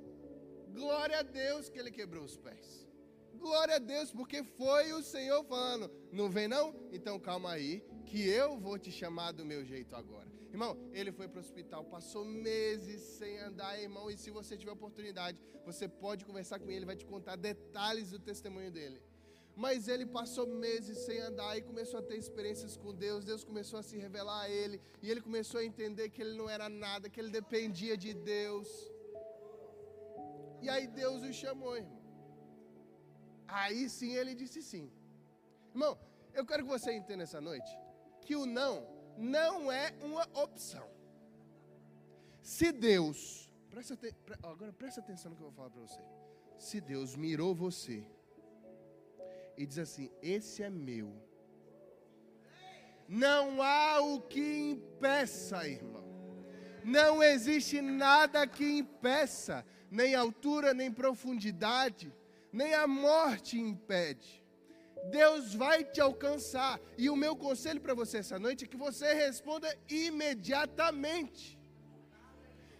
glória 0.72 1.18
a 1.18 1.22
Deus 1.22 1.68
que 1.68 1.78
ele 1.78 1.90
quebrou 1.90 2.24
os 2.24 2.36
pés. 2.36 2.88
Glória 3.34 3.76
a 3.76 3.78
Deus, 3.78 4.12
porque 4.12 4.42
foi 4.42 4.92
o 4.92 5.02
Senhor 5.02 5.42
falando: 5.44 5.90
não 6.12 6.28
vem 6.28 6.46
não? 6.46 6.74
Então 6.92 7.18
calma 7.18 7.52
aí, 7.52 7.82
que 8.04 8.28
eu 8.28 8.58
vou 8.58 8.78
te 8.78 8.90
chamar 8.90 9.32
do 9.32 9.44
meu 9.44 9.64
jeito 9.64 9.96
agora. 9.96 10.28
Irmão, 10.52 10.76
ele 10.92 11.12
foi 11.12 11.28
para 11.28 11.38
o 11.38 11.40
hospital, 11.40 11.84
passou 11.84 12.24
meses 12.24 13.00
sem 13.18 13.38
andar, 13.38 13.80
irmão. 13.80 14.10
E 14.10 14.16
se 14.16 14.30
você 14.30 14.56
tiver 14.56 14.72
oportunidade, 14.72 15.38
você 15.64 15.86
pode 15.88 16.24
conversar 16.24 16.58
com 16.58 16.66
ele, 16.66 16.78
ele 16.78 16.86
vai 16.92 16.96
te 16.96 17.06
contar 17.06 17.36
detalhes 17.36 18.10
do 18.10 18.18
testemunho 18.18 18.70
dele. 18.70 19.00
Mas 19.64 19.88
ele 19.88 20.06
passou 20.06 20.46
meses 20.46 20.98
sem 21.06 21.20
andar 21.20 21.56
e 21.56 21.62
começou 21.62 22.00
a 22.00 22.02
ter 22.02 22.16
experiências 22.16 22.76
com 22.76 22.94
Deus. 22.94 23.24
Deus 23.24 23.44
começou 23.44 23.78
a 23.78 23.82
se 23.82 23.96
revelar 23.96 24.42
a 24.42 24.50
ele. 24.50 24.80
E 25.02 25.10
ele 25.10 25.20
começou 25.20 25.60
a 25.60 25.64
entender 25.64 26.08
que 26.08 26.22
ele 26.22 26.36
não 26.36 26.48
era 26.48 26.68
nada, 26.68 27.10
que 27.10 27.20
ele 27.20 27.30
dependia 27.30 27.96
de 27.96 28.12
Deus. 28.14 28.68
E 30.62 30.68
aí 30.68 30.86
Deus 30.86 31.22
o 31.22 31.32
chamou, 31.32 31.76
irmão. 31.76 32.00
Aí 33.46 33.88
sim 33.88 34.14
ele 34.14 34.34
disse 34.34 34.62
sim. 34.62 34.90
Irmão, 35.74 35.98
eu 36.32 36.44
quero 36.46 36.62
que 36.64 36.68
você 36.68 36.92
entenda 36.92 37.22
essa 37.24 37.40
noite 37.40 37.70
que 38.20 38.36
o 38.36 38.46
não 38.46 38.99
não 39.20 39.70
é 39.70 39.92
uma 40.02 40.26
opção. 40.34 40.88
Se 42.42 42.72
Deus, 42.72 43.52
presta, 43.70 43.98
agora 44.42 44.72
presta 44.72 45.00
atenção 45.00 45.30
no 45.30 45.36
que 45.36 45.42
eu 45.42 45.50
vou 45.50 45.54
falar 45.54 45.70
para 45.70 45.82
você. 45.82 46.00
Se 46.58 46.80
Deus 46.80 47.14
mirou 47.14 47.54
você 47.54 48.04
e 49.56 49.66
diz 49.66 49.78
assim: 49.78 50.10
Esse 50.22 50.62
é 50.62 50.70
meu. 50.70 51.12
Não 53.06 53.62
há 53.62 54.00
o 54.00 54.20
que 54.22 54.70
impeça, 54.70 55.68
irmão. 55.68 56.08
Não 56.82 57.22
existe 57.22 57.80
nada 57.80 58.46
que 58.46 58.64
impeça, 58.78 59.66
nem 59.90 60.14
altura, 60.14 60.72
nem 60.72 60.90
profundidade, 60.90 62.14
nem 62.52 62.72
a 62.72 62.86
morte 62.86 63.58
impede. 63.58 64.39
Deus 65.08 65.54
vai 65.54 65.84
te 65.84 66.00
alcançar. 66.00 66.80
E 66.96 67.08
o 67.08 67.16
meu 67.16 67.34
conselho 67.36 67.80
para 67.80 67.94
você 67.94 68.18
essa 68.18 68.38
noite 68.38 68.64
é 68.64 68.68
que 68.68 68.76
você 68.76 69.14
responda 69.14 69.68
imediatamente. 69.88 71.58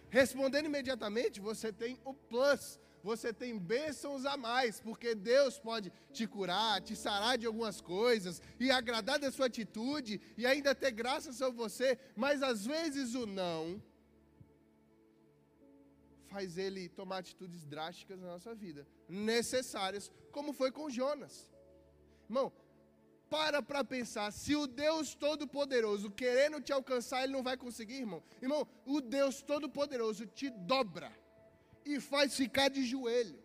Respondendo 0.09 0.65
imediatamente, 0.65 1.39
você 1.39 1.71
tem 1.71 1.99
o 2.03 2.13
plus, 2.13 2.79
você 3.01 3.33
tem 3.33 3.57
bênçãos 3.57 4.25
a 4.25 4.35
mais, 4.35 4.79
porque 4.79 5.15
Deus 5.15 5.57
pode 5.57 5.91
te 6.11 6.27
curar, 6.27 6.81
te 6.81 6.95
sarar 6.95 7.37
de 7.37 7.45
algumas 7.45 7.79
coisas 7.79 8.41
e 8.59 8.69
agradar 8.69 9.17
da 9.19 9.31
sua 9.31 9.45
atitude 9.45 10.19
e 10.37 10.45
ainda 10.45 10.75
ter 10.75 10.91
graça 10.91 11.31
sobre 11.31 11.57
você, 11.57 11.97
mas 12.15 12.43
às 12.43 12.65
vezes 12.65 13.15
o 13.15 13.25
não 13.25 13.81
faz 16.27 16.57
ele 16.57 16.87
tomar 16.87 17.17
atitudes 17.17 17.65
drásticas 17.65 18.17
na 18.17 18.27
nossa 18.27 18.55
vida, 18.55 18.87
necessárias, 19.07 20.09
como 20.31 20.53
foi 20.53 20.71
com 20.71 20.89
Jonas. 20.89 21.49
Irmão, 22.31 22.49
para 23.29 23.61
para 23.61 23.83
pensar, 23.83 24.31
se 24.31 24.55
o 24.55 24.65
Deus 24.65 25.13
Todo-Poderoso 25.13 26.09
querendo 26.09 26.61
te 26.61 26.71
alcançar, 26.71 27.23
ele 27.23 27.33
não 27.33 27.43
vai 27.43 27.57
conseguir, 27.57 27.97
irmão. 28.05 28.23
Irmão, 28.41 28.65
o 28.85 29.01
Deus 29.01 29.41
Todo-Poderoso 29.41 30.25
te 30.25 30.49
dobra 30.49 31.11
e 31.85 31.99
faz 31.99 32.35
ficar 32.41 32.69
de 32.69 32.83
joelho. 32.85 33.37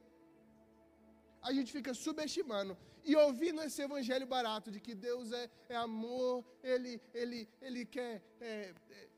A 1.43 1.53
gente 1.53 1.73
fica 1.73 1.93
subestimando 1.95 2.79
e 3.05 3.17
ouvindo 3.17 3.61
esse 3.63 3.83
evangelho 3.83 4.27
barato 4.27 4.71
de 4.71 4.81
que 4.81 4.95
Deus 4.95 5.33
é, 5.33 5.51
é 5.69 5.77
amor, 5.77 6.45
Ele, 6.63 7.01
ele, 7.13 7.49
ele 7.61 7.85
quer 7.85 8.23
é, 8.41 8.73
é, 8.91 9.09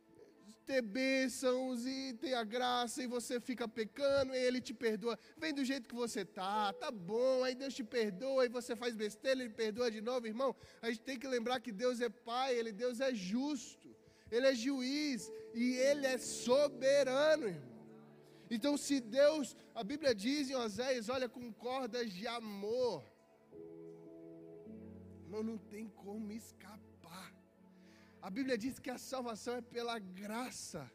ter 0.69 0.83
bênçãos 0.83 1.87
e 1.87 2.13
ter 2.23 2.35
a 2.35 2.45
graça 2.55 3.03
e 3.03 3.07
você 3.07 3.35
fica 3.49 3.67
pecando 3.67 4.35
e 4.35 4.39
ele 4.47 4.61
te 4.61 4.75
perdoa. 4.85 5.19
Vem 5.43 5.53
do 5.59 5.65
jeito 5.71 5.89
que 5.89 5.95
você 6.05 6.23
tá, 6.39 6.73
tá 6.75 6.91
bom, 6.91 7.43
aí 7.43 7.55
Deus 7.63 7.75
te 7.79 7.83
perdoa 7.83 8.45
e 8.45 8.51
você 8.59 8.77
faz 8.83 8.95
besteira, 8.95 9.41
ele 9.41 9.55
perdoa 9.63 9.91
de 9.91 10.03
novo, 10.03 10.27
irmão. 10.27 10.51
A 10.83 10.91
gente 10.91 11.01
tem 11.09 11.19
que 11.19 11.27
lembrar 11.27 11.61
que 11.61 11.73
Deus 11.73 12.03
é 12.03 12.11
Pai, 12.11 12.55
ele 12.55 12.71
Deus 12.85 13.01
é 13.01 13.15
justo, 13.15 13.89
ele 14.31 14.47
é 14.47 14.55
juiz 14.55 15.33
e 15.55 15.65
ele 15.89 16.07
é 16.07 16.19
soberano, 16.19 17.47
irmão. 17.49 17.79
Então, 18.51 18.77
se 18.77 19.01
Deus, 19.01 19.57
a 19.75 19.83
Bíblia 19.83 20.15
diz 20.15 20.51
em 20.51 20.55
Oséias, 20.55 21.09
olha, 21.09 21.29
com 21.29 21.53
cordas 21.53 22.13
de 22.13 22.27
amor, 22.27 23.05
irmão, 25.25 25.43
não 25.43 25.59
tem 25.59 25.89
como 25.89 26.31
escapar. 26.33 26.88
A 28.21 28.31
Bíblia 28.31 28.59
diz 28.59 28.79
que 28.79 28.91
a 28.91 28.99
salvação 28.99 29.55
é 29.55 29.61
pela 29.61 29.99
graça, 29.99 30.91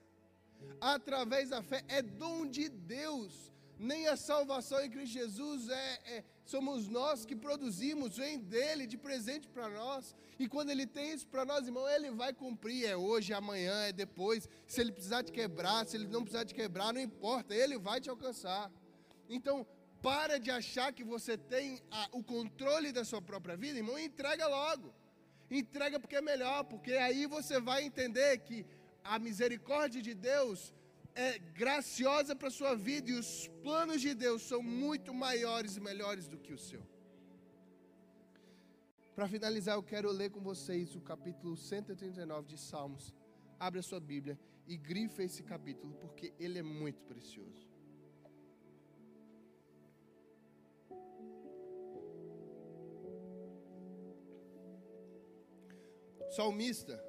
através 0.80 1.50
da 1.50 1.62
fé, 1.62 1.84
é 1.88 2.02
dom 2.02 2.46
de 2.46 2.70
Deus. 2.70 3.52
Nem 3.80 4.08
a 4.08 4.16
salvação 4.16 4.84
em 4.84 4.90
Cristo 4.90 5.14
Jesus 5.14 5.68
é, 5.68 6.00
é 6.06 6.24
somos 6.46 6.88
nós 6.88 7.26
que 7.26 7.36
produzimos, 7.36 8.18
vem 8.18 8.40
dele 8.40 8.86
de 8.86 8.98
presente 8.98 9.48
para 9.48 9.68
nós. 9.70 10.16
E 10.38 10.48
quando 10.48 10.70
ele 10.70 10.86
tem 10.86 11.14
isso 11.14 11.28
para 11.28 11.46
nós, 11.46 11.66
irmão, 11.66 11.88
ele 11.90 12.12
vai 12.12 12.34
cumprir. 12.34 12.86
É 12.86 12.96
hoje, 12.96 13.34
é 13.34 13.36
amanhã, 13.36 13.74
é 13.84 13.92
depois. 13.92 14.48
Se 14.68 14.82
ele 14.82 14.92
precisar 14.92 15.24
te 15.24 15.32
quebrar, 15.32 15.86
se 15.86 15.98
ele 15.98 16.08
não 16.08 16.22
precisar 16.22 16.46
te 16.46 16.54
quebrar, 16.54 16.94
não 16.94 17.02
importa, 17.02 17.56
ele 17.56 17.78
vai 17.78 18.00
te 18.00 18.10
alcançar. 18.10 18.72
Então, 19.28 19.66
para 20.02 20.38
de 20.38 20.52
achar 20.52 20.92
que 20.94 21.04
você 21.04 21.38
tem 21.38 21.82
a, 21.90 22.10
o 22.12 22.24
controle 22.24 22.92
da 22.92 23.06
sua 23.06 23.22
própria 23.22 23.56
vida, 23.56 23.80
irmão, 23.80 23.98
entrega 23.98 24.48
logo. 24.48 24.94
Entrega 25.60 26.00
porque 26.00 26.16
é 26.16 26.22
melhor, 26.22 26.64
porque 26.64 26.94
aí 26.94 27.26
você 27.28 27.60
vai 27.60 27.84
entender 27.84 28.38
que 28.40 28.66
a 29.04 29.20
misericórdia 29.20 30.02
de 30.02 30.14
Deus 30.14 30.74
é 31.16 31.38
graciosa 31.38 32.36
para 32.36 32.48
a 32.48 32.52
sua 32.60 32.76
vida 32.76 33.12
e 33.12 33.14
os 33.14 33.48
planos 33.62 34.02
de 34.02 34.14
Deus 34.16 34.42
são 34.42 34.62
muito 34.64 35.14
maiores 35.14 35.76
e 35.78 35.80
melhores 35.80 36.28
do 36.28 36.38
que 36.38 36.54
o 36.54 36.58
seu. 36.58 36.82
Para 39.16 39.28
finalizar, 39.28 39.76
eu 39.76 39.84
quero 39.84 40.10
ler 40.12 40.32
com 40.32 40.42
vocês 40.42 40.96
o 40.96 41.02
capítulo 41.02 41.56
139 41.56 42.48
de 42.48 42.58
Salmos. 42.58 43.14
Abre 43.60 43.80
a 43.80 43.84
sua 43.84 44.00
Bíblia 44.00 44.40
e 44.66 44.76
grifa 44.76 45.22
esse 45.22 45.44
capítulo, 45.44 45.94
porque 46.02 46.34
ele 46.40 46.58
é 46.58 46.64
muito 46.64 47.04
precioso. 47.04 47.73
Salmista. 56.36 57.00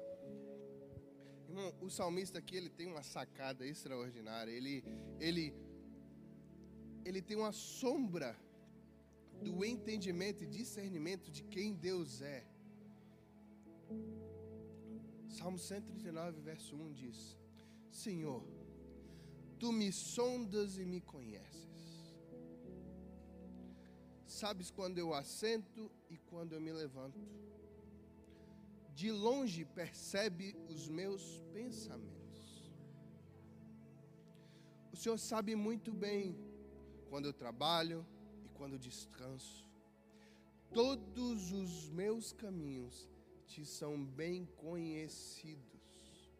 Irmão, 1.47 1.73
o 1.81 1.89
salmista 1.89 2.37
aqui, 2.37 2.55
ele 2.55 2.69
tem 2.69 2.87
uma 2.87 3.01
sacada 3.01 3.65
extraordinária. 3.65 4.51
Ele, 4.51 4.83
ele, 5.19 5.51
ele 7.03 7.21
tem 7.23 7.35
uma 7.35 7.51
sombra 7.51 8.37
do 9.41 9.65
entendimento 9.65 10.43
e 10.43 10.47
discernimento 10.47 11.31
de 11.31 11.41
quem 11.43 11.73
Deus 11.73 12.21
é. 12.21 12.45
Salmo 15.27 15.57
139, 15.57 16.41
verso 16.41 16.75
1 16.75 16.93
diz: 16.93 17.35
Senhor, 17.89 18.43
tu 19.57 19.71
me 19.71 19.91
sondas 19.91 20.77
e 20.77 20.85
me 20.85 21.01
conheces. 21.01 21.65
Sabes 24.27 24.69
quando 24.69 24.99
eu 24.99 25.15
assento 25.15 25.91
e 26.11 26.17
quando 26.17 26.53
eu 26.53 26.61
me 26.61 26.71
levanto. 26.71 27.44
De 28.95 29.11
longe 29.11 29.65
percebe 29.65 30.55
os 30.69 30.87
meus 30.87 31.41
pensamentos. 31.51 32.71
O 34.93 34.95
Senhor 34.95 35.17
sabe 35.17 35.53
muito 35.53 35.91
bem 35.91 36.33
quando 37.09 37.25
eu 37.25 37.33
trabalho, 37.33 38.07
quando 38.53 38.79
descanso. 38.79 39.69
Todos 40.73 41.51
os 41.51 41.89
meus 41.89 42.31
caminhos 42.31 43.09
te 43.45 43.65
são 43.65 44.01
bem 44.05 44.45
conhecidos. 44.55 46.31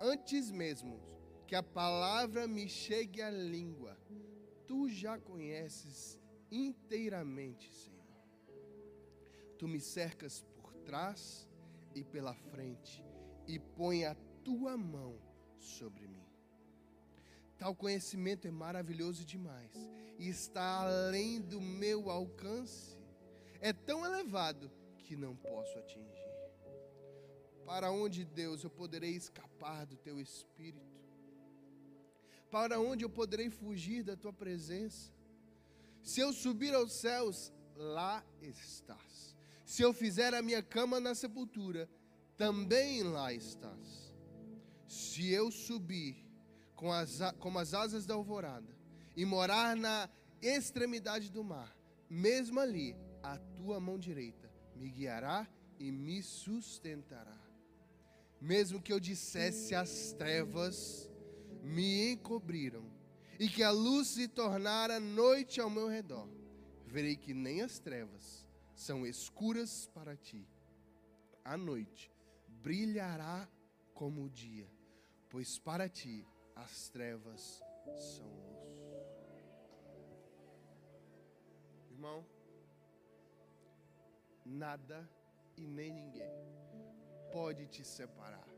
Antes 0.00 0.50
mesmo 0.50 0.98
que 1.46 1.54
a 1.54 1.62
palavra 1.62 2.48
me 2.48 2.66
chegue 2.66 3.20
à 3.20 3.30
língua, 3.30 3.94
tu 4.66 4.88
já 4.88 5.18
conheces 5.18 6.18
inteiramente, 6.50 7.70
Senhor. 7.70 7.98
Tu 9.58 9.68
me 9.68 9.80
cercas 9.80 10.40
por 10.54 10.72
trás 10.76 11.47
e 11.94 12.04
pela 12.04 12.34
frente 12.34 13.04
e 13.46 13.58
põe 13.58 14.04
a 14.04 14.14
tua 14.44 14.76
mão 14.76 15.18
sobre 15.58 16.06
mim. 16.06 16.26
Tal 17.58 17.74
conhecimento 17.74 18.46
é 18.46 18.50
maravilhoso 18.50 19.24
demais 19.24 19.72
e 20.18 20.28
está 20.28 20.82
além 20.82 21.40
do 21.40 21.60
meu 21.60 22.10
alcance. 22.10 22.96
É 23.60 23.72
tão 23.72 24.04
elevado 24.04 24.70
que 24.98 25.16
não 25.16 25.34
posso 25.34 25.78
atingir. 25.78 26.28
Para 27.64 27.90
onde, 27.90 28.24
Deus, 28.24 28.62
eu 28.62 28.70
poderei 28.70 29.10
escapar 29.10 29.84
do 29.86 29.96
teu 29.96 30.20
espírito? 30.20 30.98
Para 32.50 32.80
onde 32.80 33.04
eu 33.04 33.10
poderei 33.10 33.50
fugir 33.50 34.02
da 34.02 34.16
tua 34.16 34.32
presença? 34.32 35.12
Se 36.02 36.20
eu 36.20 36.32
subir 36.32 36.74
aos 36.74 36.92
céus, 37.00 37.52
lá 37.76 38.24
estás. 38.40 39.36
Se 39.68 39.82
eu 39.82 39.92
fizer 39.92 40.32
a 40.32 40.40
minha 40.40 40.62
cama 40.62 40.98
na 40.98 41.14
sepultura, 41.14 41.90
também 42.38 43.02
lá 43.02 43.34
estás. 43.34 44.14
Se 44.88 45.30
eu 45.30 45.50
subir 45.50 46.26
com 46.74 46.90
as, 46.90 47.18
como 47.38 47.58
as 47.58 47.74
asas 47.74 48.06
da 48.06 48.14
alvorada, 48.14 48.74
e 49.14 49.26
morar 49.26 49.76
na 49.76 50.08
extremidade 50.40 51.30
do 51.30 51.44
mar, 51.44 51.76
mesmo 52.08 52.58
ali, 52.58 52.96
a 53.22 53.36
tua 53.36 53.78
mão 53.78 53.98
direita 53.98 54.50
me 54.74 54.88
guiará 54.88 55.46
e 55.78 55.92
me 55.92 56.22
sustentará. 56.22 57.38
Mesmo 58.40 58.80
que 58.80 58.90
eu 58.90 58.98
dissesse 58.98 59.74
as 59.74 60.14
trevas 60.14 61.10
me 61.62 62.12
encobriram, 62.12 62.90
e 63.38 63.46
que 63.50 63.62
a 63.62 63.70
luz 63.70 64.08
se 64.08 64.28
tornara 64.28 64.98
noite 64.98 65.60
ao 65.60 65.68
meu 65.68 65.88
redor, 65.88 66.26
verei 66.86 67.16
que 67.16 67.34
nem 67.34 67.60
as 67.60 67.78
trevas 67.78 68.47
são 68.78 69.04
escuras 69.04 69.88
para 69.88 70.16
ti. 70.16 70.48
A 71.44 71.56
noite 71.56 72.12
brilhará 72.46 73.48
como 73.92 74.22
o 74.22 74.30
dia, 74.30 74.70
pois 75.28 75.58
para 75.58 75.88
ti 75.88 76.24
as 76.54 76.88
trevas 76.88 77.60
são 77.96 78.28
luz. 78.28 78.68
Irmão, 81.90 82.24
nada 84.46 85.10
e 85.56 85.66
nem 85.66 85.92
ninguém 85.92 86.30
pode 87.32 87.66
te 87.66 87.84
separar 87.84 88.48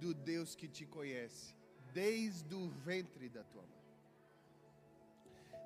do 0.00 0.14
Deus 0.14 0.54
que 0.54 0.66
te 0.66 0.86
conhece 0.86 1.54
desde 1.92 2.54
o 2.54 2.70
ventre 2.70 3.28
da 3.28 3.44
tua 3.44 3.66
mãe. 3.66 3.84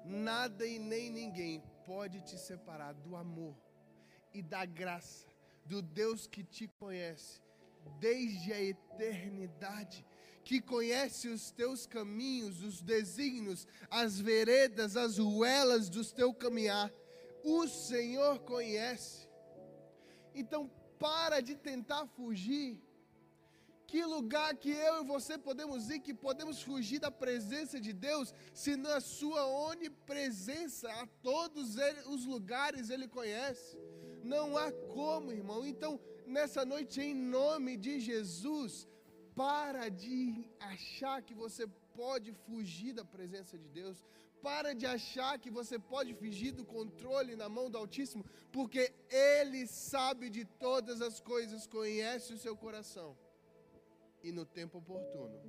Nada 0.04 0.66
e 0.66 0.80
nem 0.80 1.08
ninguém 1.08 1.62
pode 1.86 2.20
te 2.22 2.36
separar 2.36 2.94
do 2.94 3.14
amor 3.14 3.54
e 4.34 4.42
da 4.42 4.64
graça 4.64 5.26
do 5.66 5.80
Deus 5.80 6.26
que 6.26 6.42
te 6.42 6.68
conhece 6.68 7.40
desde 7.98 8.52
a 8.52 8.62
eternidade 8.62 10.04
que 10.44 10.60
conhece 10.60 11.28
os 11.28 11.50
teus 11.50 11.86
caminhos, 11.86 12.62
os 12.62 12.82
desígnios, 12.82 13.66
as 13.90 14.18
veredas, 14.18 14.96
as 14.96 15.18
ruelas 15.18 15.88
do 15.88 16.04
teu 16.04 16.34
caminhar. 16.34 16.92
O 17.44 17.66
Senhor 17.68 18.40
conhece. 18.40 19.28
Então, 20.34 20.70
para 20.98 21.40
de 21.40 21.54
tentar 21.54 22.06
fugir. 22.06 22.80
Que 23.86 24.04
lugar 24.04 24.56
que 24.56 24.70
eu 24.70 25.02
e 25.02 25.06
você 25.06 25.36
podemos 25.36 25.90
ir, 25.90 26.00
que 26.00 26.14
podemos 26.14 26.62
fugir 26.62 26.98
da 26.98 27.10
presença 27.10 27.78
de 27.78 27.92
Deus, 27.92 28.32
se 28.54 28.74
na 28.74 29.00
sua 29.00 29.44
onipresença, 29.46 30.90
a 31.02 31.06
todos 31.22 31.76
os 32.06 32.24
lugares 32.24 32.88
Ele 32.88 33.06
conhece. 33.06 33.76
Não 34.22 34.56
há 34.56 34.70
como, 34.72 35.32
irmão. 35.32 35.66
Então, 35.66 36.00
nessa 36.26 36.64
noite, 36.64 37.00
em 37.00 37.14
nome 37.14 37.76
de 37.76 38.00
Jesus, 38.00 38.88
para 39.34 39.88
de 39.88 40.48
achar 40.60 41.22
que 41.22 41.34
você 41.34 41.66
pode 41.94 42.32
fugir 42.32 42.92
da 42.92 43.04
presença 43.04 43.58
de 43.58 43.68
Deus. 43.68 44.02
Para 44.42 44.74
de 44.74 44.86
achar 44.86 45.38
que 45.38 45.50
você 45.50 45.78
pode 45.78 46.14
fugir 46.14 46.50
do 46.52 46.64
controle 46.64 47.36
na 47.36 47.48
mão 47.48 47.70
do 47.70 47.78
Altíssimo, 47.78 48.24
porque 48.50 48.92
Ele 49.08 49.66
sabe 49.66 50.28
de 50.28 50.44
todas 50.44 51.00
as 51.00 51.20
coisas, 51.20 51.66
conhece 51.66 52.32
o 52.32 52.38
seu 52.38 52.56
coração. 52.56 53.16
E 54.22 54.32
no 54.32 54.44
tempo 54.44 54.78
oportuno, 54.78 55.40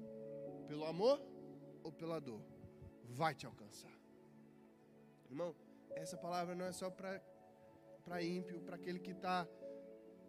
pelo 0.68 0.86
amor 0.86 1.20
ou 1.84 1.92
pela 1.92 2.20
dor, 2.20 2.42
vai 3.10 3.34
te 3.34 3.46
alcançar. 3.46 3.92
Irmão, 5.30 5.56
essa 5.96 6.18
palavra 6.18 6.54
não 6.54 6.66
é 6.66 6.72
só 6.72 6.90
para 6.92 7.20
ímpio, 8.22 8.62
para 8.62 8.76
aquele 8.76 9.00
que 9.00 9.12
está 9.12 9.48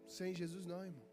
sem 0.07 0.33
Jesus, 0.33 0.65
não, 0.65 0.85
irmão 0.85 1.05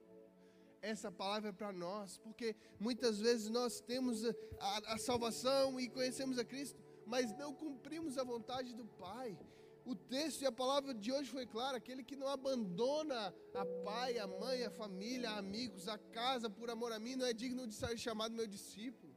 essa 0.82 1.12
palavra 1.12 1.50
é 1.50 1.52
para 1.52 1.72
nós, 1.72 2.18
porque 2.18 2.56
muitas 2.78 3.20
vezes 3.20 3.48
nós 3.48 3.80
temos 3.80 4.24
a, 4.58 4.94
a, 4.94 4.98
salvação 4.98 5.78
e 5.78 5.88
conhecemos 5.88 6.38
a 6.38 6.44
Cristo, 6.44 6.78
mas 7.06 7.32
não 7.38 7.54
cumprimos 7.54 8.18
a 8.18 8.24
vontade 8.24 8.74
do 8.74 8.84
Pai. 8.84 9.38
O 9.84 9.94
texto 9.94 10.42
e 10.42 10.46
a 10.46 10.52
palavra 10.52 10.92
de 10.92 11.12
hoje 11.12 11.30
foi 11.30 11.46
clara: 11.46 11.76
aquele 11.76 12.02
que 12.04 12.16
não 12.16 12.28
abandona 12.28 13.34
a 13.54 13.66
pai, 13.84 14.18
a 14.18 14.26
mãe, 14.26 14.64
a 14.64 14.70
família, 14.70 15.30
amigos, 15.30 15.88
a 15.88 15.98
casa 15.98 16.48
por 16.48 16.70
amor 16.70 16.92
a 16.92 17.00
mim, 17.00 17.16
não 17.16 17.26
é 17.26 17.32
digno 17.32 17.66
de 17.66 17.74
ser 17.74 17.96
chamado 17.98 18.34
meu 18.34 18.46
discípulo. 18.46 19.12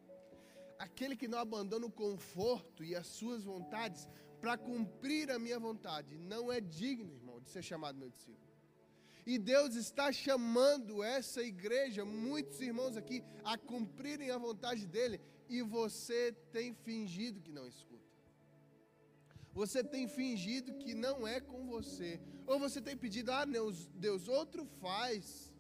Aquele 0.79 1.15
que 1.15 1.27
não 1.27 1.37
abandona 1.37 1.85
o 1.85 1.91
conforto 1.91 2.83
e 2.83 2.95
as 2.95 3.07
suas 3.07 3.43
vontades 3.43 4.07
para 4.41 4.57
cumprir 4.57 5.31
a 5.31 5.39
minha 5.39 5.59
vontade, 5.59 6.17
não 6.17 6.51
é 6.51 6.59
digno, 6.59 7.21
de 7.45 7.51
ser 7.51 7.63
chamado 7.63 7.97
meu 7.97 8.09
discípulo. 8.09 8.45
E 9.25 9.39
Deus 9.39 9.75
está 9.75 10.11
chamando 10.11 11.01
essa 11.01 11.41
igreja, 11.41 12.05
muitos 12.05 12.59
irmãos 12.61 12.95
aqui, 12.95 13.23
a 13.43 13.57
cumprirem 13.57 14.29
a 14.29 14.37
vontade 14.37 14.85
dEle, 14.85 15.19
e 15.49 15.61
você 15.61 16.31
tem 16.51 16.73
fingido 16.73 17.41
que 17.41 17.51
não 17.51 17.67
escuta. 17.67 18.03
Você 19.53 19.83
tem 19.83 20.07
fingido 20.07 20.73
que 20.75 20.93
não 20.93 21.25
é 21.25 21.39
com 21.39 21.65
você. 21.65 22.19
Ou 22.45 22.59
você 22.59 22.81
tem 22.81 22.95
pedido, 22.95 23.31
ah, 23.31 23.45
Deus, 23.45 23.87
Deus 23.95 24.27
outro 24.27 24.65
faz. 24.81 25.51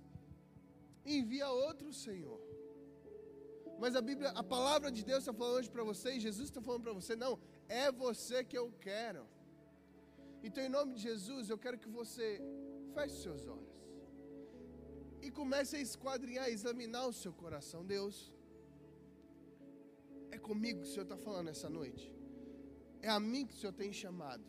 Envia 1.05 1.49
outro, 1.49 1.93
Senhor. 1.93 2.39
Mas 3.79 3.95
a 3.95 4.01
Bíblia, 4.01 4.29
a 4.29 4.43
palavra 4.43 4.91
de 4.91 5.03
Deus 5.03 5.19
está 5.19 5.33
falando 5.33 5.57
hoje 5.57 5.69
para 5.69 5.83
você, 5.83 6.13
e 6.13 6.19
Jesus 6.19 6.49
está 6.49 6.61
falando 6.61 6.83
para 6.83 6.93
você, 6.93 7.15
não, 7.15 7.39
é 7.67 7.91
você 7.91 8.43
que 8.43 8.57
eu 8.57 8.71
quero. 8.79 9.27
Então, 10.47 10.63
em 10.63 10.73
nome 10.77 10.93
de 10.95 11.01
Jesus, 11.09 11.49
eu 11.49 11.57
quero 11.65 11.77
que 11.83 11.89
você 11.99 12.27
Feche 12.95 13.17
seus 13.23 13.45
olhos. 13.45 13.75
E 15.21 15.29
comece 15.39 15.75
a 15.75 15.81
esquadrinhar, 15.81 16.45
a 16.45 16.49
examinar 16.57 17.05
o 17.07 17.13
seu 17.21 17.33
coração. 17.33 17.79
Deus, 17.85 18.15
comigo 20.49 20.81
que 20.81 20.87
o 20.89 20.91
Senhor 20.93 21.07
está 21.09 21.17
falando 21.27 21.49
essa 21.55 21.69
noite. 21.79 22.05
É 23.01 23.09
a 23.09 23.19
mim 23.19 23.45
que 23.47 23.55
o 23.55 23.59
Senhor 23.61 23.73
tem 23.81 23.91
chamado. 24.03 24.45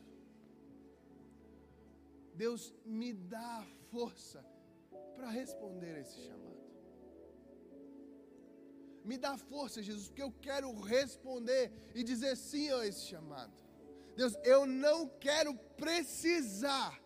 Deus 2.44 2.62
me 2.84 3.10
dá 3.36 3.54
força 3.90 4.40
para 5.14 5.28
responder 5.40 5.92
a 5.96 6.00
esse 6.04 6.18
chamado. 6.28 6.64
Me 9.10 9.16
dá 9.24 9.32
força, 9.52 9.82
Jesus, 9.88 10.08
porque 10.08 10.26
eu 10.28 10.32
quero 10.48 10.68
responder 10.96 11.64
e 11.94 12.02
dizer 12.12 12.34
sim 12.36 12.66
a 12.78 12.86
esse 12.90 13.04
chamado. 13.12 13.56
Deus, 14.16 14.34
eu 14.42 14.66
não 14.66 15.08
quero 15.08 15.54
precisar 15.76 17.00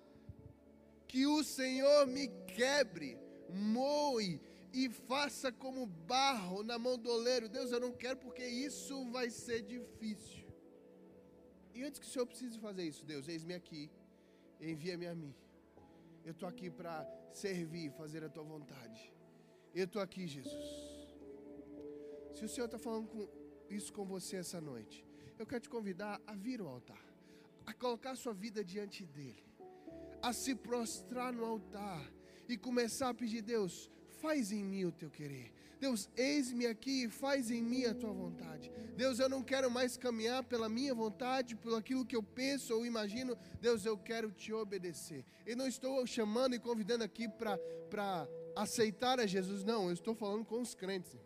que 1.08 1.26
o 1.26 1.42
Senhor 1.42 2.06
me 2.06 2.28
quebre, 2.46 3.18
moe 3.48 4.40
e 4.72 4.88
faça 4.88 5.50
como 5.50 5.84
barro 5.86 6.62
na 6.62 6.78
mão 6.78 6.96
do 6.96 7.10
oleiro. 7.10 7.48
Deus, 7.48 7.72
eu 7.72 7.80
não 7.80 7.92
quero 7.92 8.16
porque 8.18 8.46
isso 8.46 9.04
vai 9.10 9.28
ser 9.28 9.62
difícil. 9.62 10.48
E 11.74 11.82
antes 11.82 11.98
que 11.98 12.06
o 12.06 12.08
Senhor 12.08 12.26
precise 12.26 12.58
fazer 12.58 12.84
isso, 12.84 13.04
Deus, 13.04 13.26
eis-me 13.26 13.54
aqui, 13.54 13.90
envia-me 14.60 15.06
a 15.06 15.14
mim. 15.14 15.34
Eu 16.24 16.32
estou 16.32 16.48
aqui 16.48 16.70
para 16.70 17.04
servir, 17.32 17.90
fazer 17.92 18.22
a 18.22 18.28
tua 18.28 18.44
vontade. 18.44 19.12
Eu 19.74 19.86
estou 19.86 20.00
aqui, 20.00 20.26
Jesus. 20.26 20.90
Se 22.34 22.44
o 22.44 22.48
Senhor 22.48 22.66
está 22.66 22.78
falando 22.78 23.08
com 23.08 23.28
isso 23.68 23.92
com 23.92 24.04
você 24.04 24.36
essa 24.36 24.60
noite, 24.60 25.04
eu 25.40 25.46
quero 25.46 25.62
te 25.62 25.70
convidar 25.70 26.20
a 26.26 26.34
vir 26.34 26.60
ao 26.60 26.68
altar, 26.68 27.02
a 27.66 27.72
colocar 27.72 28.14
sua 28.14 28.34
vida 28.34 28.62
diante 28.62 29.06
dele, 29.06 29.42
a 30.20 30.32
se 30.32 30.54
prostrar 30.54 31.32
no 31.32 31.44
altar 31.44 32.12
e 32.46 32.58
começar 32.58 33.08
a 33.08 33.14
pedir: 33.14 33.40
Deus, 33.40 33.90
faz 34.20 34.52
em 34.52 34.62
mim 34.62 34.84
o 34.84 34.92
teu 34.92 35.10
querer. 35.10 35.52
Deus, 35.80 36.10
eis-me 36.14 36.66
aqui 36.66 37.04
e 37.04 37.08
faz 37.08 37.50
em 37.50 37.62
mim 37.62 37.86
a 37.86 37.94
tua 37.94 38.12
vontade. 38.12 38.70
Deus, 38.94 39.18
eu 39.18 39.30
não 39.30 39.42
quero 39.42 39.70
mais 39.70 39.96
caminhar 39.96 40.44
pela 40.44 40.68
minha 40.68 40.94
vontade, 40.94 41.56
pelo 41.56 41.76
aquilo 41.76 42.04
que 42.04 42.14
eu 42.14 42.22
penso 42.22 42.74
ou 42.74 42.84
imagino. 42.84 43.34
Deus, 43.62 43.86
eu 43.86 43.96
quero 43.96 44.30
te 44.30 44.52
obedecer. 44.52 45.24
Eu 45.46 45.56
não 45.56 45.66
estou 45.66 46.06
chamando 46.06 46.54
e 46.54 46.58
convidando 46.58 47.02
aqui 47.02 47.26
para 47.28 48.28
aceitar 48.54 49.18
a 49.18 49.26
Jesus, 49.26 49.64
não. 49.64 49.86
Eu 49.86 49.94
estou 49.94 50.14
falando 50.14 50.44
com 50.44 50.60
os 50.60 50.74
crentes. 50.74 51.18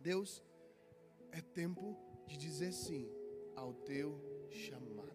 Deus, 0.00 0.42
é 1.30 1.42
tempo 1.42 2.03
de 2.26 2.36
dizer 2.36 2.72
sim 2.72 3.10
ao 3.54 3.72
teu 3.72 4.20
chamado. 4.50 5.12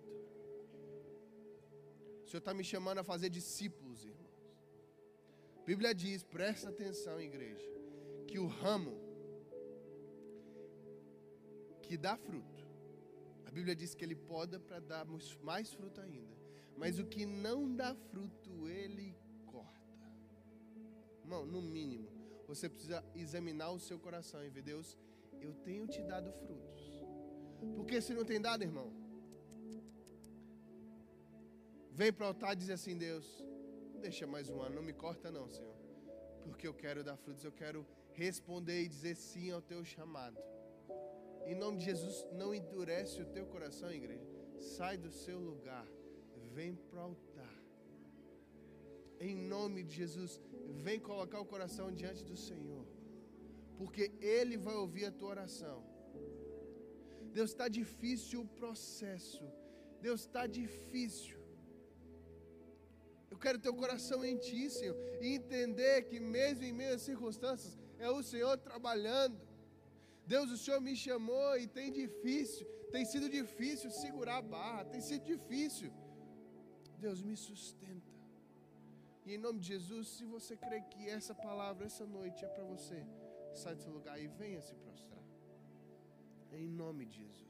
O 2.23 2.27
Senhor 2.29 2.39
está 2.39 2.53
me 2.53 2.63
chamando 2.63 2.99
a 2.99 3.03
fazer 3.03 3.29
discípulos, 3.29 4.05
irmãos. 4.05 4.29
A 5.57 5.65
Bíblia 5.65 5.93
diz, 5.93 6.23
presta 6.23 6.69
atenção, 6.69 7.19
igreja 7.19 7.79
que 8.29 8.37
o 8.37 8.45
ramo 8.45 8.95
que 11.81 11.97
dá 11.97 12.15
fruto, 12.15 12.63
a 13.43 13.49
Bíblia 13.49 13.75
diz 13.75 13.95
que 13.95 14.05
ele 14.05 14.15
poda 14.15 14.59
para 14.59 14.79
dar 14.79 15.03
mais 15.41 15.73
fruto 15.73 15.99
ainda, 15.99 16.37
mas 16.77 16.99
o 16.99 17.05
que 17.07 17.25
não 17.25 17.75
dá 17.75 17.95
fruto, 17.95 18.69
ele 18.69 19.17
corta. 19.47 20.07
Irmão, 21.23 21.43
no 21.43 21.59
mínimo, 21.59 22.07
você 22.47 22.69
precisa 22.69 23.03
examinar 23.15 23.71
o 23.71 23.79
seu 23.79 23.97
coração 23.97 24.45
e 24.45 24.49
ver, 24.51 24.61
Deus, 24.61 24.95
eu 25.41 25.51
tenho 25.55 25.87
te 25.87 26.03
dado 26.03 26.31
frutos. 26.33 26.88
Porque 27.75 28.01
se 28.01 28.13
não 28.13 28.25
tem 28.25 28.39
dado, 28.39 28.63
irmão, 28.63 28.91
vem 31.91 32.11
para 32.13 32.25
o 32.25 32.27
altar 32.27 32.53
e 32.53 32.55
diz 32.57 32.69
assim, 32.69 32.97
Deus, 32.97 33.43
deixa 33.99 34.25
mais 34.25 34.49
um 34.49 34.61
ano, 34.61 34.75
não 34.75 34.83
me 34.83 34.93
corta 34.93 35.31
não, 35.31 35.49
Senhor. 35.49 35.75
Porque 36.43 36.67
eu 36.67 36.73
quero 36.73 37.03
dar 37.03 37.17
frutos, 37.17 37.43
eu 37.43 37.51
quero 37.51 37.85
responder 38.13 38.81
e 38.83 38.87
dizer 38.87 39.15
sim 39.15 39.51
ao 39.51 39.61
teu 39.61 39.83
chamado. 39.83 40.37
Em 41.45 41.55
nome 41.55 41.77
de 41.79 41.85
Jesus, 41.85 42.25
não 42.31 42.53
endurece 42.53 43.21
o 43.21 43.25
teu 43.25 43.45
coração, 43.45 43.91
igreja. 43.91 44.27
Sai 44.59 44.97
do 44.97 45.11
seu 45.11 45.39
lugar, 45.39 45.87
vem 46.53 46.75
para 46.75 46.99
o 46.99 47.03
altar. 47.03 47.55
Em 49.19 49.35
nome 49.35 49.83
de 49.83 49.95
Jesus, 49.95 50.39
vem 50.83 50.99
colocar 50.99 51.39
o 51.41 51.45
coração 51.45 51.91
diante 51.91 52.23
do 52.23 52.37
Senhor, 52.37 52.85
porque 53.77 54.11
Ele 54.21 54.57
vai 54.57 54.75
ouvir 54.75 55.05
a 55.05 55.11
tua 55.11 55.29
oração. 55.29 55.88
Deus, 57.39 57.51
está 57.51 57.67
difícil 57.81 58.37
o 58.41 58.49
processo. 58.61 59.43
Deus, 60.05 60.19
está 60.21 60.43
difícil. 60.61 61.37
Eu 63.31 63.37
quero 63.43 63.57
ter 63.63 63.69
o 63.69 63.79
coração 63.83 64.19
em 64.29 64.35
Ti, 64.45 64.63
Senhor, 64.77 64.97
e 65.21 65.27
entender 65.37 65.97
que 66.09 66.19
mesmo 66.19 66.65
em 66.69 66.73
meio 66.79 66.95
às 66.95 67.03
circunstâncias, 67.09 67.73
é 67.97 68.09
o 68.09 68.21
Senhor 68.31 68.57
trabalhando. 68.69 69.39
Deus, 70.33 70.51
o 70.51 70.57
Senhor 70.63 70.81
me 70.81 70.95
chamou 71.05 71.51
e 71.57 71.65
tem 71.77 71.89
difícil, 72.01 72.67
tem 72.95 73.05
sido 73.05 73.29
difícil 73.29 73.89
segurar 73.89 74.37
a 74.39 74.47
barra, 74.55 74.83
tem 74.93 75.01
sido 75.09 75.23
difícil. 75.33 75.91
Deus 77.05 77.21
me 77.29 77.37
sustenta. 77.37 78.13
E 79.25 79.35
em 79.35 79.41
nome 79.45 79.59
de 79.61 79.67
Jesus, 79.75 80.09
se 80.15 80.25
você 80.25 80.57
crê 80.57 80.81
que 80.91 81.07
essa 81.07 81.33
palavra, 81.47 81.85
essa 81.85 82.05
noite 82.05 82.43
é 82.43 82.49
para 82.49 82.65
você, 82.73 82.99
sai 83.53 83.75
do 83.75 83.81
seu 83.85 83.93
lugar 83.93 84.17
e 84.21 84.27
venha 84.27 84.61
se 84.67 84.75
prostrar. 84.75 85.18
Em 86.51 86.67
nome 86.67 87.05
de 87.05 87.17
Jesus. 87.17 87.48